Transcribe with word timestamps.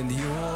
and 0.00 0.10
you 0.12 0.49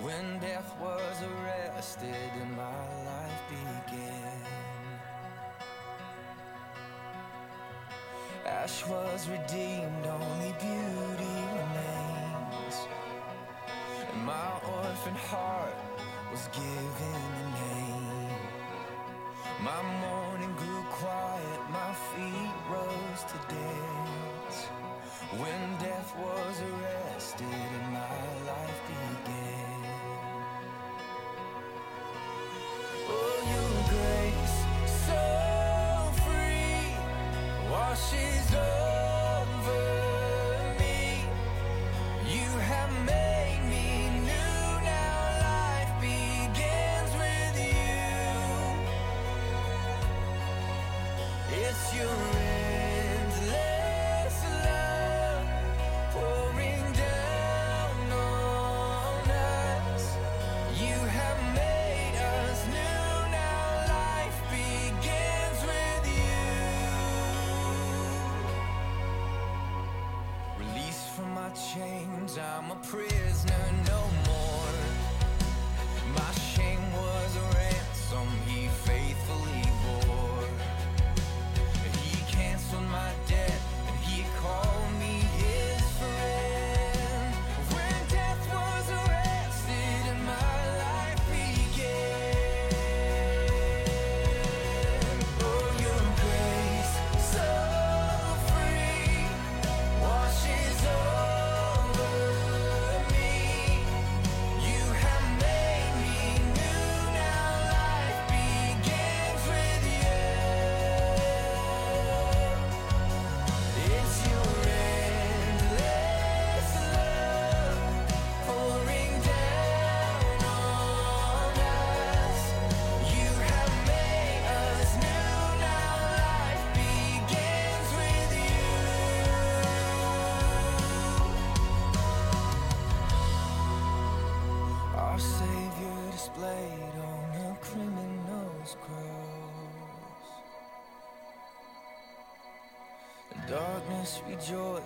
When 0.00 0.38
death 0.38 0.72
was 0.80 1.16
arrested 1.22 2.30
and 2.40 2.56
my 2.56 2.84
life 3.04 3.42
began. 3.50 4.40
Ash 8.46 8.86
was 8.86 9.28
redeemed, 9.28 10.06
only 10.06 10.52
beauty 10.60 11.36
remains. 11.58 12.76
And 14.12 14.24
my 14.24 14.50
orphan 14.78 15.14
heart 15.14 15.74
was 16.30 16.46
given 16.52 17.20
a 17.42 17.46
name. 17.64 18.44
My 19.60 19.82
mourning 20.02 20.54
grew 20.54 20.82
quiet, 20.90 21.60
my 21.70 21.94
feet 22.12 22.54
rose 22.70 23.22
to 23.32 23.38
dance. 23.52 24.68
When 25.40 25.73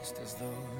Rejoiced 0.08 0.22
as 0.22 0.34
though 0.34 0.77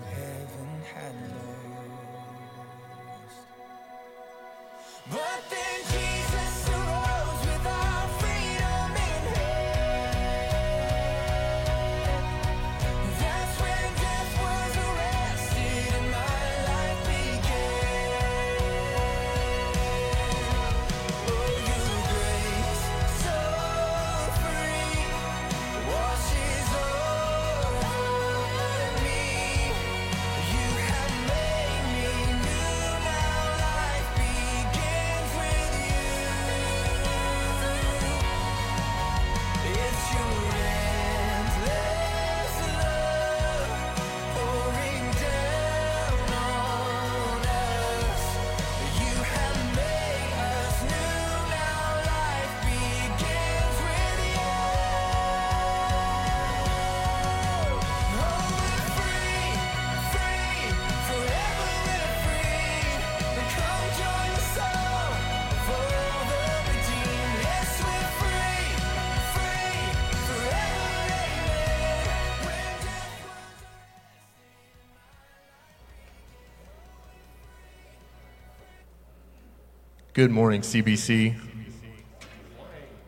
Good 80.19 80.32
morning, 80.32 80.62
CBC. 80.62 81.32
I 81.32 82.25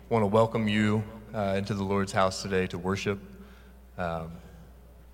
want 0.09 0.23
to 0.23 0.29
welcome 0.29 0.69
you 0.69 1.03
uh, 1.35 1.57
into 1.59 1.75
the 1.75 1.83
Lord's 1.83 2.13
house 2.13 2.41
today 2.41 2.69
to 2.69 2.79
worship. 2.79 3.19
Um, 3.99 4.31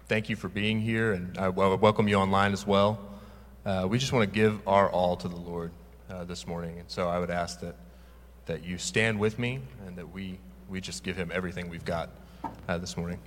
thank 0.07 0.29
you 0.29 0.37
for 0.37 0.49
being 0.49 0.79
here, 0.79 1.15
and 1.15 1.39
I 1.39 1.49
welcome 1.49 2.07
you 2.07 2.17
online 2.17 2.53
as 2.53 2.67
well. 2.67 3.01
Uh, 3.65 3.87
we 3.89 3.99
just 3.99 4.13
want 4.13 4.31
to 4.31 4.31
give 4.31 4.61
our 4.69 4.91
all 4.91 5.17
to 5.17 5.27
the 5.27 5.37
Lord 5.37 5.73
uh, 6.11 6.25
this 6.25 6.47
morning, 6.47 6.81
and 6.81 6.91
so 6.91 7.09
I 7.09 7.19
would 7.19 7.31
ask 7.31 7.61
that 7.61 7.77
that 8.45 8.63
you 8.63 8.77
stand 8.77 9.19
with 9.19 9.39
me 9.39 9.61
and 9.87 9.97
that 9.97 10.13
we 10.13 10.39
we 10.69 10.83
just 10.83 11.03
give 11.03 11.17
Him 11.17 11.31
everything 11.33 11.71
we've 11.71 11.87
got 11.87 12.11
uh, 12.69 12.77
this 12.77 12.99
morning. 12.99 13.21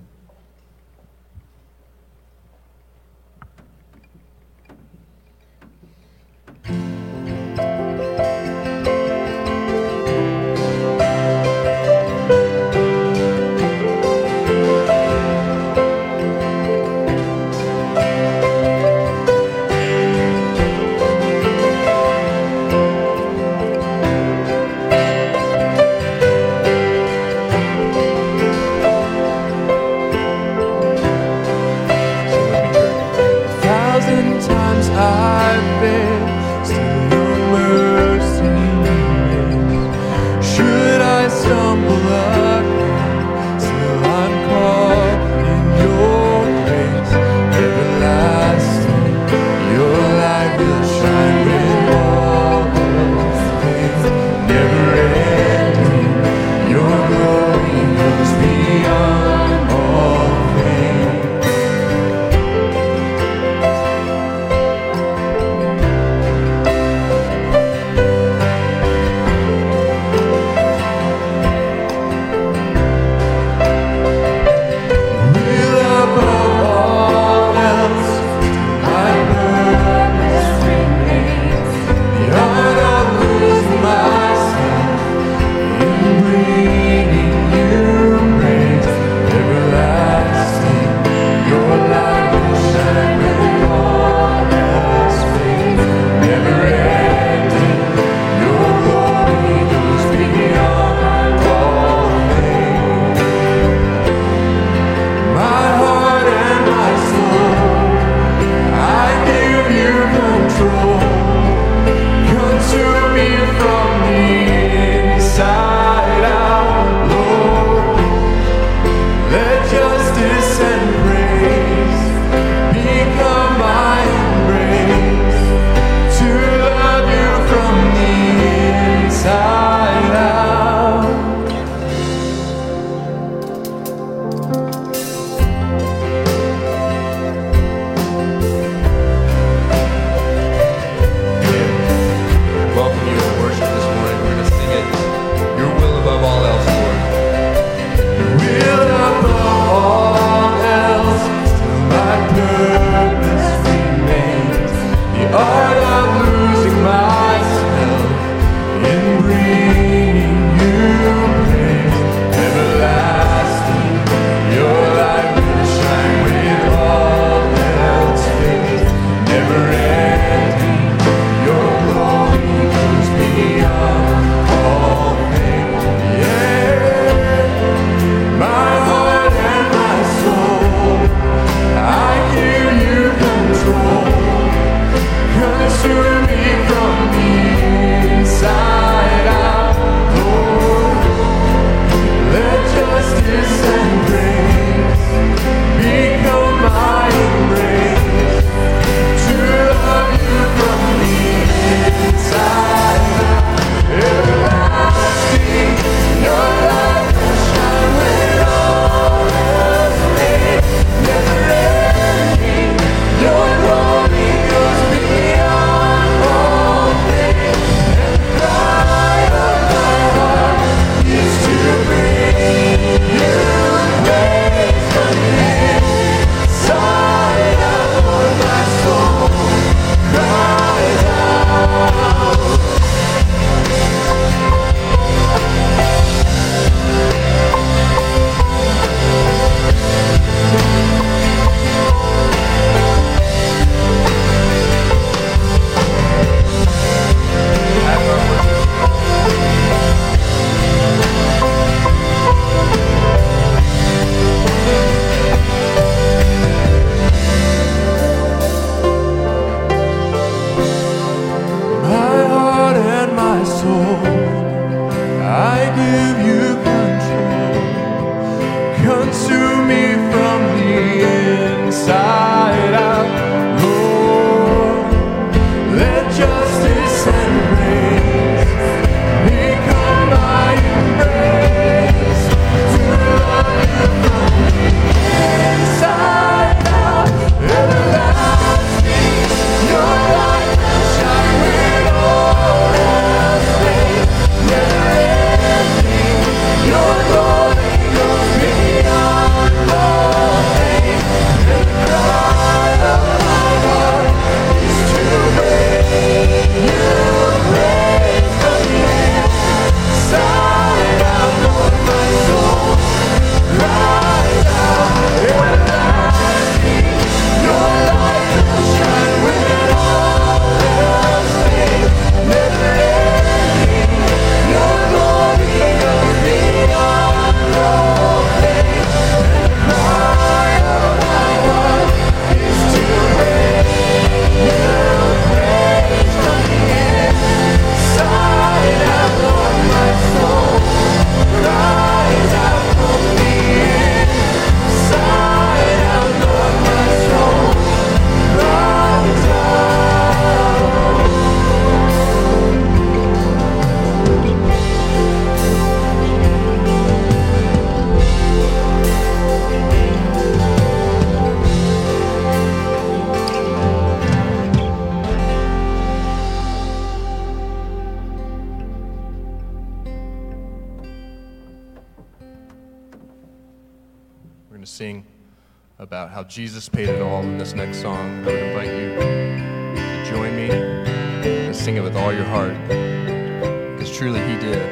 about 375.90 376.08
how 376.08 376.22
Jesus 376.22 376.68
paid 376.68 376.88
it 376.88 377.02
all 377.02 377.20
in 377.24 377.36
this 377.36 377.52
next 377.52 377.82
song. 377.82 378.20
I 378.20 378.26
would 378.26 378.34
invite 378.36 378.68
you 378.68 378.94
to 378.94 380.04
join 380.08 380.36
me 380.36 380.48
and 380.48 381.56
sing 381.56 381.76
it 381.76 381.80
with 381.80 381.96
all 381.96 382.12
your 382.12 382.22
heart 382.26 382.56
because 382.68 383.90
truly 383.98 384.20
He 384.20 384.38
did. 384.38 384.62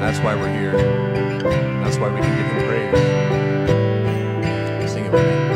That's 0.00 0.20
why 0.20 0.36
we're 0.36 0.52
here. 0.52 0.76
That's 1.82 1.96
why 1.96 2.08
we 2.08 2.20
can 2.20 2.36
give 2.36 2.46
Him 2.52 2.68
praise. 4.78 4.92
Sing 4.92 5.06
it 5.06 5.10
with 5.10 5.26
me. 5.26 5.47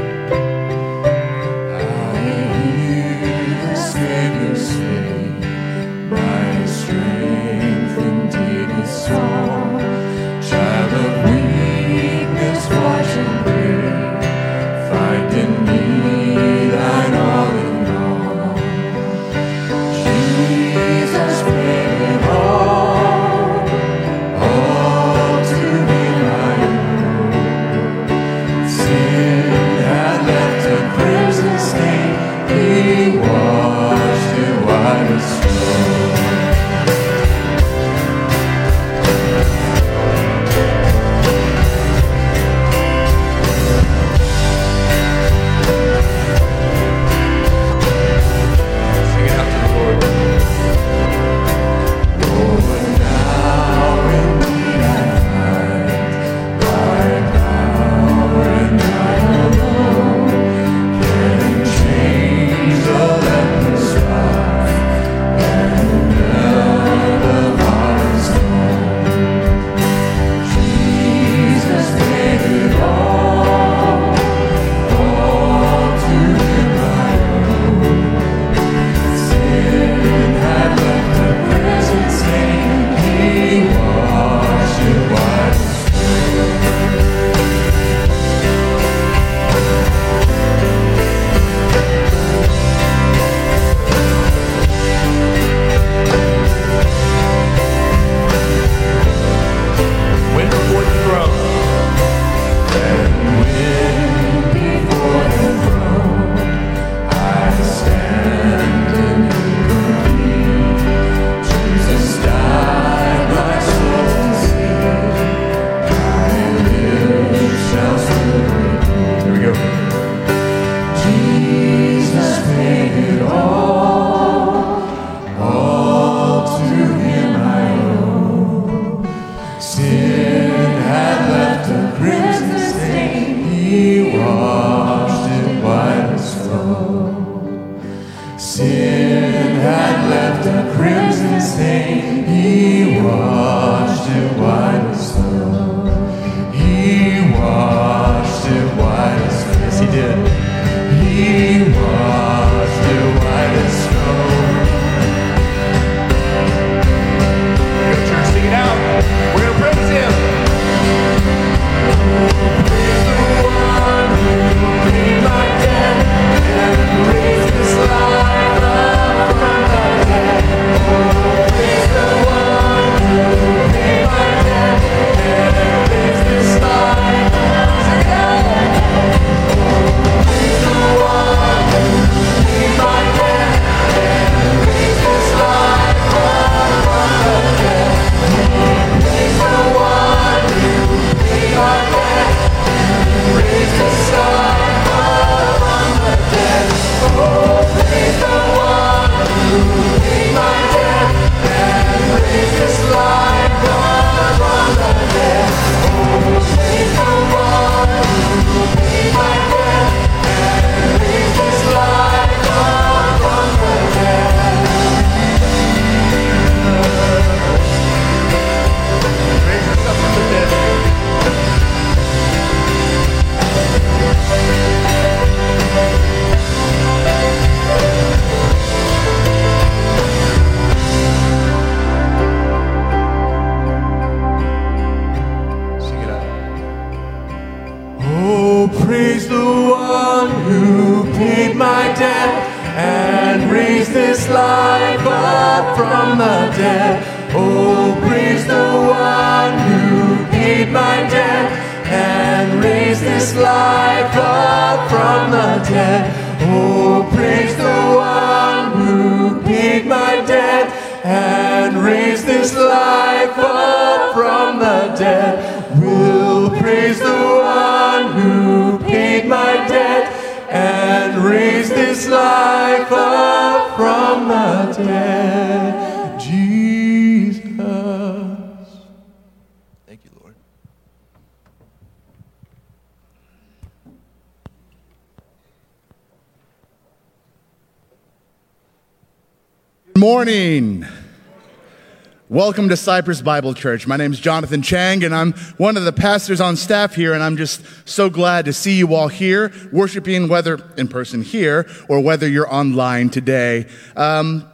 Welcome 292.53 292.69
to 292.69 292.77
Cypress 292.77 293.23
Bible 293.23 293.55
Church. 293.55 293.87
My 293.87 293.97
name 293.97 294.13
is 294.13 294.21
Jonathan 294.21 294.61
Chang, 294.61 295.05
and 295.05 295.15
I'm 295.15 295.33
one 295.57 295.79
of 295.79 295.85
the 295.85 295.93
pastors 295.93 296.39
on 296.39 296.57
staff 296.57 296.95
here, 296.95 297.15
and 297.15 297.23
I'm 297.23 297.39
just 297.39 297.63
so 297.89 298.11
glad 298.11 298.45
to 298.45 298.53
see 298.53 298.77
you 298.77 298.95
all 298.95 299.09
here, 299.09 299.51
worshiping, 299.73 300.29
whether 300.29 300.63
in 300.77 300.89
person 300.89 301.23
here 301.23 301.67
or 301.89 302.01
whether 302.01 302.29
you're 302.29 302.53
online 302.53 303.09
today. 303.09 303.65
Um, 303.97 304.47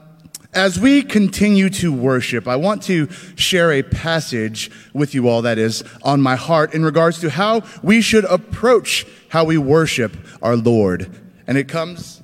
as 0.54 0.78
we 0.78 1.02
continue 1.02 1.68
to 1.70 1.92
worship, 1.92 2.46
I 2.46 2.54
want 2.54 2.84
to 2.84 3.10
share 3.34 3.72
a 3.72 3.82
passage 3.82 4.70
with 4.92 5.12
you 5.12 5.28
all 5.28 5.42
that 5.42 5.58
is 5.58 5.82
on 6.04 6.20
my 6.20 6.36
heart 6.36 6.74
in 6.74 6.84
regards 6.84 7.18
to 7.22 7.30
how 7.30 7.64
we 7.82 8.00
should 8.00 8.26
approach 8.26 9.06
how 9.30 9.42
we 9.42 9.58
worship 9.58 10.16
our 10.40 10.54
Lord. 10.54 11.12
And 11.48 11.58
it 11.58 11.66
comes 11.66 12.22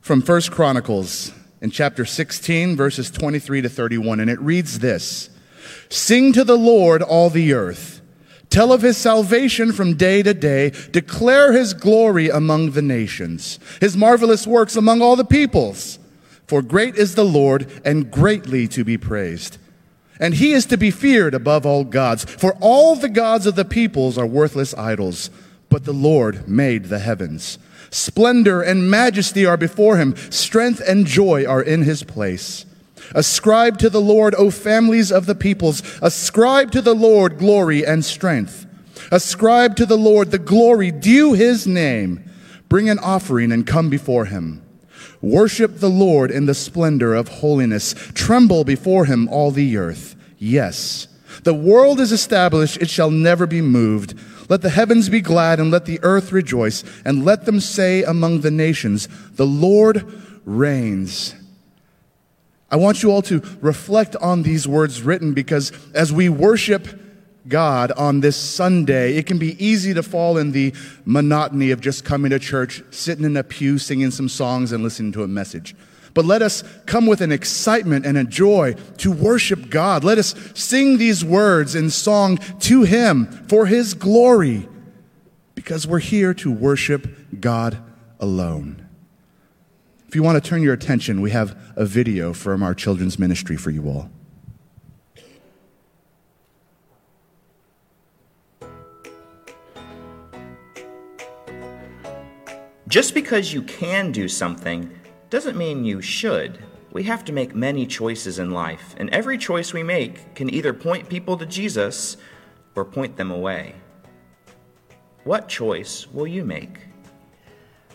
from 0.00 0.22
First 0.22 0.52
Chronicles 0.52 1.32
in 1.60 1.70
chapter 1.70 2.04
16, 2.04 2.76
verses 2.76 3.10
23 3.10 3.62
to 3.62 3.68
31, 3.68 4.20
and 4.20 4.30
it 4.30 4.40
reads 4.40 4.78
this 4.78 5.30
Sing 5.88 6.32
to 6.32 6.44
the 6.44 6.58
Lord, 6.58 7.02
all 7.02 7.30
the 7.30 7.52
earth. 7.52 8.00
Tell 8.48 8.72
of 8.72 8.82
his 8.82 8.96
salvation 8.96 9.72
from 9.72 9.96
day 9.96 10.24
to 10.24 10.34
day. 10.34 10.70
Declare 10.90 11.52
his 11.52 11.72
glory 11.72 12.28
among 12.28 12.72
the 12.72 12.82
nations, 12.82 13.58
his 13.80 13.96
marvelous 13.96 14.46
works 14.46 14.74
among 14.76 15.02
all 15.02 15.16
the 15.16 15.24
peoples. 15.24 15.98
For 16.46 16.62
great 16.62 16.96
is 16.96 17.14
the 17.14 17.24
Lord, 17.24 17.70
and 17.84 18.10
greatly 18.10 18.66
to 18.68 18.82
be 18.82 18.98
praised. 18.98 19.58
And 20.18 20.34
he 20.34 20.52
is 20.52 20.66
to 20.66 20.76
be 20.76 20.90
feared 20.90 21.32
above 21.32 21.64
all 21.64 21.84
gods, 21.84 22.24
for 22.24 22.56
all 22.60 22.96
the 22.96 23.08
gods 23.08 23.46
of 23.46 23.54
the 23.54 23.64
peoples 23.64 24.18
are 24.18 24.26
worthless 24.26 24.74
idols, 24.74 25.30
but 25.68 25.84
the 25.84 25.92
Lord 25.92 26.48
made 26.48 26.86
the 26.86 26.98
heavens. 26.98 27.58
Splendor 27.90 28.62
and 28.62 28.90
majesty 28.90 29.44
are 29.44 29.56
before 29.56 29.96
him, 29.96 30.14
strength 30.30 30.80
and 30.86 31.06
joy 31.06 31.44
are 31.44 31.62
in 31.62 31.82
his 31.82 32.02
place. 32.02 32.64
Ascribe 33.14 33.78
to 33.78 33.90
the 33.90 34.00
Lord, 34.00 34.34
O 34.36 34.50
families 34.50 35.10
of 35.10 35.26
the 35.26 35.34
peoples, 35.34 35.82
ascribe 36.00 36.70
to 36.72 36.80
the 36.80 36.94
Lord 36.94 37.38
glory 37.38 37.84
and 37.84 38.04
strength. 38.04 38.66
Ascribe 39.10 39.74
to 39.76 39.86
the 39.86 39.98
Lord 39.98 40.30
the 40.30 40.38
glory 40.38 40.92
due 40.92 41.32
his 41.32 41.66
name. 41.66 42.24
Bring 42.68 42.88
an 42.88 43.00
offering 43.00 43.50
and 43.50 43.66
come 43.66 43.90
before 43.90 44.26
him. 44.26 44.62
Worship 45.20 45.78
the 45.78 45.90
Lord 45.90 46.30
in 46.30 46.46
the 46.46 46.54
splendor 46.54 47.14
of 47.14 47.28
holiness. 47.28 47.94
Tremble 48.14 48.64
before 48.64 49.06
him, 49.06 49.28
all 49.28 49.50
the 49.50 49.76
earth. 49.76 50.14
Yes, 50.38 51.08
the 51.42 51.54
world 51.54 52.00
is 52.00 52.12
established, 52.12 52.76
it 52.78 52.88
shall 52.88 53.10
never 53.10 53.46
be 53.46 53.60
moved. 53.60 54.14
Let 54.50 54.62
the 54.62 54.70
heavens 54.70 55.08
be 55.08 55.20
glad, 55.20 55.60
and 55.60 55.70
let 55.70 55.84
the 55.84 56.00
earth 56.02 56.32
rejoice, 56.32 56.82
and 57.04 57.24
let 57.24 57.44
them 57.44 57.60
say 57.60 58.02
among 58.02 58.40
the 58.40 58.50
nations, 58.50 59.08
The 59.36 59.46
Lord 59.46 60.04
reigns. 60.44 61.36
I 62.68 62.74
want 62.74 63.04
you 63.04 63.12
all 63.12 63.22
to 63.22 63.42
reflect 63.60 64.16
on 64.16 64.42
these 64.42 64.66
words 64.66 65.02
written 65.02 65.34
because 65.34 65.70
as 65.94 66.12
we 66.12 66.28
worship 66.28 66.88
God 67.46 67.92
on 67.92 68.20
this 68.20 68.36
Sunday, 68.36 69.16
it 69.16 69.26
can 69.26 69.38
be 69.38 69.64
easy 69.64 69.94
to 69.94 70.02
fall 70.02 70.36
in 70.36 70.50
the 70.50 70.74
monotony 71.04 71.70
of 71.70 71.80
just 71.80 72.04
coming 72.04 72.30
to 72.30 72.40
church, 72.40 72.82
sitting 72.90 73.24
in 73.24 73.36
a 73.36 73.44
pew, 73.44 73.78
singing 73.78 74.10
some 74.10 74.28
songs, 74.28 74.72
and 74.72 74.82
listening 74.82 75.12
to 75.12 75.22
a 75.22 75.28
message. 75.28 75.76
But 76.12 76.24
let 76.24 76.42
us 76.42 76.64
come 76.86 77.06
with 77.06 77.20
an 77.20 77.32
excitement 77.32 78.04
and 78.04 78.18
a 78.18 78.24
joy 78.24 78.74
to 78.98 79.12
worship 79.12 79.70
God. 79.70 80.02
Let 80.02 80.18
us 80.18 80.34
sing 80.54 80.98
these 80.98 81.24
words 81.24 81.74
in 81.74 81.90
song 81.90 82.38
to 82.60 82.82
Him 82.82 83.26
for 83.48 83.66
His 83.66 83.94
glory, 83.94 84.68
because 85.54 85.86
we're 85.86 85.98
here 86.00 86.34
to 86.34 86.50
worship 86.50 87.40
God 87.40 87.78
alone. 88.18 88.88
If 90.08 90.16
you 90.16 90.22
want 90.24 90.42
to 90.42 90.48
turn 90.48 90.62
your 90.62 90.74
attention, 90.74 91.20
we 91.20 91.30
have 91.30 91.56
a 91.76 91.84
video 91.84 92.32
from 92.32 92.62
our 92.64 92.74
children's 92.74 93.18
ministry 93.18 93.56
for 93.56 93.70
you 93.70 93.88
all. 93.88 94.10
Just 102.88 103.14
because 103.14 103.52
you 103.52 103.62
can 103.62 104.10
do 104.10 104.26
something 104.26 104.90
doesn't 105.30 105.56
mean 105.56 105.84
you 105.84 106.02
should. 106.02 106.58
We 106.92 107.04
have 107.04 107.24
to 107.26 107.32
make 107.32 107.54
many 107.54 107.86
choices 107.86 108.40
in 108.40 108.50
life, 108.50 108.96
and 108.98 109.08
every 109.10 109.38
choice 109.38 109.72
we 109.72 109.84
make 109.84 110.34
can 110.34 110.52
either 110.52 110.72
point 110.72 111.08
people 111.08 111.36
to 111.36 111.46
Jesus 111.46 112.16
or 112.74 112.84
point 112.84 113.16
them 113.16 113.30
away. 113.30 113.76
What 115.22 115.48
choice 115.48 116.08
will 116.08 116.26
you 116.26 116.44
make? 116.44 116.80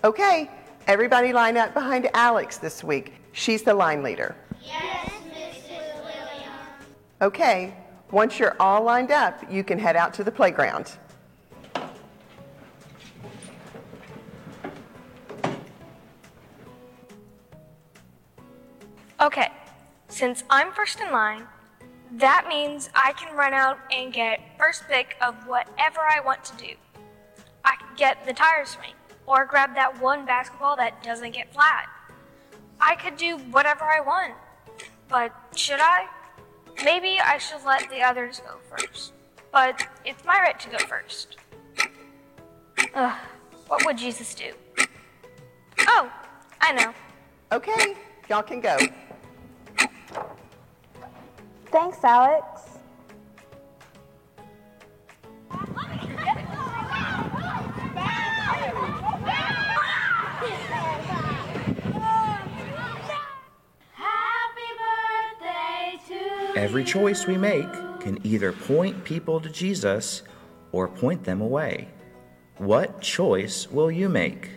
Okay, 0.06 0.50
everybody 0.88 1.34
line 1.34 1.58
up 1.58 1.74
behind 1.74 2.10
Alex 2.14 2.58
this 2.58 2.86
week. 2.86 3.14
She's 3.34 3.64
the 3.64 3.74
line 3.74 4.02
leader. 4.02 4.34
Yes, 4.64 5.10
Mrs. 5.30 5.96
Williams. 6.04 6.86
Okay, 7.22 7.76
once 8.12 8.40
you're 8.40 8.56
all 8.62 8.82
lined 8.82 9.12
up, 9.12 9.44
you 9.52 9.66
can 9.66 9.78
head 9.78 9.98
out 9.98 10.14
to 10.14 10.24
the 10.24 10.32
playground. 10.32 10.98
Okay, 19.22 19.50
since 20.10 20.44
I'm 20.50 20.74
first 20.74 21.00
in 21.00 21.12
line, 21.12 21.44
that 22.12 22.48
means 22.50 22.90
I 22.94 23.14
can 23.14 23.36
run 23.36 23.54
out 23.54 23.78
and 23.92 24.12
get 24.12 24.40
first 24.58 24.84
pick 24.90 25.16
of 25.22 25.36
whatever 25.48 26.02
I 26.02 26.20
want 26.20 26.44
to 26.46 26.58
do. 26.58 26.74
I 27.64 27.76
can 27.78 27.88
get 27.96 28.26
the 28.26 28.34
tire 28.34 28.66
swing, 28.66 28.94
or 29.26 29.46
grab 29.46 29.74
that 29.76 30.02
one 30.02 30.26
basketball 30.26 30.76
that 30.76 31.02
doesn't 31.02 31.32
get 31.32 31.54
flat. 31.54 31.88
I 32.80 32.96
could 32.96 33.16
do 33.16 33.38
whatever 33.52 33.86
I 33.86 34.02
want, 34.02 34.34
but 35.08 35.34
should 35.56 35.80
I? 35.80 36.08
Maybe 36.84 37.18
I 37.20 37.38
should 37.38 37.64
let 37.66 37.90
the 37.90 38.02
others 38.02 38.42
go 38.46 38.58
first, 38.70 39.14
but 39.52 39.88
it's 40.04 40.26
my 40.26 40.38
right 40.40 40.60
to 40.60 40.70
go 40.70 40.78
first. 40.80 41.38
Ugh, 42.94 43.18
what 43.68 43.86
would 43.86 43.98
Jesus 43.98 44.36
do? 44.36 44.52
Oh, 45.88 46.12
I 46.60 46.74
know. 46.74 46.94
Okay, 47.52 47.96
y'all 48.30 48.44
can 48.44 48.60
go. 48.60 48.78
Thanks, 51.76 52.02
Alex. 52.06 52.62
Every 66.56 66.86
choice 66.86 67.28
we 67.28 67.36
make 67.36 67.68
can 68.00 68.20
either 68.24 68.54
point 68.54 69.04
people 69.04 69.42
to 69.42 69.50
Jesus 69.50 70.24
or 70.72 70.88
point 70.88 71.26
them 71.26 71.42
away. 71.42 71.90
What 72.58 73.02
choice 73.02 73.70
will 73.70 73.92
you 73.92 74.08
make? 74.08 74.50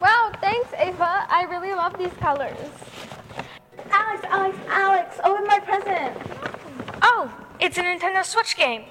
Wow, 0.00 0.30
thanks, 0.40 0.72
Ava. 0.78 1.26
I 1.28 1.44
really 1.50 1.74
love 1.74 1.98
these 1.98 2.12
colors. 2.20 2.91
Alex, 4.32 4.56
Alex, 4.68 4.68
Alex, 4.70 5.20
open 5.24 5.46
my 5.46 5.58
present. 5.58 6.16
Oh, 7.02 7.30
it's 7.60 7.76
a 7.76 7.82
Nintendo 7.82 8.24
Switch 8.24 8.56
game. 8.56 8.84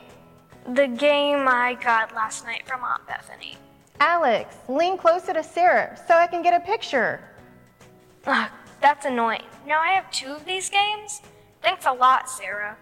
The 0.75 0.87
game 0.87 1.47
I 1.47 1.75
got 1.81 2.13
last 2.13 2.45
night 2.45 2.67
from 2.67 2.83
Aunt 2.83 3.07
Bethany. 3.07 3.57
Alex, 3.99 4.55
lean 4.69 4.99
closer 4.99 5.33
to 5.33 5.41
Sarah 5.41 5.99
so 6.07 6.13
I 6.13 6.27
can 6.27 6.43
get 6.43 6.53
a 6.53 6.59
picture. 6.59 7.21
Ugh, 8.27 8.51
that's 8.81 9.07
annoying. 9.07 9.41
Now 9.65 9.81
I 9.81 9.93
have 9.93 10.11
two 10.11 10.31
of 10.31 10.45
these 10.45 10.69
games? 10.69 11.23
Thanks 11.63 11.87
a 11.87 11.91
lot, 11.91 12.29
Sarah. 12.29 12.77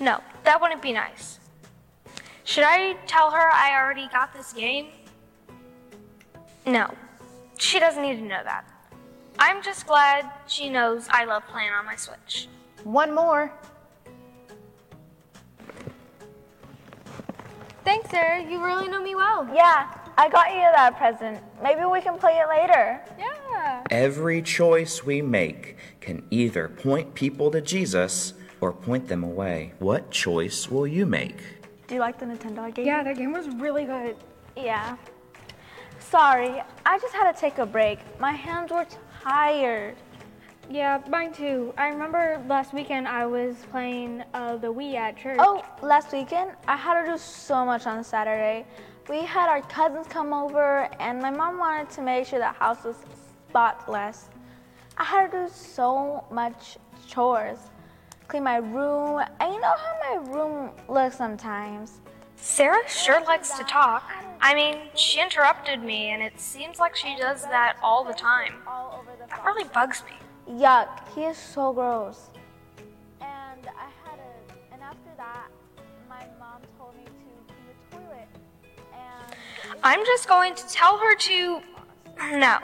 No, 0.00 0.22
that 0.44 0.58
wouldn't 0.58 0.80
be 0.80 0.94
nice. 0.94 1.38
Should 2.44 2.64
I 2.64 2.94
tell 3.06 3.30
her 3.30 3.50
I 3.52 3.78
already 3.78 4.08
got 4.08 4.32
this 4.32 4.54
game? 4.54 4.86
No, 6.64 6.94
she 7.58 7.78
doesn't 7.78 8.02
need 8.02 8.16
to 8.16 8.22
know 8.22 8.40
that. 8.42 8.64
I'm 9.38 9.62
just 9.62 9.86
glad 9.86 10.30
she 10.46 10.68
knows 10.68 11.06
I 11.10 11.24
love 11.24 11.42
playing 11.48 11.70
on 11.70 11.84
my 11.84 11.96
Switch. 11.96 12.48
One 12.84 13.14
more. 13.14 13.52
Thanks, 17.84 18.10
Sarah. 18.10 18.42
You 18.42 18.64
really 18.64 18.88
know 18.88 19.02
me 19.02 19.14
well. 19.14 19.48
Yeah, 19.52 19.92
I 20.16 20.28
got 20.28 20.52
you 20.52 20.60
that 20.60 20.96
present. 20.96 21.40
Maybe 21.62 21.84
we 21.84 22.00
can 22.00 22.18
play 22.18 22.40
it 22.42 22.48
later. 22.48 23.00
Yeah. 23.18 23.82
Every 23.90 24.40
choice 24.42 25.04
we 25.04 25.20
make 25.20 25.76
can 26.00 26.24
either 26.30 26.68
point 26.68 27.14
people 27.14 27.50
to 27.50 27.60
Jesus 27.60 28.34
or 28.60 28.72
point 28.72 29.08
them 29.08 29.24
away. 29.24 29.72
What 29.80 30.10
choice 30.10 30.70
will 30.70 30.86
you 30.86 31.06
make? 31.06 31.38
Do 31.88 31.96
you 31.96 32.00
like 32.00 32.18
the 32.18 32.26
Nintendo 32.26 32.72
game? 32.72 32.86
Yeah, 32.86 33.02
that 33.02 33.16
game 33.16 33.32
was 33.32 33.48
really 33.48 33.84
good. 33.84 34.16
Yeah. 34.56 34.96
Sorry, 35.98 36.62
I 36.84 36.98
just 36.98 37.14
had 37.14 37.32
to 37.32 37.38
take 37.38 37.58
a 37.58 37.66
break. 37.66 37.98
My 38.20 38.32
hands 38.32 38.70
were 38.70 38.86
tired. 39.22 39.96
Yeah, 40.70 41.00
mine 41.08 41.32
too. 41.32 41.74
I 41.76 41.88
remember 41.88 42.42
last 42.48 42.72
weekend 42.72 43.06
I 43.06 43.26
was 43.26 43.56
playing 43.70 44.24
uh, 44.32 44.56
the 44.56 44.72
Wii 44.72 44.94
at 44.94 45.16
church. 45.16 45.36
Oh, 45.40 45.64
last 45.82 46.12
weekend 46.12 46.52
I 46.66 46.76
had 46.76 47.02
to 47.02 47.12
do 47.12 47.18
so 47.18 47.64
much 47.64 47.86
on 47.86 48.02
Saturday. 48.04 48.64
We 49.08 49.22
had 49.22 49.48
our 49.48 49.62
cousins 49.62 50.06
come 50.06 50.32
over, 50.32 50.88
and 51.00 51.20
my 51.20 51.30
mom 51.30 51.58
wanted 51.58 51.90
to 51.90 52.02
make 52.02 52.26
sure 52.26 52.38
the 52.38 52.46
house 52.46 52.84
was 52.84 52.96
spotless. 53.48 54.28
I 54.96 55.04
had 55.04 55.30
to 55.30 55.38
do 55.38 55.48
so 55.52 56.24
much 56.30 56.78
chores, 57.08 57.58
clean 58.28 58.44
my 58.44 58.56
room, 58.56 59.22
and 59.40 59.52
you 59.52 59.60
know 59.60 59.74
how 59.76 59.98
my 60.08 60.32
room 60.32 60.70
looks 60.88 61.16
sometimes. 61.16 62.00
Sarah 62.42 62.82
sure 62.88 63.22
likes 63.22 63.56
to 63.56 63.62
talk. 63.62 64.02
I 64.40 64.52
mean, 64.56 64.88
she 64.96 65.20
interrupted 65.20 65.80
me, 65.80 66.10
and 66.10 66.20
it 66.20 66.40
seems 66.40 66.80
like 66.80 66.96
she 66.96 67.14
does 67.16 67.42
that 67.44 67.76
all 67.80 68.02
the 68.02 68.12
time. 68.12 68.54
All 68.66 68.98
over 69.00 69.12
the 69.16 69.28
That 69.28 69.44
really 69.44 69.62
bugs 69.62 70.02
me. 70.04 70.58
Yuck, 70.60 70.88
he 71.14 71.22
is 71.22 71.36
so 71.36 71.72
gross. 71.72 72.30
And 73.20 73.68
I 73.68 73.88
had 74.04 74.18
a, 74.18 74.74
and 74.74 74.82
after 74.82 75.10
that, 75.16 75.46
my 76.08 76.26
mom 76.40 76.62
told 76.76 76.96
me 76.96 77.04
to 77.04 77.10
clean 77.12 77.62
the 77.90 77.96
toilet. 77.96 78.28
And 78.92 79.78
I'm 79.84 80.04
just 80.04 80.28
going 80.28 80.56
to 80.56 80.68
tell 80.68 80.98
her 80.98 81.14
to. 81.14 81.60
No, 82.32 82.58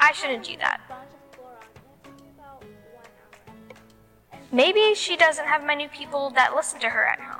I 0.00 0.12
shouldn't 0.12 0.42
do 0.42 0.56
that. 0.56 0.80
a 0.84 0.92
bunch 0.92 1.10
of 1.12 1.38
Clorox, 1.38 1.68
and 1.76 1.84
it 1.94 2.04
took 2.04 2.20
me 2.20 2.30
about 2.36 2.64
one 2.64 3.70
hour. 3.70 4.46
Maybe 4.50 4.92
she 4.96 5.16
doesn't 5.16 5.46
have 5.46 5.64
many 5.64 5.86
people 5.86 6.30
that 6.30 6.56
listen 6.56 6.80
to 6.80 6.88
her 6.88 7.06
at 7.06 7.20
home. 7.20 7.37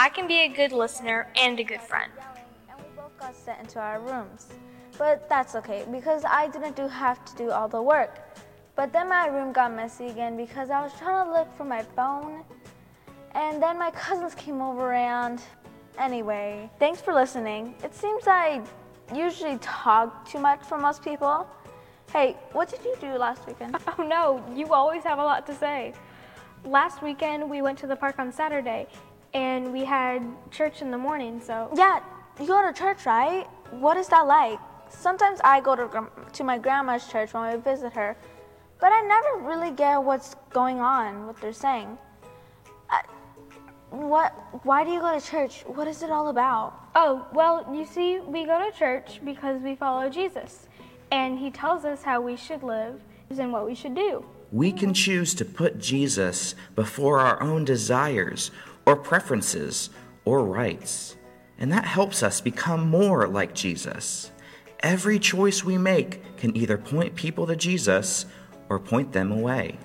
I 0.00 0.08
can 0.08 0.28
be 0.28 0.42
a 0.42 0.48
good 0.48 0.70
listener 0.70 1.26
and 1.34 1.58
a 1.58 1.64
good 1.64 1.80
friend. 1.80 2.12
and 2.70 2.78
we 2.78 2.84
both 2.94 3.18
got 3.18 3.34
sent 3.34 3.58
into 3.58 3.80
our 3.80 3.98
rooms. 3.98 4.46
But 4.96 5.28
that's 5.28 5.56
okay 5.56 5.86
because 5.90 6.22
I 6.24 6.46
didn't 6.46 6.76
do 6.76 6.86
have 6.86 7.24
to 7.24 7.34
do 7.34 7.50
all 7.50 7.66
the 7.66 7.82
work. 7.82 8.20
But 8.76 8.92
then 8.92 9.08
my 9.08 9.26
room 9.26 9.52
got 9.52 9.74
messy 9.74 10.06
again 10.06 10.36
because 10.36 10.70
I 10.70 10.80
was 10.82 10.92
trying 11.00 11.26
to 11.26 11.32
look 11.32 11.52
for 11.56 11.64
my 11.64 11.82
phone. 11.82 12.44
And 13.34 13.60
then 13.60 13.76
my 13.76 13.90
cousins 13.90 14.36
came 14.36 14.62
over 14.62 14.92
and 14.92 15.42
anyway, 15.98 16.70
thanks 16.78 17.00
for 17.00 17.12
listening. 17.12 17.74
It 17.82 17.92
seems 17.92 18.22
I 18.28 18.62
usually 19.12 19.58
talk 19.58 20.28
too 20.30 20.38
much 20.38 20.62
for 20.62 20.78
most 20.78 21.02
people. 21.02 21.44
Hey, 22.12 22.36
what 22.52 22.68
did 22.68 22.84
you 22.84 22.94
do 23.00 23.18
last 23.18 23.48
weekend? 23.48 23.76
Oh 23.98 24.04
no, 24.04 24.44
you 24.54 24.72
always 24.72 25.02
have 25.02 25.18
a 25.18 25.24
lot 25.24 25.44
to 25.48 25.54
say. 25.56 25.92
Last 26.64 27.02
weekend 27.02 27.50
we 27.50 27.62
went 27.62 27.80
to 27.80 27.88
the 27.88 27.96
park 27.96 28.20
on 28.20 28.30
Saturday 28.30 28.86
and 29.34 29.72
we 29.72 29.84
had 29.84 30.22
church 30.50 30.82
in 30.82 30.90
the 30.90 30.98
morning, 30.98 31.40
so 31.40 31.70
Yeah, 31.74 32.00
you 32.40 32.46
go 32.46 32.66
to 32.66 32.72
church, 32.72 33.06
right? 33.06 33.46
What 33.70 33.96
is 33.96 34.08
that 34.08 34.26
like? 34.26 34.58
Sometimes 34.90 35.40
I 35.44 35.60
go 35.60 35.76
to, 35.76 36.08
to 36.32 36.44
my 36.44 36.58
grandma's 36.58 37.06
church 37.08 37.34
when 37.34 37.52
we 37.52 37.60
visit 37.60 37.92
her, 37.92 38.16
but 38.80 38.92
I 38.92 39.02
never 39.02 39.46
really 39.46 39.70
get 39.70 40.02
what's 40.02 40.34
going 40.50 40.80
on, 40.80 41.26
what 41.26 41.40
they're 41.40 41.52
saying. 41.52 41.98
I, 42.88 43.02
what? 43.90 44.32
Why 44.64 44.84
do 44.84 44.90
you 44.90 45.00
go 45.00 45.18
to 45.18 45.24
church? 45.24 45.62
What 45.66 45.88
is 45.88 46.02
it 46.02 46.10
all 46.10 46.28
about? 46.28 46.74
Oh, 46.94 47.26
well, 47.32 47.66
you 47.72 47.84
see, 47.84 48.20
we 48.20 48.44
go 48.44 48.70
to 48.70 48.76
church 48.76 49.20
because 49.24 49.60
we 49.62 49.74
follow 49.74 50.08
Jesus, 50.08 50.68
and 51.10 51.38
he 51.38 51.50
tells 51.50 51.84
us 51.84 52.02
how 52.02 52.20
we 52.20 52.36
should 52.36 52.62
live 52.62 53.00
and 53.30 53.52
what 53.52 53.66
we 53.66 53.74
should 53.74 53.94
do. 53.94 54.24
We 54.50 54.72
can 54.72 54.94
choose 54.94 55.34
to 55.34 55.44
put 55.44 55.78
Jesus 55.78 56.54
before 56.74 57.20
our 57.20 57.42
own 57.42 57.66
desires 57.66 58.50
or 58.88 58.96
preferences 58.96 59.90
or 60.24 60.42
rights, 60.42 61.14
and 61.58 61.70
that 61.70 61.84
helps 61.84 62.22
us 62.22 62.40
become 62.40 62.88
more 62.88 63.28
like 63.28 63.54
Jesus. 63.54 64.32
Every 64.80 65.18
choice 65.18 65.62
we 65.62 65.76
make 65.76 66.38
can 66.38 66.56
either 66.56 66.78
point 66.78 67.14
people 67.14 67.46
to 67.48 67.54
Jesus 67.54 68.24
or 68.70 68.78
point 68.78 69.12
them 69.12 69.30
away. 69.30 69.76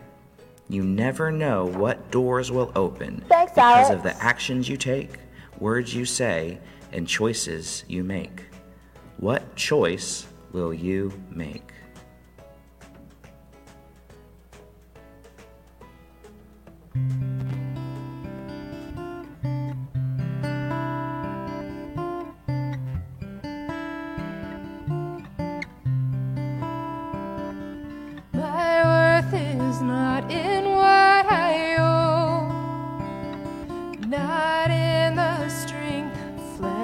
You 0.69 0.85
never 0.85 1.31
know 1.31 1.65
what 1.65 2.11
doors 2.11 2.49
will 2.49 2.71
open 2.77 3.25
Thanks, 3.27 3.51
because 3.51 3.89
Alex. 3.89 3.89
of 3.89 4.03
the 4.03 4.15
actions 4.23 4.69
you 4.69 4.77
take, 4.77 5.15
words 5.59 5.93
you 5.93 6.05
say, 6.05 6.59
and 6.93 7.05
choices 7.05 7.83
you 7.89 8.05
make. 8.05 8.43
What 9.17 9.53
choice 9.57 10.27
will 10.53 10.73
you 10.73 11.11
make? 11.29 11.73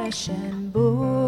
Of 0.10 0.16
flesh 0.16 1.19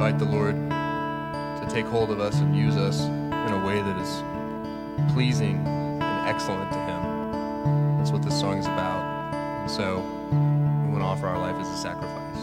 invite 0.00 0.18
the 0.18 0.24
Lord 0.24 0.56
to 0.56 1.66
take 1.68 1.84
hold 1.84 2.10
of 2.10 2.20
us 2.20 2.34
and 2.36 2.56
use 2.56 2.74
us 2.74 3.00
in 3.02 3.52
a 3.52 3.66
way 3.66 3.82
that 3.82 3.98
is 4.00 4.22
pleasing 5.12 5.62
and 5.66 6.26
excellent 6.26 6.72
to 6.72 6.78
Him. 6.78 7.98
That's 7.98 8.10
what 8.10 8.22
this 8.22 8.40
song 8.40 8.56
is 8.56 8.64
about. 8.64 9.34
And 9.60 9.70
so 9.70 9.98
we 10.80 10.88
want 10.88 11.02
to 11.02 11.04
offer 11.04 11.26
our 11.26 11.36
life 11.38 11.56
as 11.56 11.68
a 11.68 11.76
sacrifice. 11.76 12.40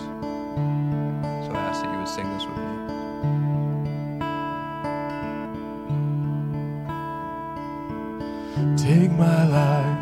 So 1.48 1.52
I 1.52 1.58
ask 1.58 1.82
that 1.82 1.91
you 1.91 1.98
would 1.98 2.08
sing 2.08 2.30
this 2.32 2.46
with 2.46 2.58
me. 2.58 2.63
Take 8.78 9.12
my 9.17 9.48
life 9.48 9.98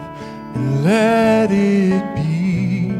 and 0.56 0.84
let 0.84 1.52
it 1.52 2.16
be 2.18 2.92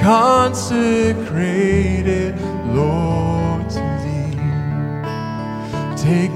consecrated, 0.00 1.56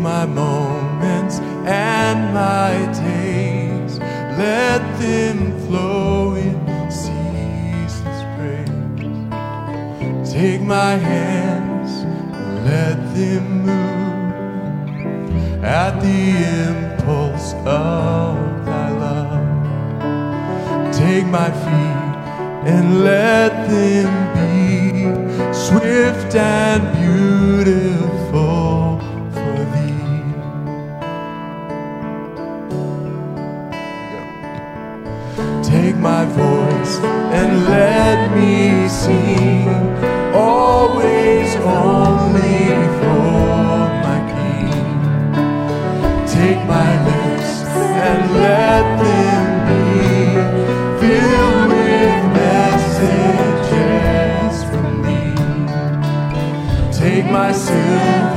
my 0.02 0.26
moments 0.26 1.38
and 1.64 2.34
my 2.34 2.74
days, 2.92 4.00
let 4.36 4.80
them 4.98 5.56
flow 5.66 6.34
in 6.34 6.58
ceaseless 6.90 8.24
praise. 8.36 10.32
Take 10.32 10.60
my 10.62 10.96
hands 10.96 12.02
and 12.34 12.64
let 12.64 13.14
them 13.14 13.44
move 13.62 13.94
at 15.64 16.00
the 16.00 16.20
impulse 16.66 17.54
of 17.64 18.36
thy 18.66 18.90
love. 19.04 19.46
Take 20.92 21.26
my 21.26 21.50
feet 21.50 22.12
and 22.68 23.04
let 23.04 23.68
them 23.68 24.10
be 24.34 24.52
swift 25.52 26.34
and 26.34 26.91
Take 57.52 58.32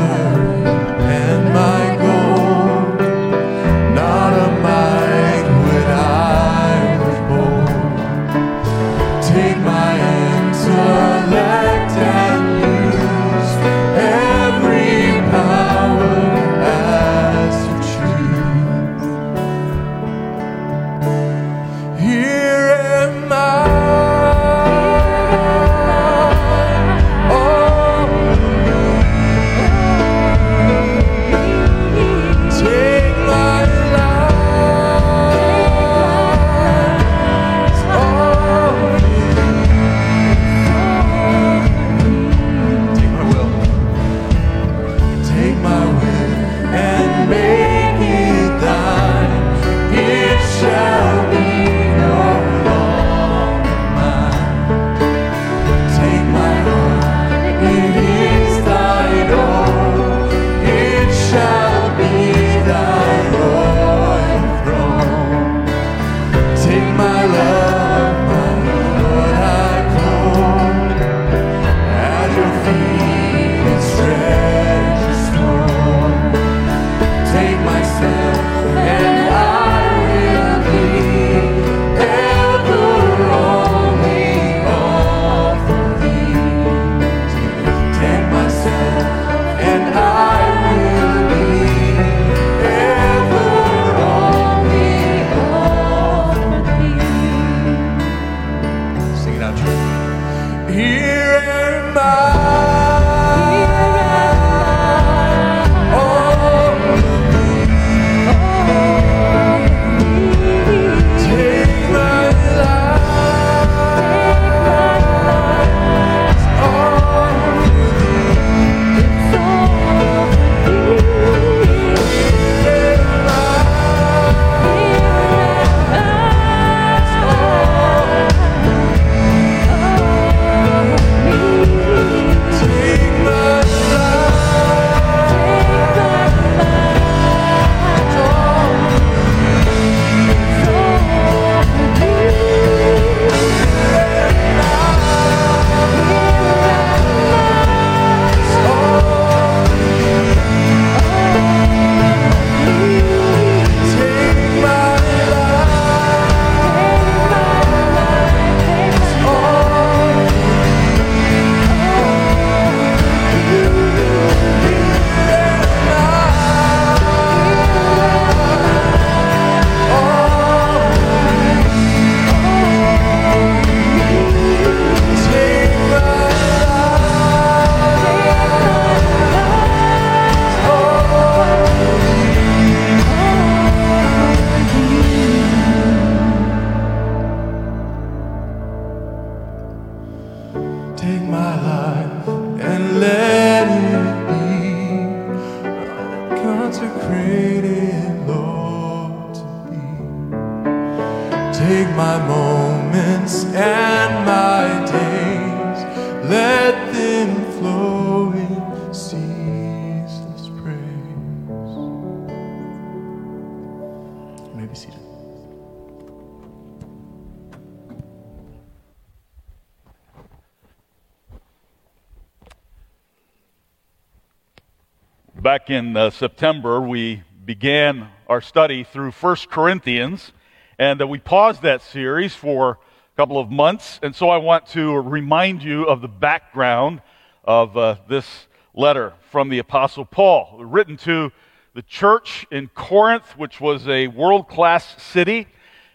in 225.76 225.98
uh, 225.98 226.10
September, 226.10 226.80
we 226.80 227.22
began 227.44 228.08
our 228.30 228.40
study 228.40 228.86
through 228.86 229.12
1 229.12 229.36
Corinthians, 229.50 230.32
and 230.80 231.02
uh, 231.02 231.06
we 231.06 231.20
paused 231.20 231.64
that 231.64 231.82
series 231.82 232.34
for 232.34 232.72
a 232.72 233.18
couple 233.18 233.38
of 233.38 233.52
months. 233.52 234.00
And 234.02 234.16
so 234.16 234.30
I 234.30 234.38
want 234.38 234.68
to 234.68 234.94
remind 234.98 235.64
you 235.64 235.84
of 235.84 236.00
the 236.00 236.08
background 236.08 237.02
of 237.44 237.76
uh, 237.76 237.98
this 238.08 238.48
letter 238.74 239.16
from 239.32 239.50
the 239.50 239.60
Apostle 239.60 240.06
Paul, 240.06 240.64
written 240.64 240.96
to 241.00 241.34
the 241.74 241.82
church 241.82 242.48
in 242.52 242.70
Corinth, 242.70 243.38
which 243.38 243.60
was 243.60 243.86
a 243.90 244.08
world 244.08 244.48
class 244.48 244.96
city, 245.04 245.46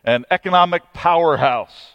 an 0.05 0.27
economic 0.31 0.83
powerhouse. 0.93 1.95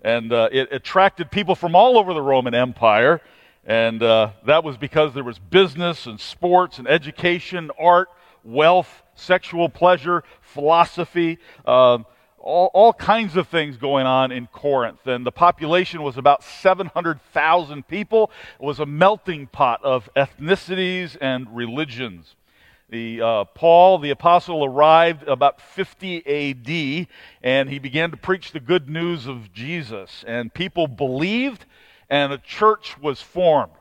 And 0.00 0.32
uh, 0.32 0.48
it 0.50 0.72
attracted 0.72 1.30
people 1.30 1.54
from 1.54 1.76
all 1.76 1.98
over 1.98 2.14
the 2.14 2.22
Roman 2.22 2.54
Empire. 2.54 3.20
And 3.66 4.00
uh, 4.00 4.30
that 4.46 4.62
was 4.62 4.76
because 4.76 5.12
there 5.12 5.24
was 5.24 5.40
business 5.40 6.06
and 6.06 6.20
sports 6.20 6.78
and 6.78 6.86
education, 6.86 7.72
art, 7.78 8.08
wealth, 8.44 9.02
sexual 9.16 9.68
pleasure, 9.68 10.22
philosophy, 10.40 11.38
um, 11.66 12.06
all, 12.38 12.70
all 12.72 12.92
kinds 12.92 13.36
of 13.36 13.48
things 13.48 13.76
going 13.76 14.06
on 14.06 14.30
in 14.30 14.46
Corinth. 14.46 15.04
And 15.04 15.26
the 15.26 15.32
population 15.32 16.02
was 16.02 16.16
about 16.16 16.44
700,000 16.44 17.88
people. 17.88 18.30
It 18.60 18.64
was 18.64 18.78
a 18.78 18.86
melting 18.86 19.48
pot 19.48 19.82
of 19.82 20.08
ethnicities 20.14 21.16
and 21.20 21.54
religions. 21.54 22.36
The, 22.88 23.20
uh, 23.20 23.44
Paul, 23.46 23.98
the 23.98 24.10
apostle, 24.10 24.64
arrived 24.64 25.24
about 25.24 25.60
50 25.60 26.24
AD, 26.24 27.08
and 27.42 27.68
he 27.68 27.80
began 27.80 28.12
to 28.12 28.16
preach 28.16 28.52
the 28.52 28.60
good 28.60 28.88
news 28.88 29.26
of 29.26 29.52
Jesus. 29.52 30.24
And 30.24 30.54
people 30.54 30.86
believed, 30.86 31.66
and 32.08 32.32
a 32.32 32.38
church 32.38 32.98
was 32.98 33.20
formed. 33.20 33.72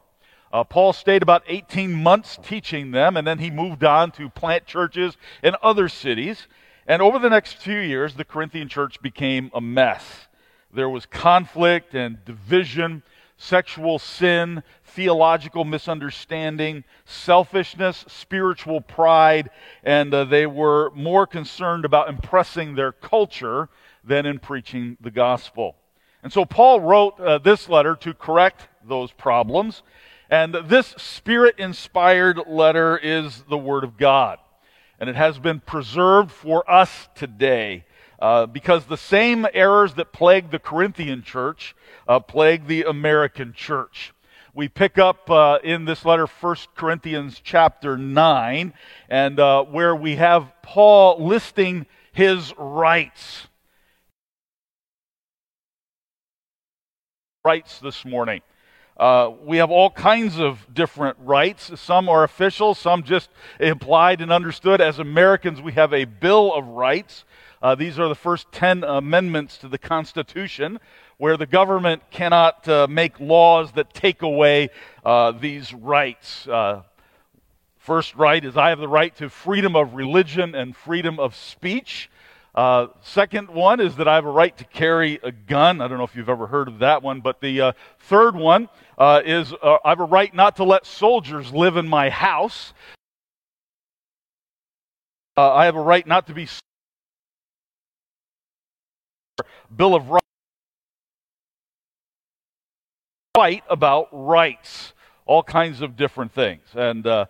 Uh, 0.51 0.63
Paul 0.63 0.93
stayed 0.93 1.21
about 1.21 1.43
18 1.47 1.93
months 1.93 2.37
teaching 2.41 2.91
them, 2.91 3.17
and 3.17 3.27
then 3.27 3.39
he 3.39 3.51
moved 3.51 3.83
on 3.83 4.11
to 4.11 4.29
plant 4.29 4.65
churches 4.65 5.17
in 5.43 5.55
other 5.61 5.89
cities. 5.89 6.47
And 6.87 7.01
over 7.01 7.19
the 7.19 7.29
next 7.29 7.57
few 7.57 7.79
years, 7.79 8.15
the 8.15 8.23
Corinthian 8.23 8.69
church 8.69 9.01
became 9.01 9.51
a 9.53 9.59
mess. 9.59 10.27
There 10.71 10.89
was 10.89 11.05
conflict 11.05 11.93
and 11.93 12.23
division, 12.25 13.03
sexual 13.37 13.99
sin, 13.99 14.63
theological 14.83 15.65
misunderstanding, 15.65 16.83
selfishness, 17.05 18.05
spiritual 18.07 18.81
pride, 18.81 19.49
and 19.83 20.13
uh, 20.13 20.23
they 20.23 20.45
were 20.45 20.91
more 20.91 21.27
concerned 21.27 21.85
about 21.85 22.07
impressing 22.07 22.75
their 22.75 22.91
culture 22.91 23.67
than 24.03 24.25
in 24.25 24.39
preaching 24.39 24.97
the 25.01 25.11
gospel. 25.11 25.75
And 26.25 26.33
so 26.33 26.43
Paul 26.43 26.79
wrote 26.79 27.19
uh, 27.19 27.37
this 27.37 27.69
letter 27.69 27.95
to 27.97 28.15
correct 28.15 28.67
those 28.83 29.11
problems. 29.11 29.83
And 30.27 30.55
this 30.55 30.87
spirit 30.97 31.59
inspired 31.59 32.39
letter 32.47 32.97
is 32.97 33.43
the 33.47 33.59
Word 33.59 33.83
of 33.83 33.95
God. 33.95 34.39
And 34.99 35.07
it 35.07 35.15
has 35.15 35.37
been 35.37 35.59
preserved 35.59 36.31
for 36.31 36.67
us 36.69 37.09
today 37.13 37.85
uh, 38.17 38.47
because 38.47 38.85
the 38.85 38.97
same 38.97 39.45
errors 39.53 39.93
that 39.93 40.13
plagued 40.13 40.49
the 40.49 40.57
Corinthian 40.57 41.21
church 41.21 41.75
uh, 42.07 42.19
plague 42.19 42.65
the 42.65 42.85
American 42.85 43.53
church. 43.53 44.11
We 44.55 44.67
pick 44.67 44.97
up 44.97 45.29
uh, 45.29 45.59
in 45.63 45.85
this 45.85 46.05
letter 46.05 46.25
1 46.25 46.55
Corinthians 46.73 47.39
chapter 47.43 47.99
9, 47.99 48.73
and 49.09 49.39
uh, 49.39 49.63
where 49.65 49.95
we 49.95 50.15
have 50.15 50.51
Paul 50.63 51.23
listing 51.23 51.85
his 52.13 52.51
rights. 52.57 53.45
Rights 57.45 57.77
this 57.77 58.03
morning. 58.03 58.41
Uh, 58.97 59.29
we 59.43 59.57
have 59.57 59.69
all 59.69 59.91
kinds 59.91 60.39
of 60.39 60.65
different 60.73 61.15
rights. 61.19 61.79
Some 61.79 62.09
are 62.09 62.23
official, 62.23 62.73
some 62.73 63.03
just 63.03 63.29
implied 63.59 64.19
and 64.19 64.31
understood. 64.31 64.81
As 64.81 64.97
Americans, 64.97 65.61
we 65.61 65.73
have 65.73 65.93
a 65.93 66.05
Bill 66.05 66.51
of 66.51 66.65
Rights. 66.65 67.23
Uh, 67.61 67.75
these 67.75 67.99
are 67.99 68.09
the 68.09 68.15
first 68.15 68.51
10 68.51 68.83
amendments 68.83 69.59
to 69.59 69.67
the 69.67 69.77
Constitution, 69.77 70.79
where 71.17 71.37
the 71.37 71.45
government 71.45 72.01
cannot 72.09 72.67
uh, 72.67 72.87
make 72.89 73.19
laws 73.19 73.73
that 73.73 73.93
take 73.93 74.23
away 74.23 74.69
uh, 75.05 75.31
these 75.31 75.71
rights. 75.71 76.47
Uh, 76.47 76.81
first 77.77 78.15
right 78.15 78.43
is 78.43 78.57
I 78.57 78.69
have 78.69 78.79
the 78.79 78.87
right 78.87 79.15
to 79.17 79.29
freedom 79.29 79.75
of 79.75 79.93
religion 79.93 80.55
and 80.55 80.75
freedom 80.75 81.19
of 81.19 81.35
speech. 81.35 82.09
Uh, 82.55 82.87
second 83.01 83.49
one 83.49 83.81
is 83.81 83.97
that 83.97 84.07
I 84.07 84.15
have 84.15 84.25
a 84.25 84.31
right 84.31 84.55
to 84.57 84.63
carry 84.63 85.19
a 85.21 85.31
gun. 85.31 85.81
I 85.81 85.89
don't 85.89 85.97
know 85.97 86.05
if 86.05 86.15
you've 86.15 86.29
ever 86.29 86.47
heard 86.47 86.69
of 86.69 86.79
that 86.79 87.03
one, 87.03 87.19
but 87.19 87.41
the 87.41 87.59
uh, 87.59 87.71
third 87.99 88.33
one 88.33 88.69
uh, 88.97 89.21
is 89.25 89.53
uh, 89.61 89.77
I 89.83 89.89
have 89.89 89.99
a 89.99 90.05
right 90.05 90.33
not 90.33 90.55
to 90.55 90.63
let 90.63 90.85
soldiers 90.85 91.51
live 91.51 91.75
in 91.75 91.85
my 91.85 92.09
house. 92.09 92.73
Uh, 95.35 95.53
I 95.53 95.65
have 95.65 95.75
a 95.75 95.81
right 95.81 96.07
not 96.07 96.27
to 96.27 96.33
be. 96.33 96.47
Bill 99.75 99.93
of 99.93 100.09
Rights. 100.09 100.25
Fight 103.35 103.65
about 103.69 104.07
rights, 104.13 104.93
all 105.25 105.43
kinds 105.43 105.81
of 105.81 105.97
different 105.97 106.31
things, 106.31 106.63
and 106.73 107.05
uh, 107.05 107.25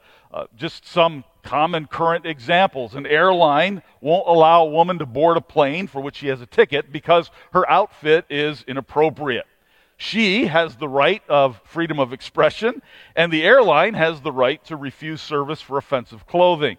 just 0.56 0.86
some 0.86 1.24
common 1.46 1.86
current 1.86 2.26
examples. 2.26 2.96
An 2.96 3.06
airline 3.06 3.82
won't 4.02 4.28
allow 4.28 4.64
a 4.64 4.70
woman 4.70 5.00
to 5.00 5.06
board 5.06 5.38
a 5.38 5.42
plane 5.42 5.88
for 5.88 6.02
which 6.02 6.18
she 6.18 6.28
has 6.28 6.42
a 6.42 6.46
ticket 6.46 6.92
because 6.92 7.32
her 7.54 7.70
outfit 7.70 8.26
is 8.30 8.66
inappropriate. 8.68 9.46
she 9.98 10.48
has 10.48 10.76
the 10.76 10.90
right 10.90 11.24
of 11.30 11.62
freedom 11.64 12.00
of 12.00 12.12
expression, 12.12 12.82
and 13.16 13.32
the 13.32 13.44
airline 13.44 13.94
has 13.94 14.22
the 14.22 14.32
right 14.32 14.64
to 14.66 14.76
refuse 14.76 15.22
service 15.22 15.62
for 15.62 15.78
offensive 15.78 16.28
clothing. 16.28 16.78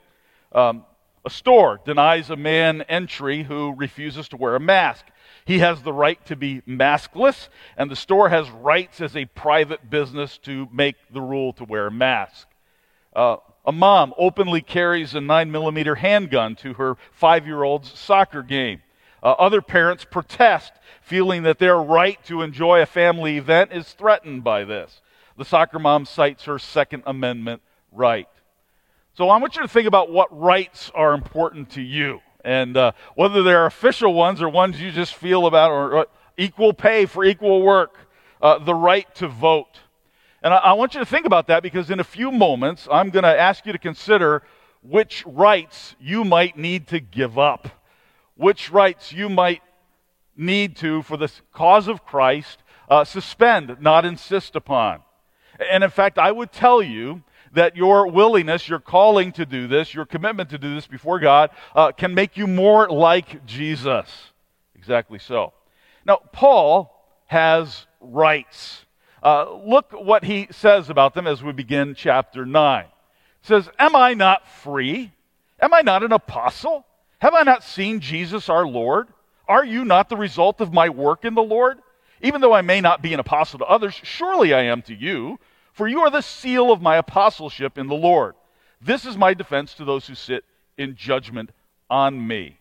Um, 0.52 0.84
a 1.24 1.30
store 1.30 1.80
denies 1.84 2.30
a 2.30 2.36
man 2.36 2.82
entry 2.82 3.42
who 3.42 3.74
refuses 3.74 4.28
to 4.28 4.36
wear 4.36 4.54
a 4.54 4.60
mask. 4.60 5.04
He 5.44 5.60
has 5.60 5.82
the 5.82 5.92
right 5.92 6.24
to 6.26 6.36
be 6.36 6.60
maskless, 6.68 7.48
and 7.76 7.90
the 7.90 7.96
store 7.96 8.28
has 8.28 8.50
rights 8.50 9.00
as 9.00 9.16
a 9.16 9.24
private 9.24 9.88
business 9.88 10.38
to 10.38 10.68
make 10.72 10.96
the 11.10 11.20
rule 11.20 11.52
to 11.54 11.64
wear 11.64 11.86
a 11.86 11.90
mask. 11.90 12.46
Uh, 13.14 13.36
a 13.66 13.72
mom 13.72 14.14
openly 14.16 14.60
carries 14.60 15.14
a 15.14 15.18
9mm 15.18 15.96
handgun 15.98 16.54
to 16.56 16.74
her 16.74 16.96
five 17.10 17.46
year 17.46 17.64
old's 17.64 17.98
soccer 17.98 18.42
game. 18.42 18.82
Uh, 19.22 19.32
other 19.32 19.60
parents 19.60 20.04
protest, 20.04 20.72
feeling 21.02 21.42
that 21.42 21.58
their 21.58 21.76
right 21.76 22.22
to 22.24 22.42
enjoy 22.42 22.80
a 22.80 22.86
family 22.86 23.36
event 23.36 23.72
is 23.72 23.92
threatened 23.92 24.44
by 24.44 24.64
this. 24.64 25.00
The 25.36 25.44
soccer 25.44 25.78
mom 25.78 26.04
cites 26.04 26.44
her 26.44 26.58
Second 26.58 27.02
Amendment 27.06 27.60
right. 27.90 28.28
So 29.14 29.28
I 29.28 29.38
want 29.38 29.56
you 29.56 29.62
to 29.62 29.68
think 29.68 29.88
about 29.88 30.10
what 30.10 30.28
rights 30.38 30.90
are 30.94 31.12
important 31.12 31.70
to 31.70 31.82
you, 31.82 32.20
and 32.44 32.76
uh, 32.76 32.92
whether 33.14 33.42
they're 33.42 33.66
official 33.66 34.14
ones 34.14 34.42
or 34.42 34.48
ones 34.48 34.80
you 34.80 34.92
just 34.92 35.14
feel 35.14 35.46
about, 35.46 35.70
or, 35.70 35.92
or 35.92 36.06
equal 36.36 36.72
pay 36.72 37.06
for 37.06 37.24
equal 37.24 37.62
work, 37.62 37.96
uh, 38.40 38.58
the 38.58 38.74
right 38.74 39.12
to 39.16 39.26
vote. 39.26 39.80
And 40.46 40.54
I, 40.54 40.58
I 40.58 40.72
want 40.74 40.94
you 40.94 41.00
to 41.00 41.06
think 41.06 41.26
about 41.26 41.48
that 41.48 41.62
because 41.62 41.90
in 41.90 41.98
a 41.98 42.04
few 42.04 42.30
moments, 42.30 42.86
I'm 42.90 43.10
going 43.10 43.24
to 43.24 43.40
ask 43.40 43.66
you 43.66 43.72
to 43.72 43.78
consider 43.78 44.44
which 44.80 45.24
rights 45.26 45.96
you 46.00 46.24
might 46.24 46.56
need 46.56 46.86
to 46.88 47.00
give 47.00 47.36
up 47.38 47.68
which 48.36 48.70
rights 48.70 49.12
you 49.12 49.28
might 49.28 49.62
need 50.36 50.76
to, 50.76 51.02
for 51.02 51.16
the 51.16 51.32
cause 51.52 51.88
of 51.88 52.04
Christ, 52.04 52.62
uh, 52.88 53.04
suspend, 53.04 53.78
not 53.80 54.04
insist 54.04 54.54
upon. 54.54 55.00
And 55.70 55.82
in 55.82 55.90
fact, 55.90 56.18
I 56.18 56.30
would 56.30 56.52
tell 56.52 56.82
you 56.82 57.22
that 57.52 57.76
your 57.76 58.06
willingness, 58.08 58.68
your 58.68 58.78
calling 58.78 59.32
to 59.32 59.46
do 59.46 59.66
this, 59.66 59.94
your 59.94 60.04
commitment 60.04 60.50
to 60.50 60.58
do 60.58 60.74
this 60.74 60.86
before 60.86 61.18
God, 61.18 61.50
uh, 61.74 61.92
can 61.92 62.14
make 62.14 62.36
you 62.36 62.46
more 62.46 62.88
like 62.88 63.46
Jesus. 63.46 64.06
Exactly 64.74 65.18
so. 65.18 65.54
Now, 66.04 66.20
Paul 66.32 66.92
has 67.24 67.86
rights. 68.00 68.84
Uh, 69.22 69.54
look 69.54 69.92
what 69.92 70.24
he 70.24 70.48
says 70.50 70.90
about 70.90 71.14
them 71.14 71.26
as 71.26 71.42
we 71.42 71.52
begin 71.52 71.94
chapter 71.94 72.44
9. 72.44 72.84
He 72.84 73.46
says, 73.46 73.68
Am 73.78 73.96
I 73.96 74.14
not 74.14 74.46
free? 74.48 75.12
Am 75.60 75.72
I 75.72 75.80
not 75.80 76.02
an 76.02 76.12
apostle? 76.12 76.84
Have 77.20 77.34
I 77.34 77.42
not 77.42 77.64
seen 77.64 78.00
Jesus 78.00 78.48
our 78.48 78.66
Lord? 78.66 79.08
Are 79.48 79.64
you 79.64 79.84
not 79.84 80.08
the 80.08 80.16
result 80.16 80.60
of 80.60 80.72
my 80.72 80.88
work 80.88 81.24
in 81.24 81.34
the 81.34 81.42
Lord? 81.42 81.78
Even 82.20 82.40
though 82.40 82.52
I 82.52 82.62
may 82.62 82.80
not 82.80 83.02
be 83.02 83.14
an 83.14 83.20
apostle 83.20 83.58
to 83.60 83.64
others, 83.66 83.98
surely 84.02 84.52
I 84.52 84.62
am 84.62 84.82
to 84.82 84.94
you, 84.94 85.38
for 85.72 85.86
you 85.86 86.00
are 86.00 86.10
the 86.10 86.22
seal 86.22 86.72
of 86.72 86.82
my 86.82 86.96
apostleship 86.96 87.78
in 87.78 87.86
the 87.86 87.94
Lord. 87.94 88.34
This 88.80 89.04
is 89.04 89.16
my 89.16 89.34
defense 89.34 89.74
to 89.74 89.84
those 89.84 90.06
who 90.06 90.14
sit 90.14 90.44
in 90.76 90.96
judgment 90.96 91.50
on 91.88 92.26
me. 92.26 92.58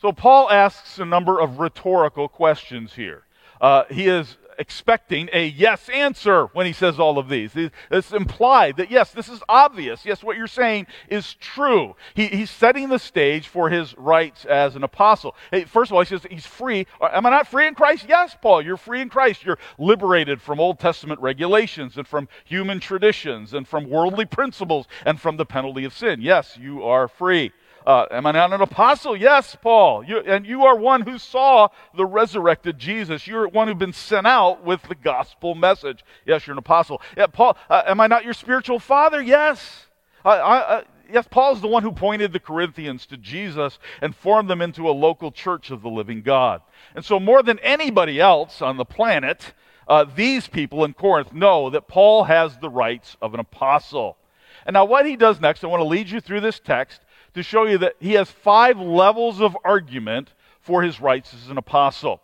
So, 0.00 0.12
Paul 0.12 0.50
asks 0.50 0.98
a 0.98 1.04
number 1.04 1.40
of 1.40 1.58
rhetorical 1.58 2.28
questions 2.28 2.94
here. 2.94 3.22
Uh, 3.60 3.84
he 3.90 4.06
is 4.06 4.36
expecting 4.58 5.28
a 5.32 5.46
yes 5.46 5.88
answer 5.88 6.46
when 6.52 6.66
he 6.66 6.72
says 6.72 6.98
all 6.98 7.18
of 7.18 7.28
these. 7.28 7.52
It's 7.90 8.12
implied 8.12 8.76
that, 8.76 8.90
yes, 8.90 9.12
this 9.12 9.28
is 9.28 9.42
obvious. 9.48 10.04
Yes, 10.04 10.22
what 10.22 10.36
you're 10.36 10.46
saying 10.46 10.86
is 11.08 11.34
true. 11.34 11.96
He, 12.14 12.26
he's 12.26 12.50
setting 12.50 12.88
the 12.88 12.98
stage 12.98 13.48
for 13.48 13.70
his 13.70 13.96
rights 13.96 14.44
as 14.44 14.76
an 14.76 14.84
apostle. 14.84 15.34
Hey, 15.50 15.64
first 15.64 15.90
of 15.90 15.94
all, 15.94 16.02
he 16.02 16.06
says 16.06 16.26
he's 16.30 16.46
free. 16.46 16.86
Uh, 17.00 17.10
am 17.12 17.26
I 17.26 17.30
not 17.30 17.48
free 17.48 17.66
in 17.66 17.74
Christ? 17.74 18.06
Yes, 18.08 18.36
Paul, 18.40 18.62
you're 18.62 18.76
free 18.76 19.00
in 19.00 19.08
Christ. 19.08 19.44
You're 19.44 19.58
liberated 19.78 20.40
from 20.40 20.60
Old 20.60 20.78
Testament 20.78 21.20
regulations 21.20 21.96
and 21.96 22.06
from 22.06 22.28
human 22.44 22.80
traditions 22.80 23.54
and 23.54 23.66
from 23.66 23.88
worldly 23.88 24.24
principles 24.26 24.86
and 25.04 25.20
from 25.20 25.36
the 25.36 25.46
penalty 25.46 25.84
of 25.84 25.92
sin. 25.92 26.20
Yes, 26.20 26.56
you 26.56 26.82
are 26.82 27.08
free. 27.08 27.52
Uh, 27.84 28.06
am 28.10 28.24
I 28.24 28.32
not 28.32 28.52
an 28.52 28.62
apostle? 28.62 29.14
Yes, 29.14 29.56
Paul. 29.60 30.04
You, 30.04 30.20
and 30.20 30.46
you 30.46 30.64
are 30.64 30.76
one 30.76 31.02
who 31.02 31.18
saw 31.18 31.68
the 31.94 32.06
resurrected 32.06 32.78
Jesus. 32.78 33.26
You're 33.26 33.46
one 33.46 33.68
who's 33.68 33.76
been 33.76 33.92
sent 33.92 34.26
out 34.26 34.64
with 34.64 34.82
the 34.84 34.94
gospel 34.94 35.54
message. 35.54 36.02
Yes, 36.24 36.46
you're 36.46 36.54
an 36.54 36.58
apostle. 36.58 37.02
Yeah, 37.16 37.26
Paul, 37.26 37.58
uh, 37.68 37.82
am 37.86 38.00
I 38.00 38.06
not 38.06 38.24
your 38.24 38.32
spiritual 38.32 38.78
father? 38.78 39.20
Yes. 39.20 39.86
I, 40.24 40.38
uh, 40.38 40.82
yes, 41.12 41.26
Paul 41.30 41.54
is 41.54 41.60
the 41.60 41.68
one 41.68 41.82
who 41.82 41.92
pointed 41.92 42.32
the 42.32 42.40
Corinthians 42.40 43.04
to 43.06 43.18
Jesus 43.18 43.78
and 44.00 44.16
formed 44.16 44.48
them 44.48 44.62
into 44.62 44.88
a 44.88 44.92
local 44.92 45.30
church 45.30 45.70
of 45.70 45.82
the 45.82 45.90
living 45.90 46.22
God. 46.22 46.62
And 46.94 47.04
so, 47.04 47.20
more 47.20 47.42
than 47.42 47.58
anybody 47.58 48.18
else 48.18 48.62
on 48.62 48.78
the 48.78 48.86
planet, 48.86 49.52
uh, 49.86 50.04
these 50.04 50.48
people 50.48 50.84
in 50.84 50.94
Corinth 50.94 51.34
know 51.34 51.68
that 51.68 51.88
Paul 51.88 52.24
has 52.24 52.56
the 52.56 52.70
rights 52.70 53.18
of 53.20 53.34
an 53.34 53.40
apostle. 53.40 54.16
And 54.64 54.72
now, 54.72 54.86
what 54.86 55.04
he 55.04 55.16
does 55.16 55.40
next, 55.40 55.62
I 55.62 55.66
want 55.66 55.82
to 55.82 55.88
lead 55.88 56.08
you 56.08 56.20
through 56.20 56.40
this 56.40 56.58
text 56.58 57.02
to 57.34 57.42
show 57.42 57.66
you 57.66 57.78
that 57.78 57.96
he 58.00 58.12
has 58.12 58.30
five 58.30 58.78
levels 58.78 59.40
of 59.40 59.56
argument 59.64 60.32
for 60.60 60.82
his 60.82 61.00
rights 61.00 61.34
as 61.34 61.50
an 61.50 61.58
apostle. 61.58 62.20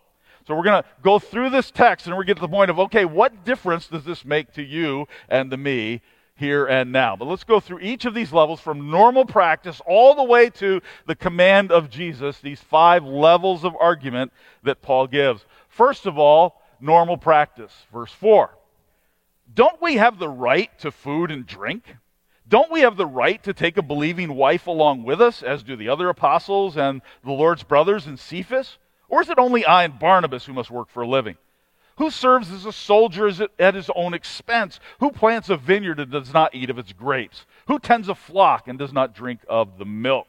So 0.46 0.56
we're 0.56 0.64
going 0.64 0.82
to 0.82 0.88
go 1.02 1.18
through 1.18 1.50
this 1.50 1.70
text 1.70 2.06
and 2.06 2.14
we're 2.14 2.24
going 2.24 2.28
to 2.28 2.34
get 2.34 2.40
to 2.40 2.48
the 2.48 2.56
point 2.56 2.70
of, 2.70 2.78
okay, 2.80 3.04
what 3.04 3.44
difference 3.44 3.86
does 3.86 4.04
this 4.04 4.24
make 4.24 4.52
to 4.54 4.62
you 4.62 5.06
and 5.28 5.50
to 5.50 5.56
me 5.56 6.00
here 6.34 6.66
and 6.66 6.90
now? 6.90 7.14
But 7.16 7.26
let's 7.26 7.44
go 7.44 7.61
through 7.61 7.80
each 7.80 8.04
of 8.04 8.14
these 8.14 8.32
levels 8.32 8.61
from 8.61 8.90
normal 8.90 9.26
practice 9.26 9.80
all 9.86 10.14
the 10.14 10.24
way 10.24 10.48
to 10.50 10.80
the 11.06 11.14
command 11.14 11.70
of 11.70 11.90
Jesus, 11.90 12.40
these 12.40 12.61
five 12.61 13.04
levels 13.04 13.64
of 13.64 13.76
argument 13.78 14.32
that 14.62 14.80
Paul 14.80 15.06
gives. 15.06 15.44
First 15.68 16.06
of 16.06 16.18
all, 16.18 16.62
normal 16.80 17.18
practice. 17.18 17.72
Verse 17.92 18.12
4. 18.12 18.50
Don't 19.52 19.80
we 19.82 19.96
have 19.96 20.18
the 20.18 20.28
right 20.28 20.76
to 20.80 20.90
food 20.90 21.30
and 21.30 21.46
drink? 21.46 21.84
Don't 22.51 22.72
we 22.72 22.80
have 22.80 22.96
the 22.96 23.07
right 23.07 23.40
to 23.44 23.55
take 23.55 23.76
a 23.76 23.82
believing 23.82 24.34
wife 24.34 24.66
along 24.66 25.05
with 25.05 25.22
us, 25.22 25.40
as 25.40 25.62
do 25.62 25.76
the 25.76 25.88
other 25.88 26.09
apostles 26.09 26.76
and 26.76 27.01
the 27.24 27.30
Lord's 27.30 27.62
brothers 27.62 28.09
in 28.09 28.16
Cephas? 28.16 28.76
Or 29.09 29.22
is 29.22 29.30
it 29.30 29.38
only 29.38 29.64
I 29.64 29.84
and 29.84 29.96
Barnabas 29.96 30.46
who 30.46 30.53
must 30.53 30.68
work 30.68 30.90
for 30.90 31.05
a 31.05 31.09
living? 31.09 31.36
Who 31.98 32.11
serves 32.11 32.51
as 32.51 32.66
a 32.66 32.72
soldier 32.72 33.30
at 33.61 33.74
his 33.74 33.88
own 33.94 34.14
expense? 34.14 34.80
Who 34.98 35.12
plants 35.12 35.48
a 35.48 35.57
vineyard 35.57 36.01
and 36.01 36.11
does 36.11 36.32
not 36.34 36.53
eat 36.53 36.70
of 36.70 36.78
its 36.78 36.92
grapes? 36.92 37.46
Who 37.68 37.78
tends 37.78 38.09
a 38.09 38.16
flock 38.16 38.66
and 38.66 38.76
does 38.76 38.92
not 38.92 39.14
drink 39.14 39.40
of 39.48 39.78
the 39.78 39.84
milk? 39.84 40.26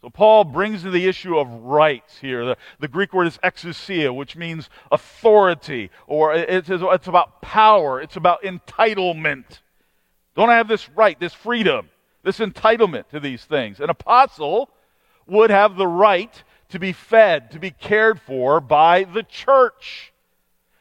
So 0.00 0.08
Paul 0.08 0.44
brings 0.44 0.86
in 0.86 0.92
the 0.92 1.06
issue 1.06 1.38
of 1.38 1.50
rights 1.50 2.18
here. 2.18 2.46
The, 2.46 2.56
the 2.78 2.88
Greek 2.88 3.12
word 3.12 3.26
is 3.26 3.38
exousia, 3.44 4.14
which 4.14 4.36
means 4.36 4.70
authority, 4.90 5.90
or 6.06 6.32
it's, 6.32 6.70
it's 6.70 7.08
about 7.08 7.42
power, 7.42 8.00
it's 8.00 8.16
about 8.16 8.42
entitlement. 8.42 9.60
Don't 10.34 10.50
I 10.50 10.56
have 10.56 10.68
this 10.68 10.88
right, 10.90 11.18
this 11.18 11.34
freedom, 11.34 11.90
this 12.22 12.38
entitlement 12.38 13.08
to 13.10 13.20
these 13.20 13.44
things? 13.44 13.80
An 13.80 13.90
apostle 13.90 14.70
would 15.26 15.50
have 15.50 15.76
the 15.76 15.86
right 15.86 16.42
to 16.70 16.78
be 16.78 16.92
fed, 16.92 17.50
to 17.52 17.58
be 17.58 17.70
cared 17.70 18.20
for 18.20 18.60
by 18.60 19.04
the 19.04 19.22
church. 19.22 20.12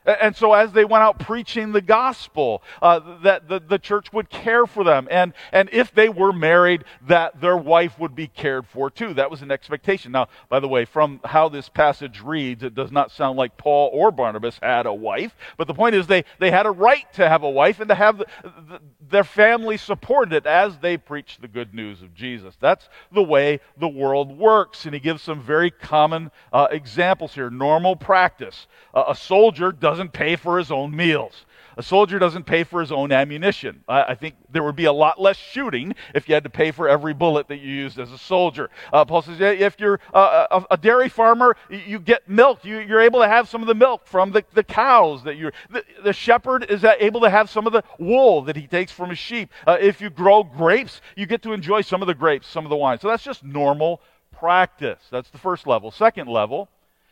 And 0.05 0.35
so, 0.35 0.53
as 0.53 0.73
they 0.73 0.83
went 0.83 1.03
out 1.03 1.19
preaching 1.19 1.71
the 1.71 1.81
gospel, 1.81 2.61
uh, 2.81 2.99
that 3.23 3.47
the, 3.47 3.59
the 3.59 3.79
church 3.79 4.11
would 4.11 4.29
care 4.29 4.65
for 4.65 4.83
them. 4.83 5.07
And, 5.09 5.33
and 5.51 5.69
if 5.71 5.93
they 5.93 6.09
were 6.09 6.33
married, 6.33 6.83
that 7.07 7.39
their 7.39 7.55
wife 7.55 7.97
would 7.99 8.13
be 8.13 8.27
cared 8.27 8.67
for 8.67 8.89
too. 8.89 9.13
That 9.13 9.31
was 9.31 9.41
an 9.41 9.51
expectation. 9.51 10.11
Now, 10.11 10.27
by 10.49 10.59
the 10.59 10.67
way, 10.67 10.83
from 10.83 11.21
how 11.23 11.47
this 11.47 11.69
passage 11.69 12.21
reads, 12.21 12.63
it 12.63 12.75
does 12.75 12.91
not 12.91 13.11
sound 13.11 13.37
like 13.37 13.55
Paul 13.57 13.91
or 13.93 14.11
Barnabas 14.11 14.59
had 14.61 14.85
a 14.85 14.93
wife. 14.93 15.35
But 15.57 15.67
the 15.67 15.73
point 15.73 15.95
is, 15.95 16.07
they, 16.07 16.25
they 16.39 16.51
had 16.51 16.65
a 16.65 16.71
right 16.71 17.11
to 17.13 17.29
have 17.29 17.43
a 17.43 17.49
wife 17.49 17.79
and 17.79 17.87
to 17.87 17.95
have 17.95 18.17
the, 18.17 18.25
the, 18.43 18.79
their 19.09 19.23
family 19.23 19.77
supported 19.77 20.33
it 20.33 20.45
as 20.45 20.77
they 20.79 20.97
preached 20.97 21.41
the 21.41 21.47
good 21.47 21.73
news 21.73 22.01
of 22.01 22.13
Jesus. 22.13 22.55
That's 22.59 22.89
the 23.11 23.23
way 23.23 23.61
the 23.77 23.87
world 23.87 24.37
works. 24.37 24.85
And 24.85 24.93
he 24.93 24.99
gives 24.99 25.21
some 25.21 25.41
very 25.41 25.71
common 25.71 26.31
uh, 26.51 26.67
examples 26.71 27.33
here. 27.33 27.49
Normal 27.49 27.95
practice. 27.95 28.67
Uh, 28.93 29.05
a 29.07 29.15
soldier 29.15 29.71
does 29.71 29.92
doesn't 29.93 30.11
pay 30.11 30.35
for 30.35 30.57
his 30.57 30.71
own 30.71 30.95
meals. 30.95 31.45
A 31.77 31.83
soldier 31.83 32.17
doesn't 32.17 32.45
pay 32.45 32.63
for 32.63 32.81
his 32.81 32.91
own 32.91 33.11
ammunition. 33.11 33.83
I, 33.87 34.03
I, 34.03 34.15
think 34.15 34.33
there 34.51 34.63
would 34.63 34.75
be 34.75 34.85
a 34.85 34.91
lot 34.91 35.21
less 35.21 35.37
shooting 35.37 35.93
if 36.15 36.27
you 36.27 36.33
had 36.33 36.43
to 36.45 36.49
pay 36.49 36.71
for 36.71 36.89
every 36.89 37.13
bullet 37.13 37.47
that 37.49 37.57
you 37.57 37.71
used 37.71 37.99
as 37.99 38.11
a 38.11 38.17
soldier. 38.17 38.71
Uh, 38.91 39.05
Paul 39.05 39.21
says 39.21 39.39
if 39.39 39.79
you're 39.79 39.99
uh, 40.11 40.47
a, 40.49 40.65
a, 40.71 40.77
dairy 40.77 41.09
farmer, 41.09 41.55
you 41.69 41.99
get 41.99 42.27
milk. 42.27 42.65
You, 42.65 42.79
are 42.79 43.01
able 43.01 43.19
to 43.21 43.27
have 43.27 43.47
some 43.47 43.61
of 43.61 43.67
the 43.67 43.75
milk 43.75 44.07
from 44.07 44.31
the, 44.31 44.43
the 44.55 44.63
cows 44.63 45.23
that 45.25 45.37
you. 45.37 45.51
The, 45.69 45.83
the 46.03 46.13
shepherd 46.13 46.65
is 46.71 46.83
able 46.83 47.21
to 47.21 47.29
have 47.29 47.51
some 47.51 47.67
of 47.67 47.73
the 47.73 47.83
wool 47.99 48.41
that 48.43 48.55
he 48.55 48.65
takes 48.65 48.91
from 48.91 49.11
his 49.11 49.19
sheep. 49.19 49.51
Uh, 49.67 49.77
if 49.79 50.01
you 50.01 50.09
grow 50.09 50.41
grapes, 50.41 51.01
you 51.15 51.27
get 51.27 51.43
to 51.43 51.53
enjoy 51.53 51.81
some 51.81 52.01
of 52.01 52.07
the 52.07 52.15
grapes, 52.15 52.47
some 52.47 52.65
of 52.65 52.71
the 52.71 52.77
wine. 52.77 52.99
So 52.99 53.09
that's 53.09 53.23
just 53.23 53.43
normal 53.43 54.01
practice. 54.31 55.01
That's 55.11 55.29
the 55.29 55.37
first 55.37 55.67
level. 55.67 55.91
Second 55.91 56.29
level 56.29 56.67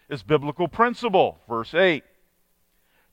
is 0.09 0.23
biblical 0.23 0.67
principle. 0.67 1.39
Verse 1.47 1.75
8. 1.75 2.03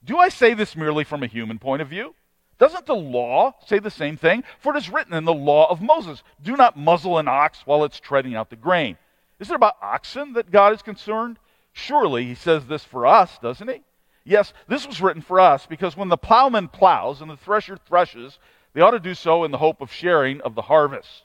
Do 0.03 0.17
I 0.17 0.29
say 0.29 0.53
this 0.53 0.75
merely 0.75 1.03
from 1.03 1.23
a 1.23 1.27
human 1.27 1.59
point 1.59 1.81
of 1.81 1.89
view? 1.89 2.15
Doesn't 2.57 2.85
the 2.85 2.95
law 2.95 3.53
say 3.65 3.79
the 3.79 3.89
same 3.89 4.17
thing? 4.17 4.43
For 4.59 4.75
it 4.75 4.77
is 4.77 4.89
written 4.89 5.13
in 5.13 5.25
the 5.25 5.33
law 5.33 5.69
of 5.69 5.81
Moses 5.81 6.23
do 6.41 6.57
not 6.57 6.77
muzzle 6.77 7.17
an 7.17 7.27
ox 7.27 7.61
while 7.65 7.83
it's 7.83 7.99
treading 7.99 8.35
out 8.35 8.49
the 8.49 8.55
grain. 8.55 8.97
Is 9.39 9.49
it 9.49 9.55
about 9.55 9.77
oxen 9.81 10.33
that 10.33 10.51
God 10.51 10.73
is 10.73 10.81
concerned? 10.81 11.39
Surely 11.71 12.25
he 12.25 12.35
says 12.35 12.65
this 12.65 12.83
for 12.83 13.05
us, 13.05 13.37
doesn't 13.39 13.69
he? 13.69 13.81
Yes, 14.25 14.53
this 14.67 14.85
was 14.85 15.01
written 15.01 15.21
for 15.21 15.39
us 15.39 15.65
because 15.65 15.95
when 15.95 16.09
the 16.09 16.17
plowman 16.17 16.67
plows 16.67 17.21
and 17.21 17.31
the 17.31 17.37
thresher 17.37 17.77
threshes, 17.77 18.37
they 18.73 18.81
ought 18.81 18.91
to 18.91 18.99
do 18.99 19.15
so 19.15 19.43
in 19.43 19.51
the 19.51 19.57
hope 19.57 19.81
of 19.81 19.91
sharing 19.91 20.41
of 20.41 20.55
the 20.55 20.63
harvest. 20.63 21.23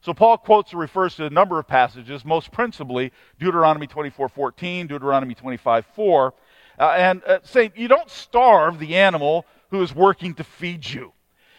So 0.00 0.14
Paul 0.14 0.38
quotes 0.38 0.72
or 0.72 0.78
refers 0.78 1.16
to 1.16 1.26
a 1.26 1.30
number 1.30 1.58
of 1.58 1.66
passages, 1.66 2.24
most 2.24 2.52
principally 2.52 3.12
Deuteronomy 3.38 3.86
24:14, 3.86 4.86
Deuteronomy 4.86 5.34
25:4, 5.34 6.32
uh, 6.78 6.94
and 6.96 7.22
uh, 7.24 7.38
saying 7.42 7.72
you 7.76 7.88
don't 7.88 8.10
starve 8.10 8.78
the 8.78 8.96
animal 8.96 9.44
who 9.70 9.82
is 9.82 9.94
working 9.94 10.34
to 10.34 10.44
feed 10.44 10.88
you. 10.88 11.12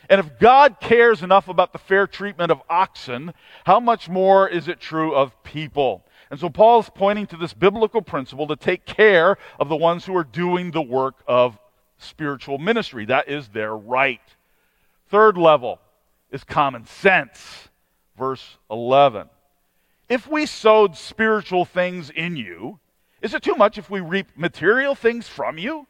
And 0.10 0.20
if 0.20 0.40
God 0.40 0.80
cares 0.80 1.22
enough 1.22 1.48
about 1.48 1.72
the 1.72 1.78
fair 1.78 2.08
treatment 2.08 2.52
of 2.52 2.62
oxen, 2.70 3.34
how 3.66 3.80
much 3.80 4.10
more 4.10 4.50
is 4.50 4.68
it 4.68 4.80
true 4.80 5.14
of 5.14 5.44
people? 5.44 6.04
And 6.32 6.40
so 6.40 6.50
Paul 6.50 6.80
is 6.80 6.90
pointing 6.90 7.28
to 7.28 7.38
this 7.38 7.54
biblical 7.54 8.02
principle 8.02 8.48
to 8.48 8.56
take 8.56 8.86
care 8.86 9.38
of 9.60 9.70
the 9.70 9.76
ones 9.76 10.06
who 10.06 10.16
are 10.18 10.24
doing 10.24 10.72
the 10.72 10.82
work 10.82 11.16
of 11.28 11.60
spiritual 11.98 12.58
ministry. 12.58 13.06
That 13.06 13.30
is 13.30 13.50
their 13.50 13.76
right. 13.76 14.22
Third 15.10 15.38
level 15.38 15.80
is 16.32 16.44
common 16.44 16.86
sense. 16.86 17.70
Verse 18.18 18.58
11. 18.70 19.30
If 20.08 20.28
we 20.28 20.48
sowed 20.48 20.98
spiritual 20.98 21.66
things 21.66 22.10
in 22.10 22.36
you, 22.36 22.80
is 23.22 23.34
it 23.34 23.44
too 23.44 23.56
much 23.56 23.78
if 23.78 23.90
we 23.90 24.00
reap 24.00 24.28
material 24.36 24.96
things 24.96 25.28
from 25.28 25.58
you? 25.58 25.88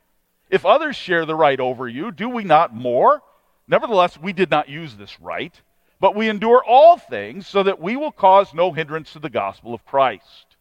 If 0.50 0.66
others 0.66 0.96
share 0.96 1.26
the 1.26 1.36
right 1.36 1.60
over 1.60 1.88
you, 1.88 2.12
do 2.12 2.28
we 2.28 2.44
not 2.44 2.74
more? 2.74 3.22
Nevertheless, 3.68 4.18
we 4.18 4.34
did 4.34 4.50
not 4.50 4.68
use 4.68 4.96
this 4.96 5.22
right, 5.22 5.54
but 6.00 6.16
we 6.16 6.28
endure 6.28 6.64
all 6.66 6.98
things 6.98 7.48
so 7.48 7.62
that 7.62 7.80
we 7.80 7.96
will 7.96 8.12
cause 8.12 8.54
no 8.54 8.72
hindrance 8.72 9.14
to 9.14 9.20
the 9.20 9.30
gospel 9.30 9.76
of 9.76 9.86
Christ. 9.86 10.56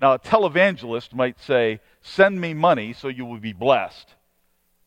Now, 0.00 0.14
a 0.14 0.18
televangelist 0.18 1.14
might 1.14 1.40
say, 1.40 1.80
Send 2.02 2.40
me 2.40 2.52
money 2.52 2.92
so 2.92 3.08
you 3.08 3.24
will 3.24 3.38
be 3.38 3.52
blessed. 3.52 4.08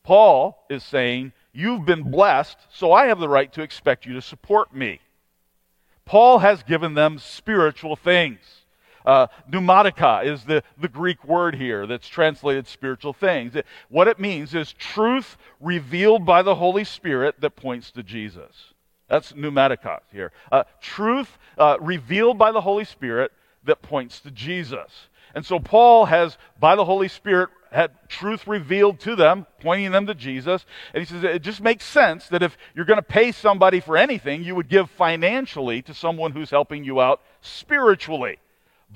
Paul 0.04 0.64
is 0.70 0.84
saying, 0.84 1.32
You've 1.54 1.86
been 1.86 2.12
blessed, 2.12 2.58
so 2.72 2.92
I 2.92 3.08
have 3.08 3.20
the 3.20 3.30
right 3.30 3.52
to 3.54 3.62
expect 3.62 4.06
you 4.06 4.14
to 4.14 4.22
support 4.22 4.76
me. 4.76 5.00
Paul 6.04 6.40
has 6.40 6.62
given 6.64 6.94
them 6.94 7.18
spiritual 7.18 7.96
things. 7.96 8.65
Uh, 9.06 9.28
pneumatica 9.50 10.26
is 10.26 10.44
the, 10.46 10.64
the 10.80 10.88
Greek 10.88 11.24
word 11.26 11.56
here 11.56 11.86
that's 11.86 12.08
translated 12.08 12.68
spiritual 12.68 13.14
things. 13.14 13.56
It, 13.56 13.66
what 13.90 14.08
it 14.08 14.20
means 14.20 14.56
is 14.56 14.74
truth 14.74 15.38
revealed 15.60 16.26
by 16.26 16.42
the 16.42 16.56
Holy 16.56 16.84
Spirit 16.84 17.40
that 17.42 17.56
points 17.56 17.92
to 17.92 18.04
Jesus. 18.04 18.74
That's 19.08 19.34
pneumatica 19.34 20.00
here. 20.12 20.32
Uh, 20.52 20.64
truth 20.82 21.38
uh, 21.58 21.78
revealed 21.80 22.38
by 22.38 22.52
the 22.52 22.62
Holy 22.62 22.86
Spirit 22.86 23.32
that 23.66 23.82
points 23.82 24.20
to 24.22 24.32
Jesus. 24.32 25.10
And 25.36 25.46
so 25.46 25.60
Paul 25.60 26.06
has, 26.06 26.38
by 26.60 26.76
the 26.76 26.86
Holy 26.86 27.08
Spirit, 27.08 27.50
had 27.72 27.92
truth 28.08 28.48
revealed 28.48 29.02
to 29.02 29.16
them, 29.16 29.46
pointing 29.60 29.92
them 29.92 30.08
to 30.08 30.16
Jesus. 30.16 30.66
And 30.94 31.02
he 31.02 31.06
says 31.06 31.24
it 31.24 31.42
just 31.42 31.62
makes 31.62 31.86
sense 31.86 32.30
that 32.30 32.42
if 32.42 32.58
you're 32.74 32.86
going 32.86 32.98
to 32.98 33.04
pay 33.04 33.34
somebody 33.34 33.82
for 33.82 33.98
anything, 33.98 34.44
you 34.44 34.56
would 34.56 34.70
give 34.70 34.90
financially 34.90 35.82
to 35.84 35.94
someone 35.94 36.32
who's 36.32 36.50
helping 36.50 36.86
you 36.86 37.02
out 37.02 37.22
spiritually. 37.42 38.38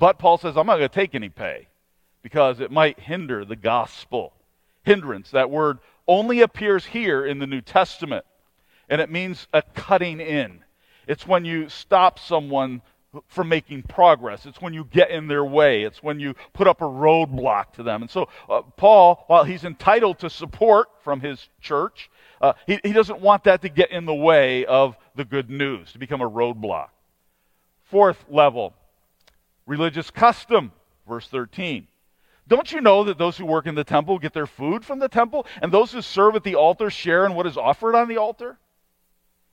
But 0.00 0.18
Paul 0.18 0.38
says, 0.38 0.56
I'm 0.56 0.66
not 0.66 0.78
going 0.78 0.88
to 0.88 0.94
take 0.94 1.14
any 1.14 1.28
pay 1.28 1.68
because 2.22 2.58
it 2.58 2.70
might 2.70 2.98
hinder 2.98 3.44
the 3.44 3.54
gospel. 3.54 4.32
Hindrance, 4.82 5.30
that 5.32 5.50
word 5.50 5.78
only 6.08 6.40
appears 6.40 6.86
here 6.86 7.26
in 7.26 7.38
the 7.38 7.46
New 7.46 7.60
Testament, 7.60 8.24
and 8.88 9.02
it 9.02 9.10
means 9.10 9.46
a 9.52 9.60
cutting 9.60 10.18
in. 10.18 10.64
It's 11.06 11.26
when 11.26 11.44
you 11.44 11.68
stop 11.68 12.18
someone 12.18 12.80
from 13.28 13.50
making 13.50 13.82
progress. 13.82 14.46
It's 14.46 14.62
when 14.62 14.72
you 14.72 14.84
get 14.84 15.10
in 15.10 15.28
their 15.28 15.44
way. 15.44 15.82
It's 15.82 16.02
when 16.02 16.18
you 16.18 16.34
put 16.54 16.66
up 16.66 16.80
a 16.80 16.86
roadblock 16.86 17.74
to 17.74 17.82
them. 17.82 18.00
And 18.00 18.10
so, 18.10 18.30
uh, 18.48 18.62
Paul, 18.62 19.24
while 19.26 19.44
he's 19.44 19.64
entitled 19.64 20.20
to 20.20 20.30
support 20.30 20.88
from 21.04 21.20
his 21.20 21.46
church, 21.60 22.10
uh, 22.40 22.54
he, 22.66 22.80
he 22.82 22.94
doesn't 22.94 23.20
want 23.20 23.44
that 23.44 23.60
to 23.62 23.68
get 23.68 23.90
in 23.90 24.06
the 24.06 24.14
way 24.14 24.64
of 24.64 24.96
the 25.14 25.26
good 25.26 25.50
news, 25.50 25.92
to 25.92 25.98
become 25.98 26.22
a 26.22 26.30
roadblock. 26.30 26.88
Fourth 27.84 28.24
level 28.30 28.72
religious 29.70 30.10
custom, 30.10 30.72
verse 31.08 31.28
13. 31.28 31.86
Don't 32.48 32.72
you 32.72 32.80
know 32.80 33.04
that 33.04 33.18
those 33.18 33.36
who 33.36 33.46
work 33.46 33.66
in 33.66 33.76
the 33.76 33.84
temple 33.84 34.18
get 34.18 34.32
their 34.32 34.48
food 34.48 34.84
from 34.84 34.98
the 34.98 35.08
temple, 35.08 35.46
and 35.62 35.70
those 35.70 35.92
who 35.92 36.02
serve 36.02 36.34
at 36.34 36.42
the 36.42 36.56
altar 36.56 36.90
share 36.90 37.24
in 37.24 37.34
what 37.34 37.46
is 37.46 37.56
offered 37.56 37.94
on 37.94 38.08
the 38.08 38.16
altar? 38.16 38.58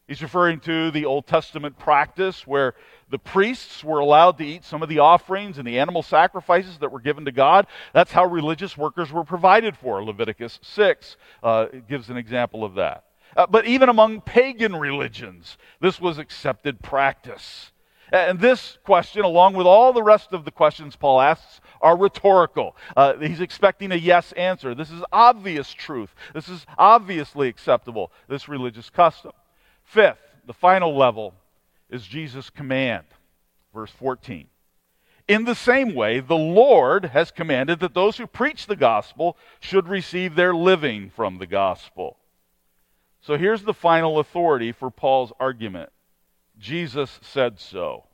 He's 0.07 0.23
referring 0.23 0.61
to 0.61 0.89
the 0.89 1.05
Old 1.05 1.27
Testament 1.27 1.77
practice 1.77 2.47
where 2.47 2.73
the 3.09 3.19
priests 3.19 3.83
were 3.83 3.99
allowed 3.99 4.39
to 4.39 4.45
eat 4.45 4.63
some 4.63 4.81
of 4.81 4.89
the 4.89 4.99
offerings 4.99 5.59
and 5.59 5.67
the 5.67 5.77
animal 5.77 6.01
sacrifices 6.01 6.79
that 6.79 6.91
were 6.91 7.01
given 7.01 7.25
to 7.25 7.31
God. 7.31 7.67
That's 7.93 8.11
how 8.11 8.25
religious 8.25 8.75
workers 8.75 9.11
were 9.11 9.25
provided 9.25 9.77
for. 9.77 10.03
Leviticus 10.03 10.59
6 10.63 11.17
uh, 11.43 11.65
gives 11.87 12.09
an 12.09 12.17
example 12.17 12.63
of 12.63 12.75
that. 12.75 13.03
Uh, 13.35 13.45
but 13.45 13.67
even 13.67 13.89
among 13.89 14.21
pagan 14.21 14.75
religions, 14.75 15.57
this 15.79 16.01
was 16.01 16.17
accepted 16.17 16.81
practice. 16.81 17.71
And 18.11 18.39
this 18.39 18.77
question, 18.83 19.23
along 19.23 19.53
with 19.55 19.67
all 19.67 19.91
the 19.91 20.03
rest 20.03 20.31
of 20.31 20.45
the 20.45 20.51
questions 20.51 20.95
Paul 20.95 21.19
asks, 21.19 21.59
are 21.81 21.97
rhetorical. 21.97 22.75
Uh, 22.95 23.15
he's 23.17 23.41
expecting 23.41 23.91
a 23.91 23.95
yes 23.95 24.31
answer. 24.33 24.73
This 24.73 24.91
is 24.91 25.03
obvious 25.11 25.73
truth. 25.73 26.13
This 26.33 26.47
is 26.47 26.65
obviously 26.77 27.49
acceptable, 27.49 28.11
this 28.27 28.47
religious 28.47 28.89
custom. 28.89 29.33
Fifth, 29.83 30.19
the 30.45 30.53
final 30.53 30.95
level 30.95 31.33
is 31.89 32.05
Jesus' 32.05 32.49
command. 32.49 33.05
Verse 33.73 33.91
14. 33.91 34.47
In 35.27 35.43
the 35.43 35.55
same 35.55 35.93
way, 35.93 36.21
the 36.21 36.37
Lord 36.37 37.05
has 37.05 37.31
commanded 37.31 37.81
that 37.81 37.93
those 37.93 38.17
who 38.17 38.27
preach 38.27 38.65
the 38.65 38.77
gospel 38.77 39.37
should 39.59 39.87
receive 39.87 40.35
their 40.35 40.55
living 40.55 41.09
from 41.09 41.37
the 41.37 41.45
gospel. 41.45 42.17
So 43.19 43.37
here's 43.37 43.63
the 43.63 43.73
final 43.73 44.19
authority 44.19 44.71
for 44.71 44.89
Paul's 44.89 45.33
argument 45.37 45.89
Jesus 46.59 47.19
said 47.21 47.59
so. 47.59 48.05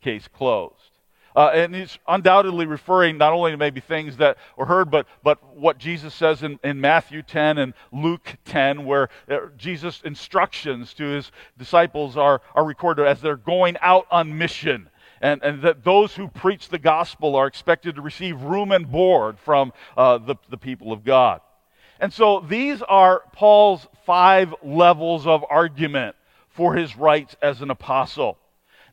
Case 0.00 0.28
closed. 0.28 0.92
Uh, 1.34 1.50
and 1.54 1.74
he's 1.74 1.98
undoubtedly 2.06 2.66
referring 2.66 3.16
not 3.16 3.32
only 3.32 3.52
to 3.52 3.56
maybe 3.56 3.80
things 3.80 4.18
that 4.18 4.36
were 4.56 4.66
heard, 4.66 4.90
but, 4.90 5.06
but 5.22 5.56
what 5.56 5.78
Jesus 5.78 6.14
says 6.14 6.42
in, 6.42 6.58
in 6.62 6.80
Matthew 6.80 7.22
10 7.22 7.58
and 7.58 7.74
Luke 7.90 8.36
10, 8.44 8.84
where 8.84 9.08
uh, 9.30 9.38
Jesus' 9.56 10.02
instructions 10.04 10.92
to 10.94 11.04
his 11.04 11.32
disciples 11.56 12.16
are, 12.16 12.42
are 12.54 12.64
recorded 12.64 13.06
as 13.06 13.20
they're 13.20 13.36
going 13.36 13.76
out 13.80 14.06
on 14.10 14.36
mission. 14.36 14.88
And, 15.22 15.42
and 15.42 15.62
that 15.62 15.84
those 15.84 16.14
who 16.14 16.28
preach 16.28 16.68
the 16.68 16.78
gospel 16.78 17.36
are 17.36 17.46
expected 17.46 17.94
to 17.94 18.02
receive 18.02 18.42
room 18.42 18.72
and 18.72 18.90
board 18.90 19.38
from 19.38 19.72
uh, 19.96 20.18
the, 20.18 20.34
the 20.50 20.58
people 20.58 20.92
of 20.92 21.04
God. 21.04 21.40
And 22.00 22.12
so 22.12 22.40
these 22.40 22.82
are 22.82 23.22
Paul's 23.32 23.86
five 24.04 24.52
levels 24.62 25.26
of 25.26 25.44
argument 25.48 26.16
for 26.52 26.74
his 26.74 26.96
rights 26.96 27.36
as 27.42 27.62
an 27.62 27.70
apostle. 27.70 28.38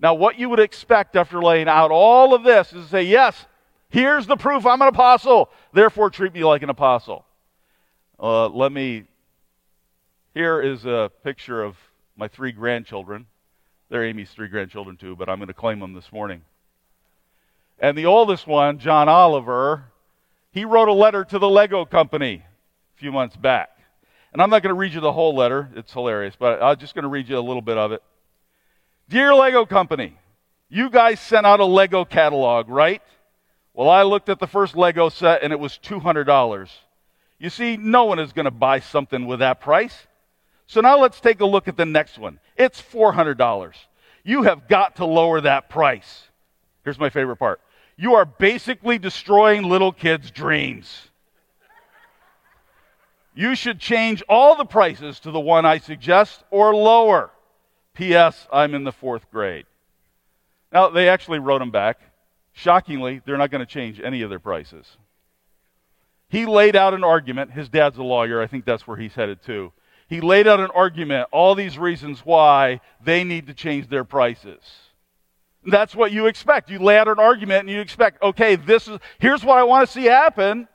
Now, 0.02 0.14
what 0.14 0.40
you 0.40 0.50
would 0.50 0.60
expect 0.60 1.16
after 1.16 1.42
laying 1.42 1.68
out 1.68 1.92
all 1.92 2.34
of 2.34 2.44
this 2.44 2.72
is 2.74 2.86
to 2.86 2.90
say, 2.90 3.04
yes, 3.04 3.46
here's 3.90 4.28
the 4.28 4.38
proof 4.38 4.66
I'm 4.66 4.82
an 4.82 4.88
apostle, 4.88 5.50
therefore 5.74 6.10
treat 6.10 6.34
me 6.34 6.44
like 6.44 6.64
an 6.64 6.70
apostle. 6.70 7.26
Uh, 8.18 8.48
let 8.48 8.72
me, 8.72 9.04
here 10.34 10.62
is 10.62 10.86
a 10.86 11.12
picture 11.24 11.62
of 11.62 11.76
my 12.16 12.28
three 12.28 12.52
grandchildren. 12.52 13.26
They're 13.90 14.06
Amy's 14.06 14.30
three 14.30 14.48
grandchildren 14.48 14.98
too, 14.98 15.16
but 15.16 15.30
I'm 15.30 15.38
going 15.38 15.48
to 15.48 15.54
claim 15.54 15.80
them 15.80 15.94
this 15.94 16.12
morning. 16.12 16.42
And 17.80 17.98
the 17.98 18.06
oldest 18.06 18.46
one, 18.46 18.78
John 18.78 19.10
Oliver, 19.10 19.86
he 20.52 20.66
wrote 20.66 20.90
a 20.90 20.94
letter 20.94 21.24
to 21.26 21.40
the 21.40 21.50
Lego 21.50 21.86
company 21.86 22.44
a 22.96 23.00
few 23.00 23.12
months 23.12 23.36
back. 23.36 23.79
And 24.32 24.42
I'm 24.42 24.50
not 24.50 24.62
going 24.62 24.74
to 24.74 24.80
read 24.80 24.94
you 24.94 25.02
the 25.02 25.12
whole 25.12 25.36
letter, 25.36 25.70
it's 25.76 25.92
hilarious, 25.92 26.36
but 26.38 26.62
I'm 26.62 26.78
just 26.78 26.94
going 26.94 27.04
to 27.04 27.10
read 27.10 27.30
you 27.30 27.38
a 27.38 27.42
little 27.42 27.62
bit 27.62 27.78
of 27.78 27.92
it. 27.92 28.04
Dear 29.10 29.34
Lego 29.34 29.66
Company, 29.66 30.16
you 30.70 30.90
guys 30.92 31.20
sent 31.20 31.48
out 31.48 31.60
a 31.60 31.66
Lego 31.66 32.06
catalog, 32.06 32.70
right? 32.70 33.02
Well, 33.74 33.90
I 33.90 34.04
looked 34.04 34.30
at 34.30 34.40
the 34.40 34.48
first 34.48 34.76
Lego 34.76 35.10
set 35.10 35.42
and 35.42 35.52
it 35.52 35.60
was 35.60 35.80
$200. 35.84 36.70
You 37.40 37.50
see, 37.50 37.78
no 37.78 38.06
one 38.06 38.20
is 38.20 38.34
going 38.34 38.46
to 38.46 38.52
buy 38.52 38.82
something 38.82 39.26
with 39.26 39.40
that 39.40 39.62
price. 39.62 40.08
So 40.68 40.82
now 40.82 41.00
let's 41.00 41.20
take 41.20 41.40
a 41.40 41.46
look 41.46 41.68
at 41.68 41.78
the 41.78 41.86
next 41.86 42.20
one. 42.20 42.40
It's 42.56 42.80
$400. 42.80 43.74
You 44.24 44.44
have 44.44 44.68
got 44.68 44.98
to 44.98 45.06
lower 45.06 45.42
that 45.42 45.70
price. 45.70 46.28
Here's 46.84 47.00
my 47.00 47.10
favorite 47.10 47.38
part. 47.38 47.62
You 47.98 48.14
are 48.14 48.26
basically 48.26 49.00
destroying 49.00 49.64
little 49.64 49.92
kids' 49.92 50.30
dreams. 50.30 51.09
You 53.40 53.56
should 53.56 53.80
change 53.80 54.22
all 54.28 54.58
the 54.58 54.66
prices 54.66 55.22
to 55.22 55.32
the 55.32 55.40
one 55.40 55.66
I 55.66 55.78
suggest 55.78 56.44
or 56.52 56.76
lower. 56.76 57.32
P.S. 57.94 58.46
I'm 58.52 58.76
in 58.76 58.84
the 58.84 58.92
fourth 58.92 59.32
grade. 59.32 59.66
Now, 60.74 60.90
they 60.90 61.08
actually 61.08 61.40
wrote 61.40 61.62
him 61.62 61.72
back. 61.72 62.02
Shockingly, 62.52 63.22
they're 63.26 63.38
not 63.38 63.50
going 63.50 63.66
to 63.66 63.74
change 63.74 64.02
any 64.02 64.24
of 64.24 64.30
their 64.30 64.40
prices. 64.40 64.98
He 66.28 66.46
laid 66.46 66.76
out 66.76 66.94
an 66.94 67.06
argument. 67.06 67.54
His 67.54 67.70
dad's 67.70 67.98
a 67.98 68.04
lawyer. 68.04 68.42
I 68.42 68.48
think 68.48 68.66
that's 68.66 68.86
where 68.86 68.98
he's 68.98 69.16
headed 69.16 69.42
to. 69.44 69.72
He 70.10 70.20
laid 70.20 70.46
out 70.46 70.60
an 70.60 70.72
argument, 70.76 71.30
all 71.32 71.56
these 71.56 71.78
reasons 71.78 72.20
why 72.26 72.82
they 73.02 73.24
need 73.24 73.48
to 73.48 73.54
change 73.54 73.88
their 73.88 74.04
prices. 74.04 74.60
That's 75.66 75.96
what 75.96 76.12
you 76.12 76.28
expect. 76.28 76.70
You 76.70 76.80
lay 76.80 76.98
out 76.98 77.08
an 77.08 77.20
argument 77.20 77.62
and 77.62 77.70
you 77.70 77.80
expect, 77.80 78.22
okay, 78.22 78.58
this 78.58 78.90
is 78.90 79.00
here's 79.18 79.46
what 79.46 79.58
I 79.58 79.64
want 79.64 79.88
to 79.88 79.94
see 79.94 80.04
happen. 80.08 80.68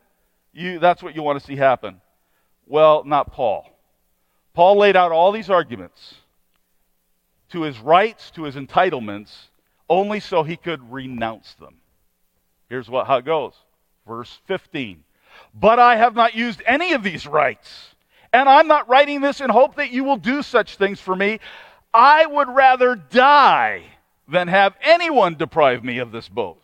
you, 0.55 0.79
that's 0.79 1.03
what 1.03 1.15
you 1.15 1.23
want 1.23 1.39
to 1.39 1.45
see 1.45 1.57
happen. 1.57 2.01
Well, 2.67 3.05
not 3.05 3.33
Paul. 3.33 3.69
Paul 4.55 4.79
laid 4.79 4.97
out 4.97 5.13
all 5.13 5.33
these 5.33 5.51
arguments 5.51 6.15
to 7.51 7.63
his 7.63 7.79
rights, 7.79 8.31
to 8.33 8.45
his 8.45 8.57
entitlements, 8.57 9.33
only 9.89 10.21
so 10.21 10.43
he 10.43 10.57
could 10.57 10.93
renounce 10.93 11.55
them. 11.55 11.77
Here's 12.69 12.89
what, 12.89 13.07
how 13.07 13.19
it 13.19 13.25
goes. 13.25 13.55
Verse 14.07 14.41
15. 14.47 15.05
But 15.55 15.79
I 15.79 15.97
have 15.97 16.15
not 16.15 16.35
used 16.35 16.63
any 16.67 16.93
of 16.93 17.03
these 17.03 17.27
rights, 17.27 17.95
and 18.33 18.49
I'm 18.49 18.69
not 18.69 18.89
writing 18.89 19.21
this 19.21 19.41
in 19.41 19.51
hope 19.51 19.77
that 19.77 19.91
you 19.91 20.05
will 20.05 20.17
do 20.17 20.43
such 20.43 20.77
things 20.77 21.01
for 21.01 21.15
me. 21.15 21.41
I 21.93 22.27
would 22.27 22.49
rather 22.49 22.97
die 22.97 23.85
than 24.29 24.49
have 24.49 24.75
anyone 24.83 25.35
deprive 25.35 25.85
me 25.85 25.99
of 25.99 26.13
this 26.13 26.29
boast. 26.29 26.64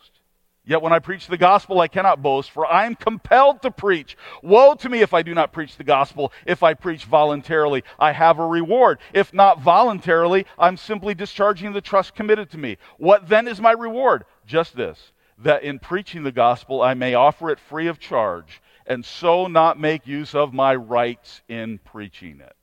Yet 0.70 0.82
when 0.82 0.92
I 0.92 1.00
preach 1.00 1.26
the 1.26 1.36
gospel, 1.36 1.80
I 1.80 1.88
cannot 1.88 2.22
boast, 2.22 2.52
for 2.52 2.64
I 2.64 2.86
am 2.86 2.94
compelled 2.94 3.60
to 3.62 3.72
preach. 3.72 4.16
Woe 4.40 4.74
to 4.74 4.88
me 4.88 5.00
if 5.00 5.12
I 5.12 5.20
do 5.20 5.34
not 5.34 5.52
preach 5.52 5.76
the 5.76 5.82
gospel. 5.82 6.32
If 6.46 6.62
I 6.62 6.74
preach 6.74 7.06
voluntarily, 7.06 7.82
I 7.98 8.12
have 8.12 8.38
a 8.38 8.46
reward. 8.46 9.00
If 9.12 9.34
not 9.34 9.60
voluntarily, 9.60 10.46
I'm 10.56 10.76
simply 10.76 11.12
discharging 11.12 11.72
the 11.72 11.80
trust 11.80 12.14
committed 12.14 12.50
to 12.52 12.58
me. 12.58 12.76
What 12.98 13.28
then 13.28 13.48
is 13.48 13.60
my 13.60 13.72
reward? 13.72 14.24
Just 14.46 14.76
this 14.76 15.10
that 15.38 15.64
in 15.64 15.80
preaching 15.80 16.22
the 16.22 16.30
gospel, 16.30 16.82
I 16.82 16.94
may 16.94 17.14
offer 17.14 17.50
it 17.50 17.58
free 17.58 17.88
of 17.88 17.98
charge, 17.98 18.62
and 18.86 19.04
so 19.04 19.48
not 19.48 19.76
make 19.76 20.06
use 20.06 20.36
of 20.36 20.54
my 20.54 20.76
rights 20.76 21.42
in 21.48 21.78
preaching 21.78 22.38
it. 22.40 22.54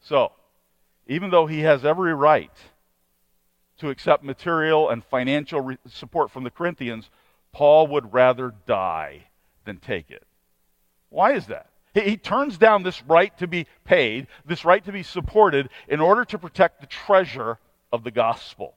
So, 0.00 0.32
even 1.06 1.30
though 1.30 1.46
he 1.46 1.60
has 1.60 1.84
every 1.84 2.12
right 2.12 2.50
to 3.80 3.90
accept 3.90 4.22
material 4.22 4.90
and 4.90 5.04
financial 5.04 5.60
re- 5.60 5.78
support 5.88 6.30
from 6.30 6.44
the 6.44 6.50
Corinthians, 6.50 7.10
Paul 7.52 7.88
would 7.88 8.12
rather 8.12 8.54
die 8.66 9.24
than 9.64 9.78
take 9.78 10.10
it. 10.10 10.22
Why 11.08 11.32
is 11.32 11.46
that? 11.46 11.66
He, 11.94 12.00
he 12.02 12.16
turns 12.16 12.56
down 12.56 12.82
this 12.82 13.02
right 13.02 13.36
to 13.38 13.46
be 13.46 13.66
paid, 13.84 14.28
this 14.46 14.64
right 14.64 14.84
to 14.84 14.92
be 14.92 15.02
supported, 15.02 15.68
in 15.88 16.00
order 16.00 16.24
to 16.26 16.38
protect 16.38 16.80
the 16.80 16.86
treasure 16.86 17.58
of 17.92 18.04
the 18.04 18.10
gospel. 18.10 18.74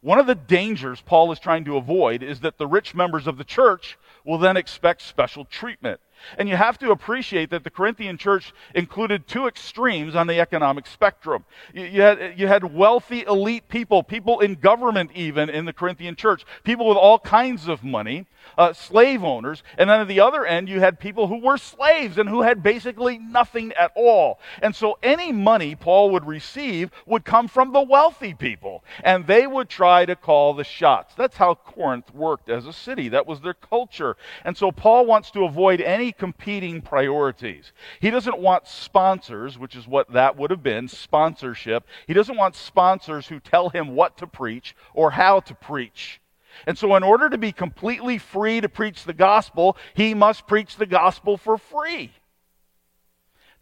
One 0.00 0.18
of 0.18 0.26
the 0.26 0.34
dangers 0.34 1.00
Paul 1.00 1.32
is 1.32 1.40
trying 1.40 1.64
to 1.64 1.76
avoid 1.76 2.22
is 2.22 2.40
that 2.40 2.56
the 2.56 2.66
rich 2.66 2.94
members 2.94 3.26
of 3.26 3.36
the 3.36 3.44
church 3.44 3.98
will 4.24 4.38
then 4.38 4.56
expect 4.56 5.02
special 5.02 5.44
treatment. 5.44 6.00
And 6.36 6.48
you 6.48 6.56
have 6.56 6.78
to 6.78 6.90
appreciate 6.90 7.50
that 7.50 7.64
the 7.64 7.70
Corinthian 7.70 8.18
church 8.18 8.52
included 8.74 9.26
two 9.26 9.46
extremes 9.46 10.14
on 10.14 10.26
the 10.26 10.40
economic 10.40 10.86
spectrum. 10.86 11.44
You, 11.72 11.84
you, 11.84 12.02
had, 12.02 12.38
you 12.38 12.46
had 12.46 12.74
wealthy 12.74 13.22
elite 13.22 13.68
people, 13.68 14.02
people 14.02 14.40
in 14.40 14.54
government 14.54 15.10
even 15.14 15.48
in 15.48 15.64
the 15.64 15.72
Corinthian 15.72 16.16
church, 16.16 16.44
people 16.64 16.88
with 16.88 16.98
all 16.98 17.18
kinds 17.18 17.68
of 17.68 17.84
money, 17.84 18.26
uh, 18.56 18.72
slave 18.72 19.24
owners. 19.24 19.62
And 19.76 19.90
then 19.90 20.00
at 20.00 20.08
the 20.08 20.20
other 20.20 20.44
end, 20.44 20.68
you 20.68 20.80
had 20.80 20.98
people 20.98 21.26
who 21.26 21.38
were 21.38 21.58
slaves 21.58 22.18
and 22.18 22.28
who 22.28 22.42
had 22.42 22.62
basically 22.62 23.18
nothing 23.18 23.72
at 23.72 23.92
all. 23.94 24.40
And 24.62 24.74
so 24.74 24.98
any 25.02 25.32
money 25.32 25.74
Paul 25.74 26.10
would 26.10 26.26
receive 26.26 26.90
would 27.06 27.24
come 27.24 27.48
from 27.48 27.72
the 27.72 27.82
wealthy 27.82 28.34
people. 28.34 28.84
And 29.04 29.26
they 29.26 29.46
would 29.46 29.68
try 29.68 30.06
to 30.06 30.16
call 30.16 30.54
the 30.54 30.64
shots. 30.64 31.14
That's 31.14 31.36
how 31.36 31.54
Corinth 31.54 32.14
worked 32.14 32.48
as 32.48 32.66
a 32.66 32.72
city. 32.72 33.08
That 33.08 33.26
was 33.26 33.40
their 33.40 33.54
culture. 33.54 34.16
And 34.44 34.56
so 34.56 34.72
Paul 34.72 35.06
wants 35.06 35.30
to 35.32 35.44
avoid 35.44 35.80
any 35.80 36.07
competing 36.12 36.80
priorities. 36.80 37.72
He 38.00 38.10
doesn't 38.10 38.38
want 38.38 38.66
sponsors, 38.66 39.58
which 39.58 39.76
is 39.76 39.86
what 39.86 40.12
that 40.12 40.36
would 40.36 40.50
have 40.50 40.62
been 40.62 40.88
sponsorship. 40.88 41.86
He 42.06 42.14
doesn't 42.14 42.36
want 42.36 42.56
sponsors 42.56 43.28
who 43.28 43.40
tell 43.40 43.68
him 43.68 43.94
what 43.94 44.16
to 44.18 44.26
preach 44.26 44.74
or 44.94 45.10
how 45.10 45.40
to 45.40 45.54
preach. 45.54 46.20
And 46.66 46.76
so, 46.76 46.96
in 46.96 47.02
order 47.02 47.28
to 47.30 47.38
be 47.38 47.52
completely 47.52 48.18
free 48.18 48.60
to 48.60 48.68
preach 48.68 49.04
the 49.04 49.12
gospel, 49.12 49.76
he 49.94 50.14
must 50.14 50.46
preach 50.46 50.76
the 50.76 50.86
gospel 50.86 51.36
for 51.36 51.56
free. 51.56 52.12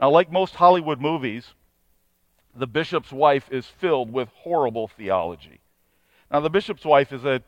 Now, 0.00 0.10
like 0.10 0.30
most 0.30 0.54
Hollywood 0.54 1.00
movies, 1.00 1.54
the 2.54 2.66
bishop's 2.66 3.12
wife 3.12 3.50
is 3.50 3.66
filled 3.66 4.12
with 4.12 4.28
horrible 4.34 4.88
theology. 4.88 5.60
Now, 6.30 6.40
the 6.40 6.50
bishop's 6.50 6.84
wife 6.84 7.12
is 7.12 7.24
a 7.24 7.42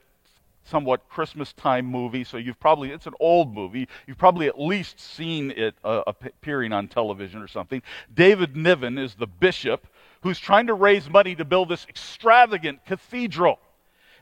somewhat 0.68 1.08
Christmas 1.08 1.52
time 1.52 1.86
movie, 1.86 2.24
so 2.24 2.36
you've 2.36 2.60
probably, 2.60 2.90
it's 2.90 3.06
an 3.06 3.14
old 3.20 3.54
movie. 3.54 3.88
You've 4.06 4.18
probably 4.18 4.46
at 4.46 4.60
least 4.60 5.00
seen 5.00 5.50
it 5.52 5.74
uh, 5.84 6.02
appearing 6.06 6.72
on 6.72 6.88
television 6.88 7.42
or 7.42 7.48
something. 7.48 7.82
David 8.12 8.56
Niven 8.56 8.98
is 8.98 9.14
the 9.14 9.26
bishop 9.26 9.86
who's 10.22 10.38
trying 10.38 10.66
to 10.66 10.74
raise 10.74 11.08
money 11.08 11.34
to 11.34 11.44
build 11.44 11.68
this 11.68 11.86
extravagant 11.88 12.84
cathedral. 12.84 13.58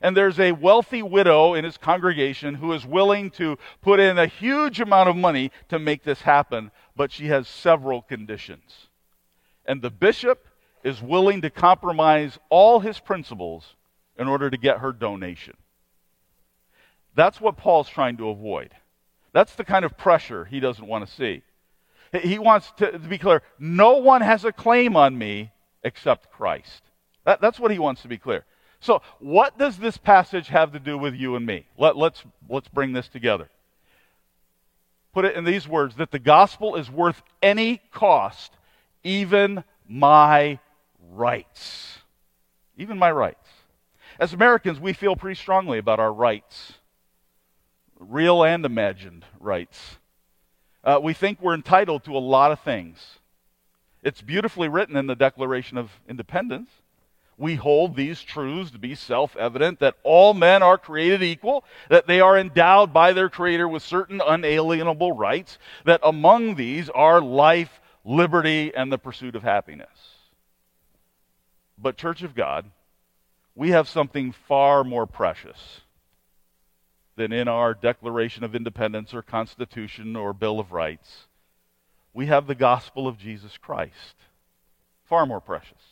And 0.03 0.17
there's 0.17 0.39
a 0.39 0.53
wealthy 0.53 1.03
widow 1.03 1.55
in 1.55 1.65
his 1.65 1.79
congregation 1.79 2.55
who 2.55 2.73
is 2.75 2.85
willing 2.85 3.31
to 3.33 3.59
put 3.81 3.99
in 3.99 4.19
a 4.19 4.27
huge 4.27 4.81
amount 4.81 5.09
of 5.09 5.17
money 5.17 5.51
to 5.69 5.79
make 5.79 6.03
this 6.03 6.21
happen, 6.21 6.71
but 6.95 7.11
she 7.11 7.27
has 7.29 7.49
several 7.49 8.03
conditions. 8.03 8.89
And 9.65 9.81
the 9.81 9.91
bishop 9.91 10.47
is 10.85 11.03
willing 11.03 11.41
to 11.43 11.51
compromise 11.51 12.39
all 12.51 12.81
his 12.81 13.01
principles 13.01 13.75
in 14.19 14.29
order 14.29 14.51
to 14.51 14.57
get 14.57 14.79
her 14.79 14.93
donation. 14.93 15.55
That's 17.17 17.41
what 17.41 17.57
Paul's 17.57 17.89
trying 17.89 18.19
to 18.19 18.29
avoid. 18.29 18.73
That's 19.33 19.55
the 19.55 19.65
kind 19.65 19.85
of 19.85 19.97
pressure 19.97 20.45
he 20.45 20.61
doesn't 20.61 20.87
want 20.87 21.07
to 21.07 21.13
see. 21.13 21.43
He 22.23 22.39
wants 22.39 22.73
to, 22.77 22.93
to 22.93 22.99
be 22.99 23.19
clear 23.19 23.43
no 23.59 23.97
one 23.97 24.21
has 24.21 24.45
a 24.45 24.53
claim 24.53 24.97
on 24.97 25.19
me 25.19 25.51
except 25.83 26.31
Christ. 26.31 26.83
That, 27.25 27.41
that's 27.41 27.59
what 27.59 27.73
he 27.73 27.79
wants 27.79 28.03
to 28.03 28.09
be 28.09 28.19
clear. 28.19 28.45
So, 28.81 29.03
what 29.19 29.59
does 29.59 29.79
this 29.79 29.97
passage 29.97 30.49
have 30.49 30.73
to 30.73 30.79
do 30.79 30.97
with 30.97 31.15
you 31.15 31.35
and 31.35 31.45
me? 31.45 31.67
Let, 31.77 31.97
let's, 31.97 32.23
let's 32.49 32.69
bring 32.69 32.93
this 32.93 33.09
together. 33.09 33.49
Put 35.13 35.25
it 35.25 35.35
in 35.35 35.45
these 35.45 35.67
words 35.67 35.97
that 35.97 36.11
the 36.11 36.19
gospel 36.19 36.77
is 36.77 36.91
worth 36.91 37.23
any 37.43 37.81
cost, 37.91 38.53
even 39.03 39.65
my 39.89 40.59
rights. 41.11 41.99
Even 42.77 42.99
my 42.99 43.11
rights. 43.11 43.49
As 44.21 44.35
Americans, 44.35 44.79
we 44.79 44.93
feel 44.93 45.17
pretty 45.17 45.41
strongly 45.41 45.79
about 45.79 45.99
our 45.99 46.13
rights 46.13 46.75
real 47.99 48.43
and 48.45 48.65
imagined 48.65 49.25
rights. 49.41 49.99
Uh, 50.85 51.01
we 51.03 51.13
think 51.13 51.41
we're 51.41 51.55
entitled 51.55 52.05
to 52.05 52.17
a 52.17 52.19
lot 52.19 52.53
of 52.53 52.61
things. 52.61 53.19
It's 54.03 54.23
beautifully 54.23 54.69
written 54.69 54.97
in 54.97 55.07
the 55.07 55.17
Declaration 55.17 55.79
of 55.79 55.91
Independence. 56.09 56.71
We 57.39 57.57
hold 57.57 57.97
these 57.97 58.23
truths 58.23 58.71
to 58.71 58.79
be 58.79 58.95
self 58.95 59.37
evident 59.37 59.81
that 59.81 59.97
all 60.05 60.33
men 60.33 60.63
are 60.63 60.79
created 60.79 61.23
equal, 61.23 61.65
that 61.91 62.07
they 62.07 62.21
are 62.21 62.39
endowed 62.39 62.93
by 62.93 63.13
their 63.13 63.29
Creator 63.29 63.69
with 63.69 63.83
certain 63.83 64.23
unalienable 64.25 65.13
rights, 65.13 65.59
that 65.85 66.01
among 66.03 66.55
these 66.55 66.89
are 66.91 67.21
life, 67.21 67.81
liberty, 68.05 68.73
and 68.75 68.91
the 68.91 68.99
pursuit 68.99 69.37
of 69.37 69.43
happiness. 69.43 69.89
But, 71.77 71.99
Church 71.99 72.23
of 72.23 72.35
God, 72.35 72.65
we 73.55 73.71
have 73.71 73.89
something 73.89 74.33
far 74.33 74.83
more 74.85 75.07
precious 75.07 75.81
than 77.17 77.33
in 77.33 77.49
our 77.49 77.75
Declaration 77.75 78.45
of 78.45 78.55
Independence 78.55 79.13
or 79.15 79.23
Constitution 79.23 80.15
or 80.17 80.33
Bill 80.33 80.61
of 80.61 80.73
Rights. 80.73 81.27
We 82.13 82.27
have 82.27 82.47
the 82.47 82.55
gospel 82.55 83.09
of 83.09 83.19
Jesus 83.19 83.59
Christ. 83.59 84.17
Far 85.05 85.27
more 85.27 85.41
precious. 85.41 85.83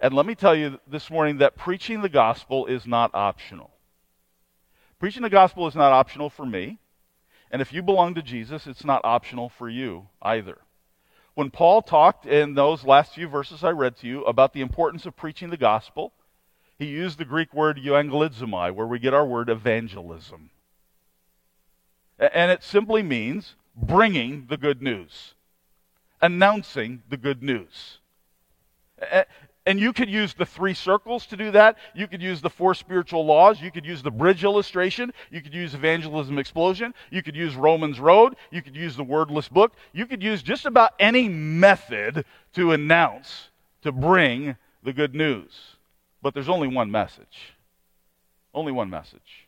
And 0.00 0.14
let 0.14 0.26
me 0.26 0.34
tell 0.34 0.54
you 0.54 0.78
this 0.86 1.10
morning 1.10 1.38
that 1.38 1.56
preaching 1.56 2.02
the 2.02 2.08
gospel 2.08 2.66
is 2.66 2.86
not 2.86 3.10
optional. 3.14 3.70
Preaching 4.98 5.22
the 5.22 5.30
gospel 5.30 5.66
is 5.66 5.74
not 5.74 5.92
optional 5.92 6.30
for 6.30 6.46
me. 6.46 6.78
And 7.50 7.62
if 7.62 7.72
you 7.72 7.82
belong 7.82 8.14
to 8.14 8.22
Jesus, 8.22 8.66
it's 8.66 8.84
not 8.84 9.02
optional 9.04 9.48
for 9.48 9.68
you 9.68 10.08
either. 10.20 10.58
When 11.34 11.50
Paul 11.50 11.82
talked 11.82 12.26
in 12.26 12.54
those 12.54 12.84
last 12.84 13.14
few 13.14 13.28
verses 13.28 13.62
I 13.62 13.70
read 13.70 13.96
to 13.98 14.06
you 14.06 14.24
about 14.24 14.52
the 14.52 14.62
importance 14.62 15.04
of 15.04 15.16
preaching 15.16 15.50
the 15.50 15.56
gospel, 15.56 16.12
he 16.78 16.86
used 16.86 17.18
the 17.18 17.24
Greek 17.24 17.54
word 17.54 17.78
euangelizomai, 17.78 18.74
where 18.74 18.86
we 18.86 18.98
get 18.98 19.14
our 19.14 19.26
word 19.26 19.48
evangelism. 19.48 20.50
And 22.18 22.50
it 22.50 22.62
simply 22.62 23.02
means 23.02 23.54
bringing 23.74 24.46
the 24.48 24.56
good 24.56 24.82
news, 24.82 25.34
announcing 26.20 27.02
the 27.08 27.16
good 27.16 27.42
news. 27.42 27.98
And 29.66 29.80
you 29.80 29.92
could 29.92 30.08
use 30.08 30.32
the 30.32 30.46
three 30.46 30.74
circles 30.74 31.26
to 31.26 31.36
do 31.36 31.50
that. 31.50 31.76
You 31.94 32.06
could 32.06 32.22
use 32.22 32.40
the 32.40 32.48
four 32.48 32.72
spiritual 32.72 33.26
laws. 33.26 33.60
You 33.60 33.70
could 33.70 33.84
use 33.84 34.02
the 34.02 34.10
bridge 34.10 34.44
illustration. 34.44 35.12
You 35.30 35.42
could 35.42 35.52
use 35.52 35.74
evangelism 35.74 36.38
explosion. 36.38 36.94
You 37.10 37.22
could 37.22 37.36
use 37.36 37.56
Romans 37.56 37.98
Road. 37.98 38.36
You 38.50 38.62
could 38.62 38.76
use 38.76 38.96
the 38.96 39.04
wordless 39.04 39.48
book. 39.48 39.72
You 39.92 40.06
could 40.06 40.22
use 40.22 40.42
just 40.42 40.66
about 40.66 40.92
any 40.98 41.28
method 41.28 42.24
to 42.54 42.72
announce, 42.72 43.50
to 43.82 43.92
bring 43.92 44.56
the 44.82 44.92
good 44.92 45.14
news. 45.14 45.75
But 46.22 46.34
there's 46.34 46.48
only 46.48 46.68
one 46.68 46.90
message. 46.90 47.54
Only 48.54 48.72
one 48.72 48.90
message. 48.90 49.46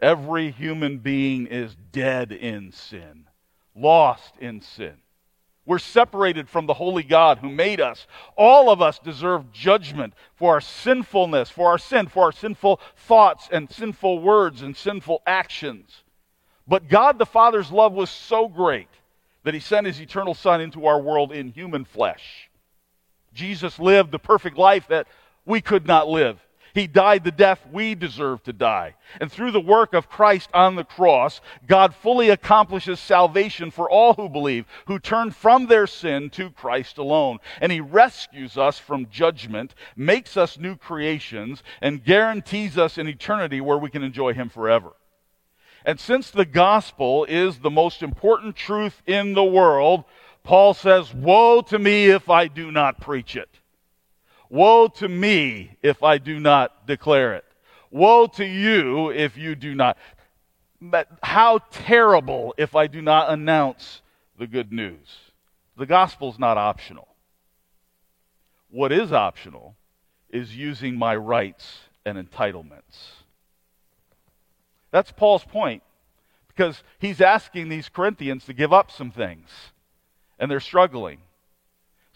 Every 0.00 0.50
human 0.50 0.98
being 0.98 1.46
is 1.46 1.76
dead 1.92 2.32
in 2.32 2.72
sin, 2.72 3.24
lost 3.74 4.34
in 4.38 4.60
sin. 4.60 4.94
We're 5.68 5.78
separated 5.78 6.48
from 6.48 6.66
the 6.66 6.74
holy 6.74 7.02
God 7.02 7.38
who 7.38 7.50
made 7.50 7.78
us. 7.80 8.06
All 8.36 8.70
of 8.70 8.80
us 8.80 8.98
deserve 8.98 9.52
judgment 9.52 10.14
for 10.34 10.54
our 10.54 10.62
sinfulness, 10.62 11.50
for 11.50 11.68
our 11.68 11.76
sin, 11.76 12.06
for 12.06 12.24
our 12.24 12.32
sinful 12.32 12.80
thoughts 12.96 13.50
and 13.52 13.70
sinful 13.70 14.20
words 14.20 14.62
and 14.62 14.74
sinful 14.74 15.22
actions. 15.26 16.04
But 16.66 16.88
God 16.88 17.18
the 17.18 17.26
Father's 17.26 17.70
love 17.70 17.92
was 17.92 18.08
so 18.08 18.48
great 18.48 18.88
that 19.44 19.52
he 19.52 19.60
sent 19.60 19.86
his 19.86 20.00
eternal 20.00 20.34
Son 20.34 20.60
into 20.60 20.86
our 20.86 21.00
world 21.00 21.32
in 21.32 21.48
human 21.48 21.84
flesh. 21.84 22.48
Jesus 23.34 23.78
lived 23.78 24.10
the 24.10 24.18
perfect 24.18 24.56
life 24.56 24.88
that 24.88 25.06
we 25.48 25.60
could 25.60 25.86
not 25.86 26.08
live. 26.08 26.38
He 26.74 26.86
died 26.86 27.24
the 27.24 27.32
death 27.32 27.66
we 27.72 27.96
deserve 27.96 28.42
to 28.44 28.52
die. 28.52 28.94
And 29.20 29.32
through 29.32 29.50
the 29.50 29.60
work 29.60 29.94
of 29.94 30.08
Christ 30.08 30.50
on 30.54 30.76
the 30.76 30.84
cross, 30.84 31.40
God 31.66 31.94
fully 31.94 32.28
accomplishes 32.28 33.00
salvation 33.00 33.72
for 33.72 33.90
all 33.90 34.14
who 34.14 34.28
believe, 34.28 34.66
who 34.86 35.00
turn 35.00 35.32
from 35.32 35.66
their 35.66 35.88
sin 35.88 36.30
to 36.30 36.50
Christ 36.50 36.98
alone. 36.98 37.38
And 37.60 37.72
He 37.72 37.80
rescues 37.80 38.56
us 38.56 38.78
from 38.78 39.08
judgment, 39.10 39.74
makes 39.96 40.36
us 40.36 40.58
new 40.58 40.76
creations, 40.76 41.64
and 41.80 42.04
guarantees 42.04 42.78
us 42.78 42.98
an 42.98 43.08
eternity 43.08 43.60
where 43.60 43.78
we 43.78 43.90
can 43.90 44.04
enjoy 44.04 44.34
Him 44.34 44.48
forever. 44.48 44.92
And 45.84 45.98
since 45.98 46.30
the 46.30 46.44
gospel 46.44 47.24
is 47.24 47.58
the 47.58 47.70
most 47.70 48.02
important 48.02 48.54
truth 48.54 49.02
in 49.06 49.34
the 49.34 49.42
world, 49.42 50.04
Paul 50.44 50.74
says, 50.74 51.12
Woe 51.12 51.62
to 51.62 51.78
me 51.78 52.10
if 52.10 52.28
I 52.28 52.46
do 52.46 52.70
not 52.70 53.00
preach 53.00 53.36
it. 53.36 53.57
Woe 54.50 54.88
to 54.88 55.08
me 55.08 55.76
if 55.82 56.02
I 56.02 56.18
do 56.18 56.40
not 56.40 56.86
declare 56.86 57.34
it. 57.34 57.44
Woe 57.90 58.26
to 58.26 58.44
you 58.44 59.10
if 59.10 59.36
you 59.36 59.54
do 59.54 59.74
not. 59.74 59.98
But 60.80 61.08
how 61.22 61.58
terrible 61.70 62.54
if 62.56 62.76
I 62.76 62.86
do 62.86 63.02
not 63.02 63.30
announce 63.30 64.02
the 64.38 64.46
good 64.46 64.72
news. 64.72 65.18
The 65.76 65.86
gospel 65.86 66.30
is 66.30 66.38
not 66.38 66.56
optional. 66.56 67.08
What 68.70 68.92
is 68.92 69.12
optional 69.12 69.76
is 70.30 70.56
using 70.56 70.96
my 70.96 71.16
rights 71.16 71.78
and 72.04 72.18
entitlements. 72.18 73.22
That's 74.90 75.12
Paul's 75.12 75.44
point 75.44 75.82
because 76.48 76.82
he's 76.98 77.20
asking 77.20 77.68
these 77.68 77.88
Corinthians 77.88 78.44
to 78.46 78.52
give 78.52 78.72
up 78.72 78.90
some 78.90 79.10
things, 79.10 79.48
and 80.38 80.50
they're 80.50 80.60
struggling. 80.60 81.18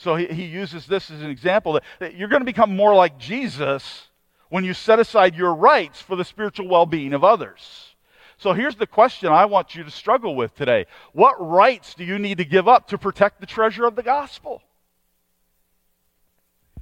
So 0.02 0.16
he, 0.16 0.26
he 0.26 0.44
uses 0.46 0.86
this 0.86 1.10
as 1.10 1.22
an 1.22 1.30
example 1.30 1.74
that, 1.74 1.84
that 2.00 2.16
you're 2.16 2.28
going 2.28 2.40
to 2.40 2.46
become 2.46 2.74
more 2.74 2.92
like 2.94 3.18
Jesus 3.18 4.08
when 4.48 4.64
you 4.64 4.74
set 4.74 4.98
aside 4.98 5.36
your 5.36 5.54
rights 5.54 6.02
for 6.02 6.16
the 6.16 6.24
spiritual 6.24 6.68
well 6.68 6.86
being 6.86 7.14
of 7.14 7.22
others. 7.22 7.94
So 8.36 8.52
here's 8.52 8.74
the 8.74 8.88
question 8.88 9.30
I 9.30 9.44
want 9.44 9.76
you 9.76 9.84
to 9.84 9.90
struggle 9.90 10.34
with 10.34 10.56
today 10.56 10.86
What 11.12 11.36
rights 11.38 11.94
do 11.94 12.04
you 12.04 12.18
need 12.18 12.38
to 12.38 12.44
give 12.44 12.66
up 12.66 12.88
to 12.88 12.98
protect 12.98 13.40
the 13.40 13.46
treasure 13.46 13.84
of 13.84 13.94
the 13.94 14.02
gospel? 14.02 14.60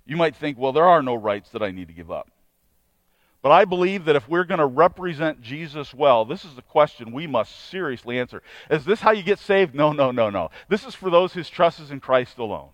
You 0.07 0.17
might 0.17 0.35
think, 0.35 0.59
well, 0.59 0.73
there 0.73 0.87
are 0.87 1.03
no 1.03 1.15
rights 1.15 1.51
that 1.51 1.63
I 1.63 1.71
need 1.71 1.89
to 1.89 1.95
give 1.95 2.11
up. 2.11 2.31
But 3.43 3.53
I 3.53 3.67
believe 3.67 4.07
that 4.07 4.17
if 4.17 4.29
we're 4.29 4.45
going 4.45 4.59
to 4.59 4.67
represent 4.67 5.43
Jesus 5.43 5.95
well, 5.95 6.25
this 6.25 6.45
is 6.45 6.55
the 6.55 6.63
question 6.63 7.13
we 7.13 7.27
must 7.27 7.69
seriously 7.69 8.19
answer. 8.19 8.43
Is 8.71 8.85
this 8.85 9.01
how 9.01 9.13
you 9.13 9.23
get 9.23 9.39
saved? 9.39 9.75
No, 9.75 9.93
no, 9.93 10.11
no, 10.11 10.31
no. 10.31 10.51
This 10.69 10.85
is 10.85 10.95
for 10.95 11.11
those 11.11 11.35
whose 11.35 11.49
trust 11.49 11.81
is 11.81 11.91
in 11.91 12.01
Christ 12.01 12.39
alone. 12.39 12.71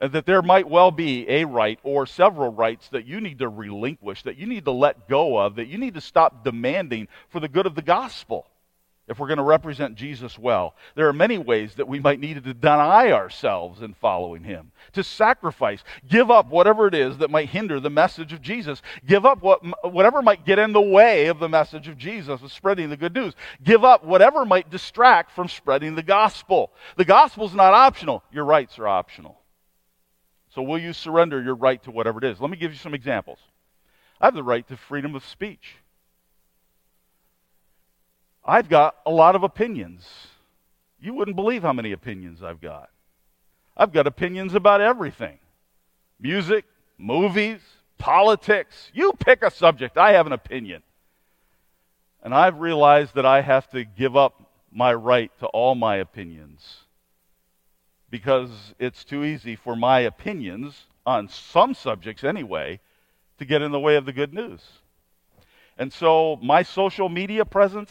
And 0.00 0.12
that 0.12 0.26
there 0.26 0.42
might 0.42 0.68
well 0.68 0.90
be 0.90 1.28
a 1.28 1.44
right 1.44 1.78
or 1.82 2.06
several 2.06 2.52
rights 2.52 2.88
that 2.88 3.06
you 3.06 3.20
need 3.20 3.38
to 3.38 3.48
relinquish, 3.48 4.22
that 4.24 4.36
you 4.36 4.46
need 4.46 4.64
to 4.64 4.72
let 4.72 5.08
go 5.08 5.38
of, 5.38 5.56
that 5.56 5.68
you 5.68 5.78
need 5.78 5.94
to 5.94 6.00
stop 6.00 6.44
demanding 6.44 7.08
for 7.28 7.40
the 7.40 7.48
good 7.48 7.66
of 7.66 7.74
the 7.74 7.82
gospel 7.82 8.46
if 9.06 9.18
we're 9.18 9.26
going 9.26 9.38
to 9.38 9.44
represent 9.44 9.96
Jesus 9.96 10.38
well. 10.38 10.74
There 10.94 11.08
are 11.08 11.12
many 11.12 11.36
ways 11.36 11.74
that 11.74 11.88
we 11.88 12.00
might 12.00 12.20
need 12.20 12.42
to 12.42 12.54
deny 12.54 13.12
ourselves 13.12 13.82
in 13.82 13.94
following 13.94 14.44
him, 14.44 14.72
to 14.92 15.04
sacrifice, 15.04 15.84
give 16.08 16.30
up 16.30 16.48
whatever 16.48 16.86
it 16.86 16.94
is 16.94 17.18
that 17.18 17.30
might 17.30 17.50
hinder 17.50 17.80
the 17.80 17.90
message 17.90 18.32
of 18.32 18.40
Jesus, 18.40 18.80
give 19.06 19.26
up 19.26 19.42
what, 19.42 19.60
whatever 19.92 20.22
might 20.22 20.46
get 20.46 20.58
in 20.58 20.72
the 20.72 20.80
way 20.80 21.26
of 21.26 21.38
the 21.38 21.48
message 21.48 21.86
of 21.88 21.98
Jesus, 21.98 22.40
of 22.40 22.52
spreading 22.52 22.88
the 22.88 22.96
good 22.96 23.14
news, 23.14 23.34
give 23.62 23.84
up 23.84 24.04
whatever 24.04 24.44
might 24.44 24.70
distract 24.70 25.32
from 25.32 25.48
spreading 25.48 25.94
the 25.94 26.02
gospel. 26.02 26.72
The 26.96 27.04
gospel 27.04 27.46
is 27.46 27.54
not 27.54 27.74
optional, 27.74 28.22
your 28.32 28.44
rights 28.44 28.78
are 28.78 28.88
optional. 28.88 29.38
So 30.54 30.62
will 30.62 30.78
you 30.78 30.92
surrender 30.92 31.42
your 31.42 31.56
right 31.56 31.82
to 31.82 31.90
whatever 31.90 32.18
it 32.18 32.24
is? 32.24 32.40
Let 32.40 32.50
me 32.50 32.56
give 32.56 32.70
you 32.70 32.78
some 32.78 32.94
examples. 32.94 33.38
I 34.20 34.26
have 34.26 34.34
the 34.34 34.42
right 34.44 34.66
to 34.68 34.76
freedom 34.76 35.16
of 35.16 35.24
speech. 35.24 35.76
I've 38.44 38.68
got 38.68 38.94
a 39.04 39.10
lot 39.10 39.34
of 39.34 39.42
opinions. 39.42 40.06
You 41.00 41.14
wouldn't 41.14 41.36
believe 41.36 41.62
how 41.62 41.72
many 41.72 41.90
opinions 41.90 42.42
I've 42.42 42.60
got. 42.60 42.90
I've 43.76 43.92
got 43.92 44.06
opinions 44.06 44.54
about 44.54 44.80
everything 44.80 45.38
music, 46.20 46.64
movies, 46.98 47.60
politics. 47.98 48.90
You 48.94 49.12
pick 49.14 49.42
a 49.42 49.50
subject, 49.50 49.98
I 49.98 50.12
have 50.12 50.26
an 50.26 50.32
opinion. 50.32 50.82
And 52.22 52.32
I've 52.32 52.60
realized 52.60 53.16
that 53.16 53.26
I 53.26 53.40
have 53.40 53.68
to 53.70 53.84
give 53.84 54.16
up 54.16 54.40
my 54.70 54.94
right 54.94 55.32
to 55.40 55.46
all 55.46 55.74
my 55.74 55.96
opinions 55.96 56.83
because 58.14 58.74
it's 58.78 59.02
too 59.02 59.24
easy 59.24 59.56
for 59.56 59.74
my 59.74 59.98
opinions, 59.98 60.84
on 61.04 61.28
some 61.28 61.74
subjects 61.74 62.22
anyway, 62.22 62.78
to 63.40 63.44
get 63.44 63.60
in 63.60 63.72
the 63.72 63.80
way 63.80 63.96
of 63.96 64.06
the 64.06 64.12
good 64.12 64.32
news. 64.32 64.60
And 65.76 65.92
so 65.92 66.38
my 66.40 66.62
social 66.62 67.08
media 67.08 67.44
presence, 67.44 67.90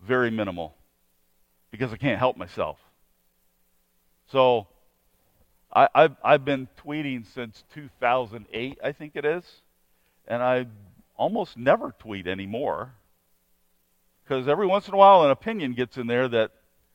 very 0.00 0.30
minimal 0.30 0.74
because 1.70 1.92
I 1.92 1.98
can't 1.98 2.18
help 2.18 2.38
myself. 2.38 2.78
So 4.30 4.68
I, 5.70 5.86
have 5.94 6.16
I've 6.24 6.46
been 6.46 6.66
tweeting 6.82 7.26
since 7.34 7.62
2008, 7.74 8.78
I 8.82 8.92
think 8.92 9.16
it 9.16 9.26
is, 9.26 9.44
and 10.26 10.42
I 10.42 10.64
almost 11.14 11.58
never 11.58 11.94
tweet 11.98 12.26
anymore 12.26 12.94
because 14.24 14.48
every 14.48 14.66
once 14.66 14.88
in 14.88 14.94
a 14.94 14.96
while 14.96 15.26
an 15.26 15.30
opinion 15.30 15.74
gets 15.74 15.98
in 15.98 16.06
there 16.06 16.26
that 16.28 16.52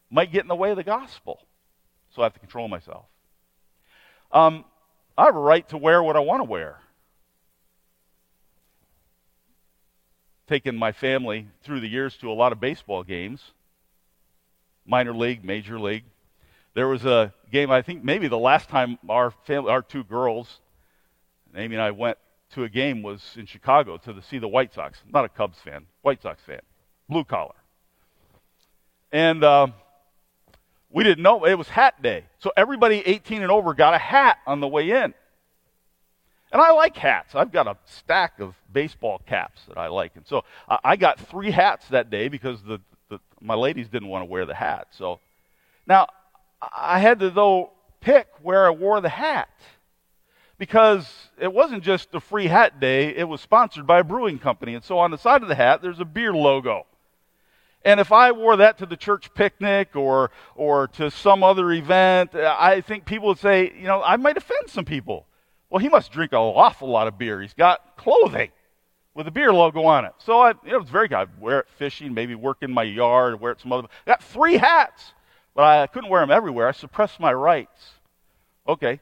might 0.10 0.32
get 0.32 0.42
in 0.42 0.48
the 0.48 0.56
way 0.56 0.72
of 0.72 0.78
the 0.78 0.84
gospel. 0.84 1.40
So 2.18 2.24
I 2.24 2.26
have 2.26 2.34
to 2.34 2.40
control 2.40 2.68
myself. 2.68 3.06
Um, 4.32 4.66
I 5.16 5.26
have 5.26 5.36
a 5.36 5.40
right 5.40 5.70
to 5.70 5.78
wear 5.78 6.02
what 6.02 6.16
I 6.16 6.20
want 6.20 6.42
to 6.42 6.50
wear. 6.50 6.80
taken 10.48 10.76
my 10.76 10.92
family 10.92 11.48
through 11.64 11.82
the 11.82 11.88
years 11.88 12.16
to 12.18 12.32
a 12.32 12.34
lot 12.34 12.52
of 12.52 12.60
baseball 12.60 13.04
games, 13.04 13.52
minor 14.86 15.14
league, 15.14 15.44
major 15.44 15.80
league. 15.80 16.06
There 16.74 16.88
was 16.88 17.06
a 17.06 17.34
game, 17.52 17.70
I 17.70 17.82
think 17.82 18.04
maybe 18.04 18.28
the 18.28 18.38
last 18.38 18.70
time 18.70 18.98
our 19.10 19.32
family, 19.46 19.70
our 19.70 19.82
two 19.82 20.04
girls, 20.04 20.62
Amy 21.56 21.76
and 21.76 21.82
I 21.82 21.92
went 21.92 22.18
to 22.52 22.64
a 22.64 22.70
game 22.70 23.04
was 23.04 23.22
in 23.36 23.46
Chicago 23.46 23.98
to 23.98 24.14
the, 24.14 24.22
see 24.22 24.40
the 24.40 24.48
White 24.48 24.74
Sox. 24.74 25.00
Not 25.12 25.26
a 25.26 25.30
Cubs 25.30 25.60
fan, 25.60 25.86
White 26.02 26.22
Sox 26.22 26.42
fan, 26.44 26.62
blue 27.10 27.26
collar. 27.26 27.56
And 29.12 29.44
uh, 29.44 29.68
we 30.98 31.04
didn't 31.04 31.22
know 31.22 31.46
it 31.46 31.54
was 31.54 31.70
hat 31.70 32.02
day, 32.02 32.24
so 32.40 32.52
everybody 32.58 33.04
18 33.06 33.44
and 33.44 33.52
over 33.52 33.76
got 33.76 33.94
a 33.94 34.00
hat 34.00 34.40
on 34.48 34.62
the 34.62 34.68
way 34.68 34.90
in. 34.90 35.14
And 36.52 36.60
I 36.60 36.72
like 36.72 36.98
hats. 36.98 37.36
I've 37.36 37.52
got 37.52 37.68
a 37.68 37.78
stack 37.86 38.40
of 38.40 38.56
baseball 38.74 39.22
caps 39.28 39.62
that 39.68 39.78
I 39.78 39.90
like. 39.90 40.16
And 40.16 40.26
so 40.26 40.44
I, 40.84 40.96
got 40.96 41.20
three 41.20 41.52
hats 41.52 41.88
that 41.90 42.10
day 42.10 42.30
because 42.30 42.64
the, 42.64 42.82
the, 43.10 43.20
my 43.40 43.54
ladies 43.54 43.90
didn't 43.90 44.08
want 44.08 44.24
to 44.24 44.26
wear 44.26 44.48
the 44.48 44.56
hat. 44.56 44.88
So 44.90 45.20
now 45.86 46.08
I 46.76 46.98
had 46.98 47.20
to, 47.20 47.30
though, 47.30 47.74
pick 48.02 48.30
where 48.42 48.66
I 48.66 48.72
wore 48.72 49.00
the 49.00 49.08
hat 49.08 49.52
because 50.58 51.08
it 51.40 51.54
wasn't 51.54 51.84
just 51.84 52.16
a 52.16 52.20
free 52.20 52.48
hat 52.48 52.80
day, 52.80 53.16
it 53.16 53.30
was 53.30 53.40
sponsored 53.40 53.86
by 53.86 54.00
a 54.00 54.04
brewing 54.04 54.40
company. 54.40 54.74
And 54.74 54.84
so 54.84 54.98
on 54.98 55.12
the 55.12 55.20
side 55.20 55.44
of 55.44 55.48
the 55.48 55.54
hat, 55.54 55.84
there's 55.84 56.00
a 56.00 56.06
beer 56.06 56.34
logo. 56.34 56.88
And 57.88 58.02
if 58.02 58.12
I 58.12 58.34
wore 58.34 58.58
that 58.58 58.80
to 58.80 58.86
the 58.86 58.98
church 58.98 59.34
picnic 59.34 59.96
or, 59.96 60.30
or 60.58 60.90
to 60.90 61.10
some 61.10 61.42
other 61.42 61.72
event, 61.72 62.36
I 62.36 62.82
think 62.82 63.06
people 63.06 63.30
would 63.30 63.40
say, 63.40 63.72
you 63.80 63.88
know, 63.88 64.04
I 64.04 64.18
might 64.18 64.36
offend 64.36 64.68
some 64.68 64.84
people. 64.84 65.26
Well, 65.70 65.80
he 65.80 65.88
must 65.88 66.12
drink 66.12 66.34
an 66.34 66.38
awful 66.38 66.90
lot 66.90 67.08
of 67.08 67.18
beer. 67.18 67.42
He's 67.42 67.54
got 67.54 67.96
clothing 67.96 68.52
with 69.14 69.26
a 69.30 69.32
beer 69.32 69.54
logo 69.54 69.86
on 69.86 70.04
it. 70.04 70.12
So 70.18 70.42
I, 70.42 70.50
you 70.66 70.74
know, 70.74 70.80
it's 70.80 70.90
very 70.90 71.08
good. 71.08 71.16
I'd 71.16 71.40
wear 71.40 71.62
it 71.62 71.68
fishing, 71.78 72.14
maybe 72.14 72.36
work 72.36 72.58
in 72.62 72.74
my 72.74 72.84
yard, 72.84 73.40
wear 73.40 73.54
it 73.54 73.62
some 73.62 73.72
other. 73.72 73.88
I 74.06 74.12
got 74.12 74.22
three 74.22 74.58
hats, 74.58 75.14
but 75.56 75.64
I 75.64 75.88
couldn't 75.88 76.10
wear 76.10 76.20
them 76.20 76.30
everywhere. 76.30 76.68
I 76.68 76.74
suppressed 76.74 77.22
my 77.22 77.32
rights. 77.32 77.94
Okay, 78.68 79.00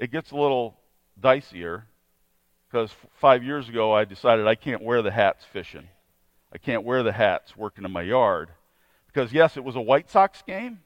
it 0.00 0.10
gets 0.10 0.32
a 0.32 0.36
little 0.36 0.76
dicier 1.20 1.84
because 2.68 2.90
five 3.20 3.44
years 3.44 3.68
ago 3.68 3.92
I 3.92 4.04
decided 4.04 4.48
I 4.48 4.56
can't 4.56 4.82
wear 4.82 5.00
the 5.00 5.12
hats 5.12 5.44
fishing. 5.52 5.86
I 6.56 6.58
can't 6.58 6.84
wear 6.84 7.02
the 7.02 7.12
hats 7.12 7.54
working 7.54 7.84
in 7.84 7.90
my 7.90 8.00
yard 8.00 8.48
because 9.08 9.30
yes, 9.30 9.58
it 9.58 9.62
was 9.62 9.76
a 9.76 9.80
White 9.80 10.08
Sox 10.08 10.40
game, 10.40 10.80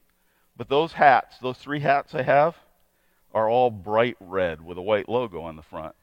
but 0.57 0.67
those 0.67 0.91
hats, 0.91 1.37
those 1.37 1.57
three 1.57 1.79
hats 1.79 2.13
I 2.13 2.23
have 2.23 2.57
are 3.33 3.47
all 3.49 3.71
bright 3.71 4.17
red 4.19 4.65
with 4.65 4.77
a 4.77 4.81
white 4.81 5.07
logo 5.07 5.39
on 5.39 5.55
the 5.55 5.61
front. 5.61 5.95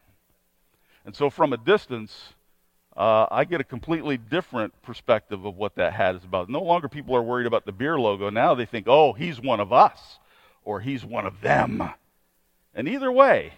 And 1.04 1.14
so 1.14 1.28
from 1.28 1.52
a 1.52 1.58
distance, 1.58 2.32
uh, 2.96 3.26
I 3.30 3.44
get 3.44 3.60
a 3.60 3.64
completely 3.64 4.16
different 4.16 4.72
perspective 4.80 5.44
of 5.44 5.58
what 5.58 5.74
that 5.74 5.92
hat 5.92 6.14
is 6.14 6.24
about. 6.24 6.48
No 6.48 6.62
longer 6.62 6.88
people 6.88 7.14
are 7.14 7.22
worried 7.22 7.46
about 7.46 7.66
the 7.66 7.72
beer 7.72 8.00
logo. 8.00 8.30
Now 8.30 8.54
they 8.54 8.64
think, 8.64 8.86
oh, 8.88 9.12
he's 9.12 9.38
one 9.38 9.60
of 9.60 9.70
us, 9.70 10.18
or 10.64 10.80
he's 10.80 11.04
one 11.04 11.26
of 11.26 11.42
them. 11.42 11.92
And 12.74 12.88
either 12.88 13.12
way, 13.12 13.52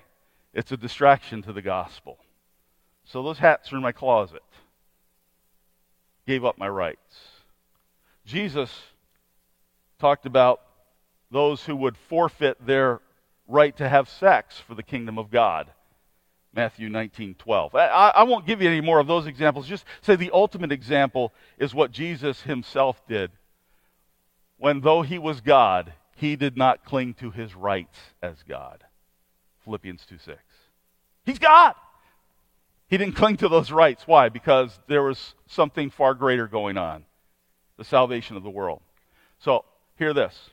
it's 0.53 0.73
a 0.73 0.77
distraction 0.77 1.41
to 1.43 1.53
the 1.53 1.63
gospel. 1.63 2.19
So 3.05 3.23
those 3.23 3.39
hats 3.39 3.73
are 3.73 3.77
in 3.77 3.83
my 3.83 3.93
closet. 3.93 4.43
Gave 6.31 6.45
up 6.45 6.59
my 6.59 6.69
rights. 6.69 7.19
Jesus 8.25 8.71
talked 9.99 10.27
about 10.27 10.61
those 11.33 11.65
who 11.65 11.75
would 11.75 11.97
forfeit 11.97 12.65
their 12.65 13.01
right 13.49 13.77
to 13.79 13.89
have 13.89 14.09
sex 14.09 14.57
for 14.57 14.77
the 14.77 14.85
kingdom 14.85 15.19
of 15.19 15.33
God. 15.33 15.73
Matthew 16.55 16.89
19, 16.89 17.35
12. 17.35 17.75
I, 17.75 18.13
I, 18.15 18.23
won't 18.23 18.47
give 18.47 18.63
you 18.63 18.69
any 18.69 18.81
more 18.81 19.01
of 19.01 19.09
those 19.09 19.27
examples. 19.27 19.67
Just 19.67 19.85
say 20.03 20.15
the 20.15 20.31
ultimate 20.33 20.71
example 20.71 21.33
is 21.59 21.75
what 21.75 21.91
Jesus 21.91 22.43
himself 22.43 23.05
did. 23.09 23.33
When, 24.57 24.83
though 24.83 25.03
he 25.03 25.19
was 25.19 25.41
God, 25.41 25.93
he 26.15 26.37
did 26.37 26.57
not 26.57 26.85
cling 26.85 27.15
to 27.15 27.33
his 27.33 27.57
rights 27.57 27.99
as 28.23 28.37
God. 28.49 28.85
Philippians 29.65 30.07
2 30.09 30.19
6. 30.19 30.39
He's 31.25 31.41
God. 31.41 31.75
He 32.91 32.99
didn't 32.99 33.15
cling 33.15 33.37
to 33.37 33.49
those 33.49 33.71
rights. 33.71 34.09
Why? 34.09 34.29
Because 34.31 34.77
there 34.89 35.05
was 35.05 35.35
something 35.47 35.91
far 35.91 36.13
greater 36.13 36.49
going 36.49 36.77
on 36.77 37.05
the 37.77 37.85
salvation 37.85 38.37
of 38.37 38.43
the 38.43 38.51
world. 38.51 38.83
So, 39.39 39.65
hear 39.97 40.13
this. 40.13 40.51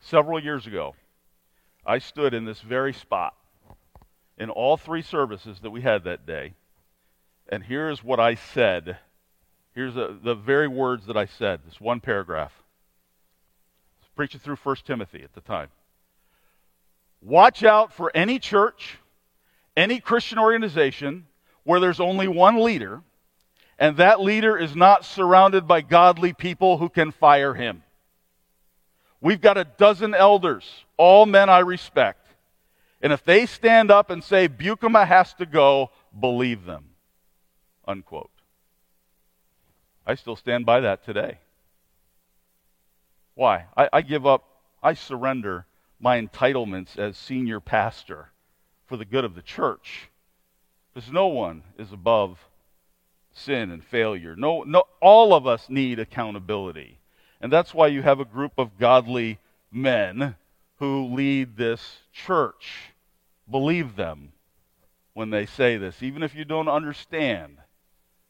Several 0.00 0.42
years 0.42 0.66
ago, 0.66 0.94
I 1.84 1.98
stood 1.98 2.32
in 2.32 2.46
this 2.46 2.60
very 2.60 2.94
spot 2.94 3.34
in 4.38 4.48
all 4.48 4.78
three 4.78 5.02
services 5.02 5.58
that 5.60 5.70
we 5.70 5.82
had 5.82 6.04
that 6.04 6.24
day, 6.24 6.54
and 7.48 7.64
here's 7.64 8.02
what 8.02 8.18
I 8.18 8.36
said. 8.36 8.96
Here's 9.74 9.96
a, 9.96 10.16
the 10.22 10.34
very 10.34 10.68
words 10.68 11.06
that 11.06 11.16
I 11.16 11.26
said, 11.26 11.60
this 11.66 11.80
one 11.80 12.00
paragraph. 12.00 12.52
I 12.56 14.04
was 14.04 14.10
preaching 14.16 14.40
through 14.40 14.56
1 14.56 14.76
Timothy 14.86 15.22
at 15.22 15.34
the 15.34 15.42
time. 15.42 15.68
Watch 17.20 17.64
out 17.64 17.92
for 17.92 18.10
any 18.14 18.38
church, 18.38 18.98
any 19.76 20.00
Christian 20.00 20.38
organization 20.38 21.26
where 21.64 21.80
there's 21.80 22.00
only 22.00 22.28
one 22.28 22.62
leader, 22.62 23.02
and 23.78 23.96
that 23.96 24.20
leader 24.20 24.56
is 24.56 24.76
not 24.76 25.04
surrounded 25.04 25.66
by 25.66 25.80
godly 25.80 26.32
people 26.32 26.78
who 26.78 26.88
can 26.88 27.10
fire 27.10 27.54
him. 27.54 27.82
We've 29.20 29.40
got 29.40 29.56
a 29.56 29.64
dozen 29.64 30.14
elders, 30.14 30.84
all 30.96 31.26
men 31.26 31.48
I 31.48 31.60
respect. 31.60 32.26
And 33.00 33.12
if 33.12 33.24
they 33.24 33.46
stand 33.46 33.90
up 33.90 34.10
and 34.10 34.22
say 34.22 34.48
Bukema 34.48 35.06
has 35.06 35.34
to 35.34 35.46
go, 35.46 35.90
believe 36.18 36.64
them. 36.64 36.90
Unquote. 37.86 38.30
I 40.06 40.14
still 40.14 40.36
stand 40.36 40.66
by 40.66 40.80
that 40.80 41.04
today. 41.04 41.38
Why? 43.34 43.66
I, 43.76 43.88
I 43.92 44.02
give 44.02 44.26
up, 44.26 44.44
I 44.82 44.94
surrender 44.94 45.66
my 46.00 46.20
entitlements 46.20 46.98
as 46.98 47.16
senior 47.16 47.60
pastor 47.60 48.30
for 48.86 48.96
the 48.96 49.04
good 49.04 49.24
of 49.24 49.34
the 49.34 49.42
church. 49.42 50.10
Because 50.92 51.10
no 51.10 51.28
one 51.28 51.62
is 51.78 51.92
above 51.92 52.38
sin 53.32 53.70
and 53.70 53.82
failure. 53.82 54.36
No, 54.36 54.62
no, 54.62 54.84
all 55.00 55.34
of 55.34 55.46
us 55.46 55.68
need 55.68 55.98
accountability. 55.98 56.98
And 57.40 57.52
that's 57.52 57.74
why 57.74 57.88
you 57.88 58.02
have 58.02 58.20
a 58.20 58.24
group 58.24 58.52
of 58.58 58.78
godly 58.78 59.38
men 59.70 60.36
who 60.76 61.06
lead 61.14 61.56
this 61.56 61.98
church. 62.12 62.92
Believe 63.50 63.96
them 63.96 64.32
when 65.14 65.30
they 65.30 65.46
say 65.46 65.76
this. 65.76 66.02
Even 66.02 66.22
if 66.22 66.34
you 66.34 66.44
don't 66.44 66.68
understand, 66.68 67.58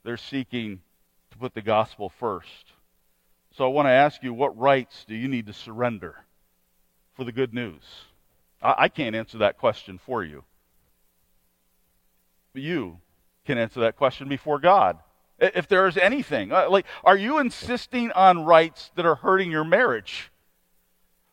they're 0.04 0.16
seeking 0.16 0.80
to 1.30 1.38
put 1.38 1.54
the 1.54 1.62
gospel 1.62 2.08
first. 2.08 2.72
So 3.56 3.64
I 3.64 3.68
want 3.68 3.86
to 3.86 3.92
ask 3.92 4.22
you 4.22 4.32
what 4.32 4.58
rights 4.58 5.04
do 5.06 5.14
you 5.14 5.28
need 5.28 5.46
to 5.46 5.52
surrender 5.52 6.16
for 7.14 7.24
the 7.24 7.32
good 7.32 7.52
news? 7.52 7.82
I, 8.62 8.74
I 8.78 8.88
can't 8.88 9.16
answer 9.16 9.38
that 9.38 9.58
question 9.58 9.98
for 9.98 10.24
you. 10.24 10.44
You 12.54 12.98
can 13.44 13.58
answer 13.58 13.80
that 13.80 13.96
question 13.96 14.28
before 14.28 14.58
God. 14.58 14.98
If 15.38 15.66
there 15.66 15.88
is 15.88 15.96
anything, 15.96 16.52
uh, 16.52 16.70
like, 16.70 16.86
are 17.02 17.16
you 17.16 17.38
insisting 17.38 18.12
on 18.12 18.44
rights 18.44 18.92
that 18.94 19.04
are 19.04 19.16
hurting 19.16 19.50
your 19.50 19.64
marriage? 19.64 20.30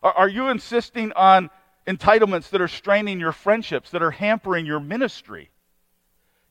Are 0.01 0.29
you 0.29 0.47
insisting 0.47 1.11
on 1.13 1.49
entitlements 1.85 2.49
that 2.49 2.61
are 2.61 2.67
straining 2.67 3.19
your 3.19 3.33
friendships, 3.33 3.91
that 3.91 4.01
are 4.01 4.11
hampering 4.11 4.65
your 4.65 4.79
ministry? 4.79 5.51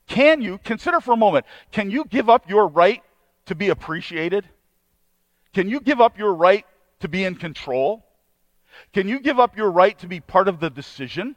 Can 0.07 0.43
you, 0.43 0.59
consider 0.59 1.01
for 1.01 1.13
a 1.13 1.17
moment, 1.17 1.47
can 1.73 1.91
you 1.91 2.05
give 2.05 2.29
up 2.29 2.49
your 2.49 2.69
right 2.69 3.03
to 3.47 3.55
be 3.55 3.71
appreciated? 3.71 4.45
Can 5.53 5.69
you 5.69 5.81
give 5.81 6.01
up 6.01 6.19
your 6.19 6.35
right 6.35 6.67
to 7.01 7.09
be 7.09 7.25
in 7.25 7.35
control? 7.35 8.05
Can 8.93 9.09
you 9.09 9.19
give 9.21 9.41
up 9.41 9.57
your 9.57 9.71
right 9.71 9.99
to 9.99 10.07
be 10.07 10.21
part 10.21 10.49
of 10.49 10.61
the 10.61 10.71
decision? 10.71 11.37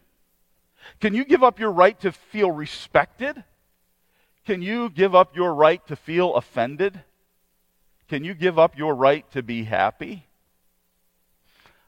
Can 1.00 1.14
you 1.14 1.26
give 1.26 1.44
up 1.44 1.60
your 1.60 1.72
right 1.72 2.00
to 2.02 2.12
feel 2.12 2.52
respected? 2.52 3.44
Can 4.46 4.62
you 4.62 4.90
give 4.90 5.16
up 5.16 5.36
your 5.36 5.54
right 5.54 5.86
to 5.88 5.96
feel 5.96 6.36
offended? 6.36 7.02
Can 8.10 8.24
you 8.24 8.34
give 8.34 8.60
up 8.60 8.78
your 8.78 8.96
right 8.96 9.30
to 9.32 9.42
be 9.42 9.64
happy? 9.64 10.28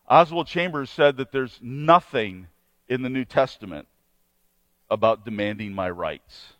Oswald 0.08 0.48
Chambers 0.48 0.90
said 0.90 1.18
that 1.18 1.32
there's 1.32 1.60
nothing 1.62 2.48
in 2.88 3.02
the 3.02 3.10
New 3.10 3.26
Testament 3.26 3.88
about 4.90 5.26
demanding 5.26 5.74
my 5.74 5.90
rights. 5.90 6.54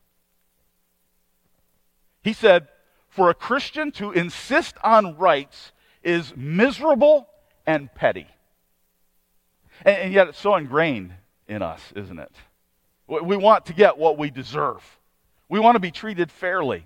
He 2.24 2.34
said, 2.34 2.68
for 3.10 3.30
a 3.30 3.36
Christian 3.36 3.92
to 3.94 4.12
insist 4.12 4.76
on 4.84 5.18
rights 5.18 5.72
is 6.02 6.34
miserable 6.36 7.28
and 7.68 7.94
petty. 7.94 8.28
And, 9.86 9.98
and 9.98 10.14
yet 10.14 10.30
it's 10.30 10.40
so 10.40 10.56
ingrained 10.56 11.14
in 11.48 11.62
us, 11.62 11.82
isn't 11.96 12.20
it? 12.20 12.32
We 13.08 13.38
want 13.38 13.66
to 13.68 13.74
get 13.74 13.98
what 13.98 14.18
we 14.18 14.30
deserve. 14.30 14.82
We 15.50 15.60
want 15.60 15.76
to 15.76 15.80
be 15.80 15.92
treated 15.92 16.32
fairly. 16.32 16.86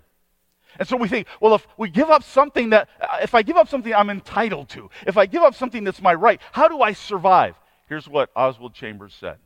And 0.79 0.87
so 0.87 0.97
we 0.97 1.07
think, 1.07 1.27
well, 1.39 1.55
if 1.55 1.65
we 1.77 1.89
give 1.89 2.09
up 2.09 2.23
something 2.23 2.71
that, 2.71 2.89
uh, 3.01 3.17
if 3.21 3.33
I 3.33 3.41
give 3.41 3.55
up 3.55 3.67
something 3.67 3.93
I'm 3.93 4.09
entitled 4.09 4.69
to, 4.69 4.89
if 5.05 5.17
I 5.17 5.25
give 5.25 5.41
up 5.41 5.55
something 5.55 5.83
that's 5.83 6.01
my 6.01 6.13
right, 6.13 6.41
how 6.51 6.67
do 6.67 6.81
I 6.81 6.93
survive? 6.93 7.55
Here's 7.87 8.07
what 8.07 8.29
Oswald 8.35 8.73
Chambers 8.73 9.15
said 9.19 9.37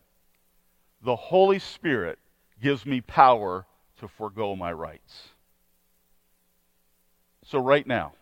The 1.03 1.15
Holy 1.15 1.59
Spirit 1.59 2.19
gives 2.61 2.85
me 2.85 3.01
power 3.01 3.65
to 3.99 4.07
forego 4.07 4.55
my 4.55 4.73
rights. 4.73 5.29
So, 7.45 7.59
right 7.59 7.85
now, 7.85 8.13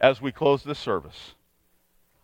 as 0.00 0.20
we 0.20 0.32
close 0.32 0.62
this 0.62 0.78
service, 0.78 1.34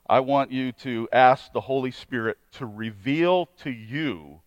I 0.06 0.20
want 0.20 0.52
you 0.52 0.72
to 0.72 1.08
ask 1.12 1.52
the 1.52 1.62
Holy 1.62 1.90
Spirit 1.90 2.38
to 2.52 2.66
reveal 2.66 3.46
to 3.62 3.70
you 3.70 4.40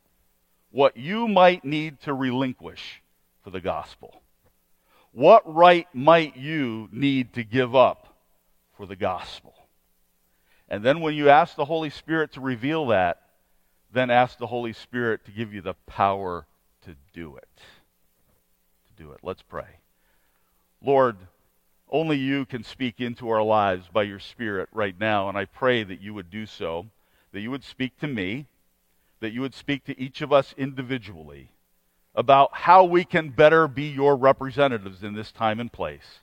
what 0.72 0.98
you 0.98 1.28
might 1.28 1.66
need 1.66 2.00
to 2.02 2.14
relinquish 2.14 3.02
for 3.44 3.50
the 3.50 3.62
gospel. 3.62 4.22
What 5.12 5.52
right 5.52 5.88
might 5.94 6.38
you 6.38 6.90
need 6.92 7.34
to 7.34 7.44
give 7.44 7.76
up 7.76 8.16
for 8.76 8.86
the 8.86 8.96
gospel? 8.96 9.56
And 10.70 10.84
then 10.84 11.00
when 11.00 11.16
you 11.16 11.30
ask 11.30 11.56
the 11.56 11.66
Holy 11.66 11.90
Spirit 11.90 12.34
to 12.34 12.42
reveal 12.42 12.88
that, 12.88 13.22
then 13.92 14.12
ask 14.12 14.38
the 14.38 14.48
Holy 14.48 14.74
Spirit 14.74 15.26
to 15.26 15.32
give 15.32 15.54
you 15.54 15.62
the 15.62 15.74
power 15.88 16.46
to 16.84 16.96
do 17.14 17.38
it. 17.38 17.48
To 18.88 19.04
do 19.04 19.12
it. 19.12 19.20
Let's 19.24 19.42
pray. 19.42 19.80
Lord, 20.84 21.18
only 21.90 22.18
you 22.18 22.46
can 22.46 22.64
speak 22.64 23.00
into 23.00 23.30
our 23.30 23.44
lives 23.44 23.88
by 23.92 24.04
your 24.04 24.20
Spirit 24.20 24.70
right 24.72 24.96
now, 25.00 25.30
and 25.30 25.38
I 25.38 25.46
pray 25.46 25.84
that 25.84 26.02
you 26.02 26.14
would 26.14 26.30
do 26.30 26.46
so, 26.46 26.88
that 27.32 27.40
you 27.40 27.52
would 27.52 27.64
speak 27.64 27.98
to 28.00 28.08
me, 28.08 28.48
that 29.20 29.32
you 29.32 29.42
would 29.42 29.54
speak 29.54 29.86
to 29.86 30.00
each 30.00 30.22
of 30.22 30.34
us 30.34 30.54
individually 30.58 31.50
about 32.14 32.50
how 32.52 32.84
we 32.84 33.06
can 33.06 33.30
better 33.30 33.68
be 33.68 33.84
your 33.84 34.16
representatives 34.16 35.04
in 35.04 35.14
this 35.14 35.32
time 35.32 35.60
and 35.60 35.72
place. 35.72 36.20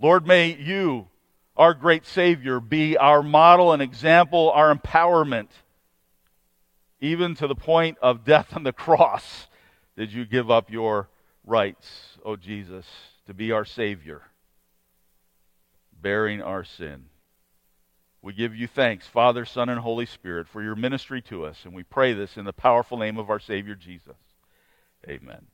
Lord, 0.00 0.26
may 0.26 0.54
you, 0.54 1.08
our 1.56 1.74
great 1.74 2.06
Savior, 2.06 2.60
be 2.60 2.96
our 2.96 3.22
model 3.22 3.72
and 3.72 3.82
example, 3.82 4.50
our 4.52 4.74
empowerment, 4.74 5.48
even 7.00 7.34
to 7.34 7.46
the 7.46 7.54
point 7.54 7.98
of 8.00 8.24
death 8.24 8.56
on 8.56 8.62
the 8.62 8.72
cross. 8.72 9.48
Did 9.96 10.12
you 10.12 10.24
give 10.24 10.50
up 10.50 10.70
your 10.70 11.08
rights, 11.44 12.18
O 12.24 12.32
oh 12.32 12.36
Jesus, 12.36 12.86
to 13.26 13.34
be 13.34 13.52
our 13.52 13.64
Savior? 13.64 14.22
Bearing 16.00 16.42
our 16.42 16.64
sin. 16.64 17.06
We 18.22 18.32
give 18.32 18.54
you 18.56 18.66
thanks, 18.66 19.06
Father, 19.06 19.44
Son, 19.44 19.68
and 19.68 19.80
Holy 19.80 20.06
Spirit, 20.06 20.48
for 20.48 20.62
your 20.62 20.74
ministry 20.74 21.22
to 21.22 21.44
us, 21.44 21.64
and 21.64 21.72
we 21.72 21.82
pray 21.82 22.12
this 22.12 22.36
in 22.36 22.44
the 22.44 22.52
powerful 22.52 22.98
name 22.98 23.18
of 23.18 23.30
our 23.30 23.38
Savior 23.38 23.74
Jesus. 23.74 24.16
Amen. 25.08 25.46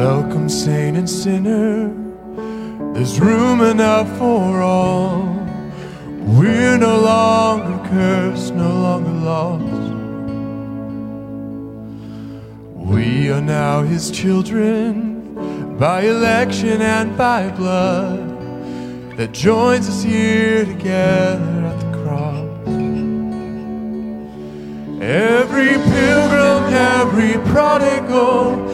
Welcome, 0.00 0.48
saint 0.48 0.96
and 0.96 1.10
sinner. 1.10 1.92
There's 2.94 3.20
room 3.20 3.60
enough 3.60 4.08
for 4.16 4.62
all. 4.62 5.24
We're 6.38 6.78
no 6.78 7.00
longer 7.00 7.86
cursed, 7.90 8.54
no 8.54 8.72
longer 8.86 9.10
lost. 9.10 9.92
We 12.78 13.30
are 13.30 13.42
now 13.42 13.82
his 13.82 14.10
children. 14.10 15.76
by 15.78 16.00
election 16.04 16.80
and 16.80 17.14
by 17.18 17.50
blood 17.50 18.26
that 19.18 19.32
joins 19.32 19.86
us 19.86 20.02
here 20.02 20.64
together 20.64 21.66
at 21.70 21.78
the 21.78 21.90
cross. 22.02 22.68
Every 25.02 25.74
pilgrim, 25.92 26.62
every 26.72 27.34
prodigal, 27.52 28.69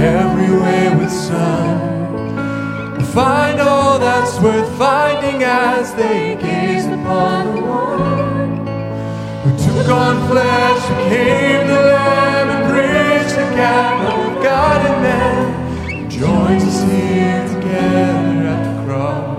every 0.00 0.50
wayward 0.50 1.10
son 1.10 2.96
will 2.96 3.04
find 3.06 3.60
all 3.60 3.98
that's 3.98 4.38
worth 4.40 4.78
finding 4.78 5.42
as 5.42 5.92
they 5.94 6.36
gaze 6.36 6.86
upon 6.86 7.56
the 7.56 7.62
one 7.62 8.66
who 9.42 9.50
took 9.64 9.88
on 9.88 10.28
flesh, 10.28 10.88
became 10.88 11.66
the 11.66 11.74
Lamb, 11.74 12.48
and 12.50 12.72
bridged 12.72 13.34
the 13.34 13.56
gap 13.56 14.00
of 14.12 14.42
God 14.42 14.86
and 14.86 15.02
man, 15.02 16.10
joins 16.10 16.62
us 16.64 16.82
here 16.90 17.48
together 17.48 18.48
at 18.48 18.76
the 18.76 18.84
cross. 18.84 19.37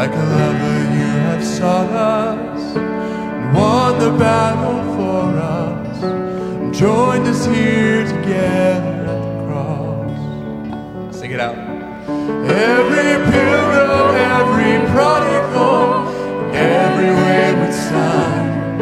Like 0.00 0.14
a 0.14 0.16
lover, 0.16 0.78
you 0.96 1.12
have 1.28 1.44
sought 1.44 1.90
us 1.90 2.74
and 2.74 3.54
won 3.54 3.98
the 3.98 4.10
battle 4.18 4.80
for 4.96 5.38
us. 5.38 6.02
And 6.02 6.72
joined 6.72 7.26
us 7.26 7.44
here 7.44 8.06
together 8.06 8.96
at 9.12 9.20
the 9.20 9.44
cross. 9.44 11.14
Sing 11.14 11.32
it 11.32 11.40
out. 11.40 11.54
Every 12.48 13.12
pilgrim, 13.30 14.14
every 14.40 14.74
prodigal, 14.88 16.08
every 16.54 17.10
wayward 17.20 17.74
son 17.74 18.78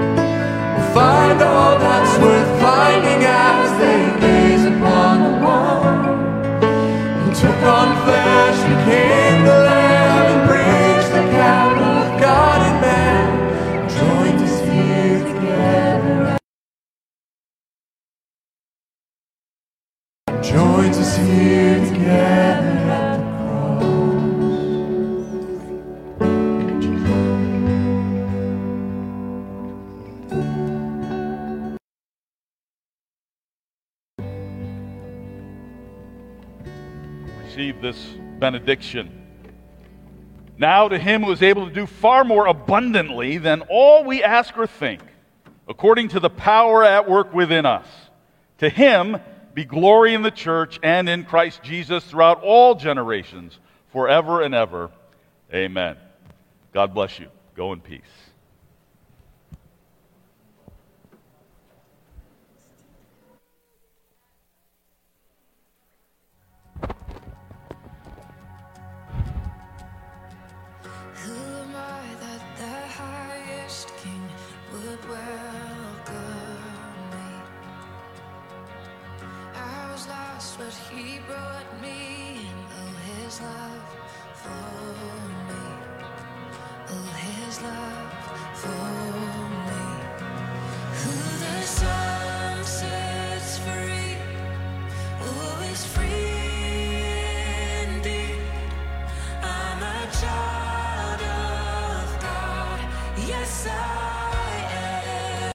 will 0.76 0.94
find 0.94 1.42
all 1.42 1.80
that's 1.80 2.16
worth 2.22 2.60
finding 2.60 3.24
as 3.26 3.70
they 3.82 4.20
gaze 4.20 4.64
upon 4.66 5.14
the 5.24 5.34
one 5.44 5.98
who 7.24 7.34
took 7.34 7.60
on 7.76 7.88
flesh, 8.04 8.58
became 8.70 9.44
the 9.46 9.67
benediction. 38.38 39.26
Now 40.58 40.88
to 40.88 40.98
him 40.98 41.22
who 41.22 41.32
is 41.32 41.42
able 41.42 41.68
to 41.68 41.72
do 41.72 41.86
far 41.86 42.24
more 42.24 42.46
abundantly 42.46 43.38
than 43.38 43.62
all 43.70 44.04
we 44.04 44.24
ask 44.24 44.56
or 44.58 44.66
think, 44.66 45.02
according 45.68 46.08
to 46.08 46.20
the 46.20 46.30
power 46.30 46.82
at 46.82 47.08
work 47.08 47.32
within 47.32 47.64
us. 47.64 47.86
To 48.58 48.68
him 48.68 49.18
be 49.54 49.64
glory 49.64 50.14
in 50.14 50.22
the 50.22 50.30
church 50.30 50.80
and 50.82 51.08
in 51.08 51.24
Christ 51.24 51.62
Jesus 51.62 52.04
throughout 52.04 52.42
all 52.42 52.74
generations, 52.74 53.58
forever 53.92 54.42
and 54.42 54.54
ever. 54.54 54.90
Amen. 55.54 55.96
God 56.72 56.92
bless 56.92 57.18
you. 57.18 57.28
Go 57.54 57.72
in 57.72 57.80
peace. 57.80 58.02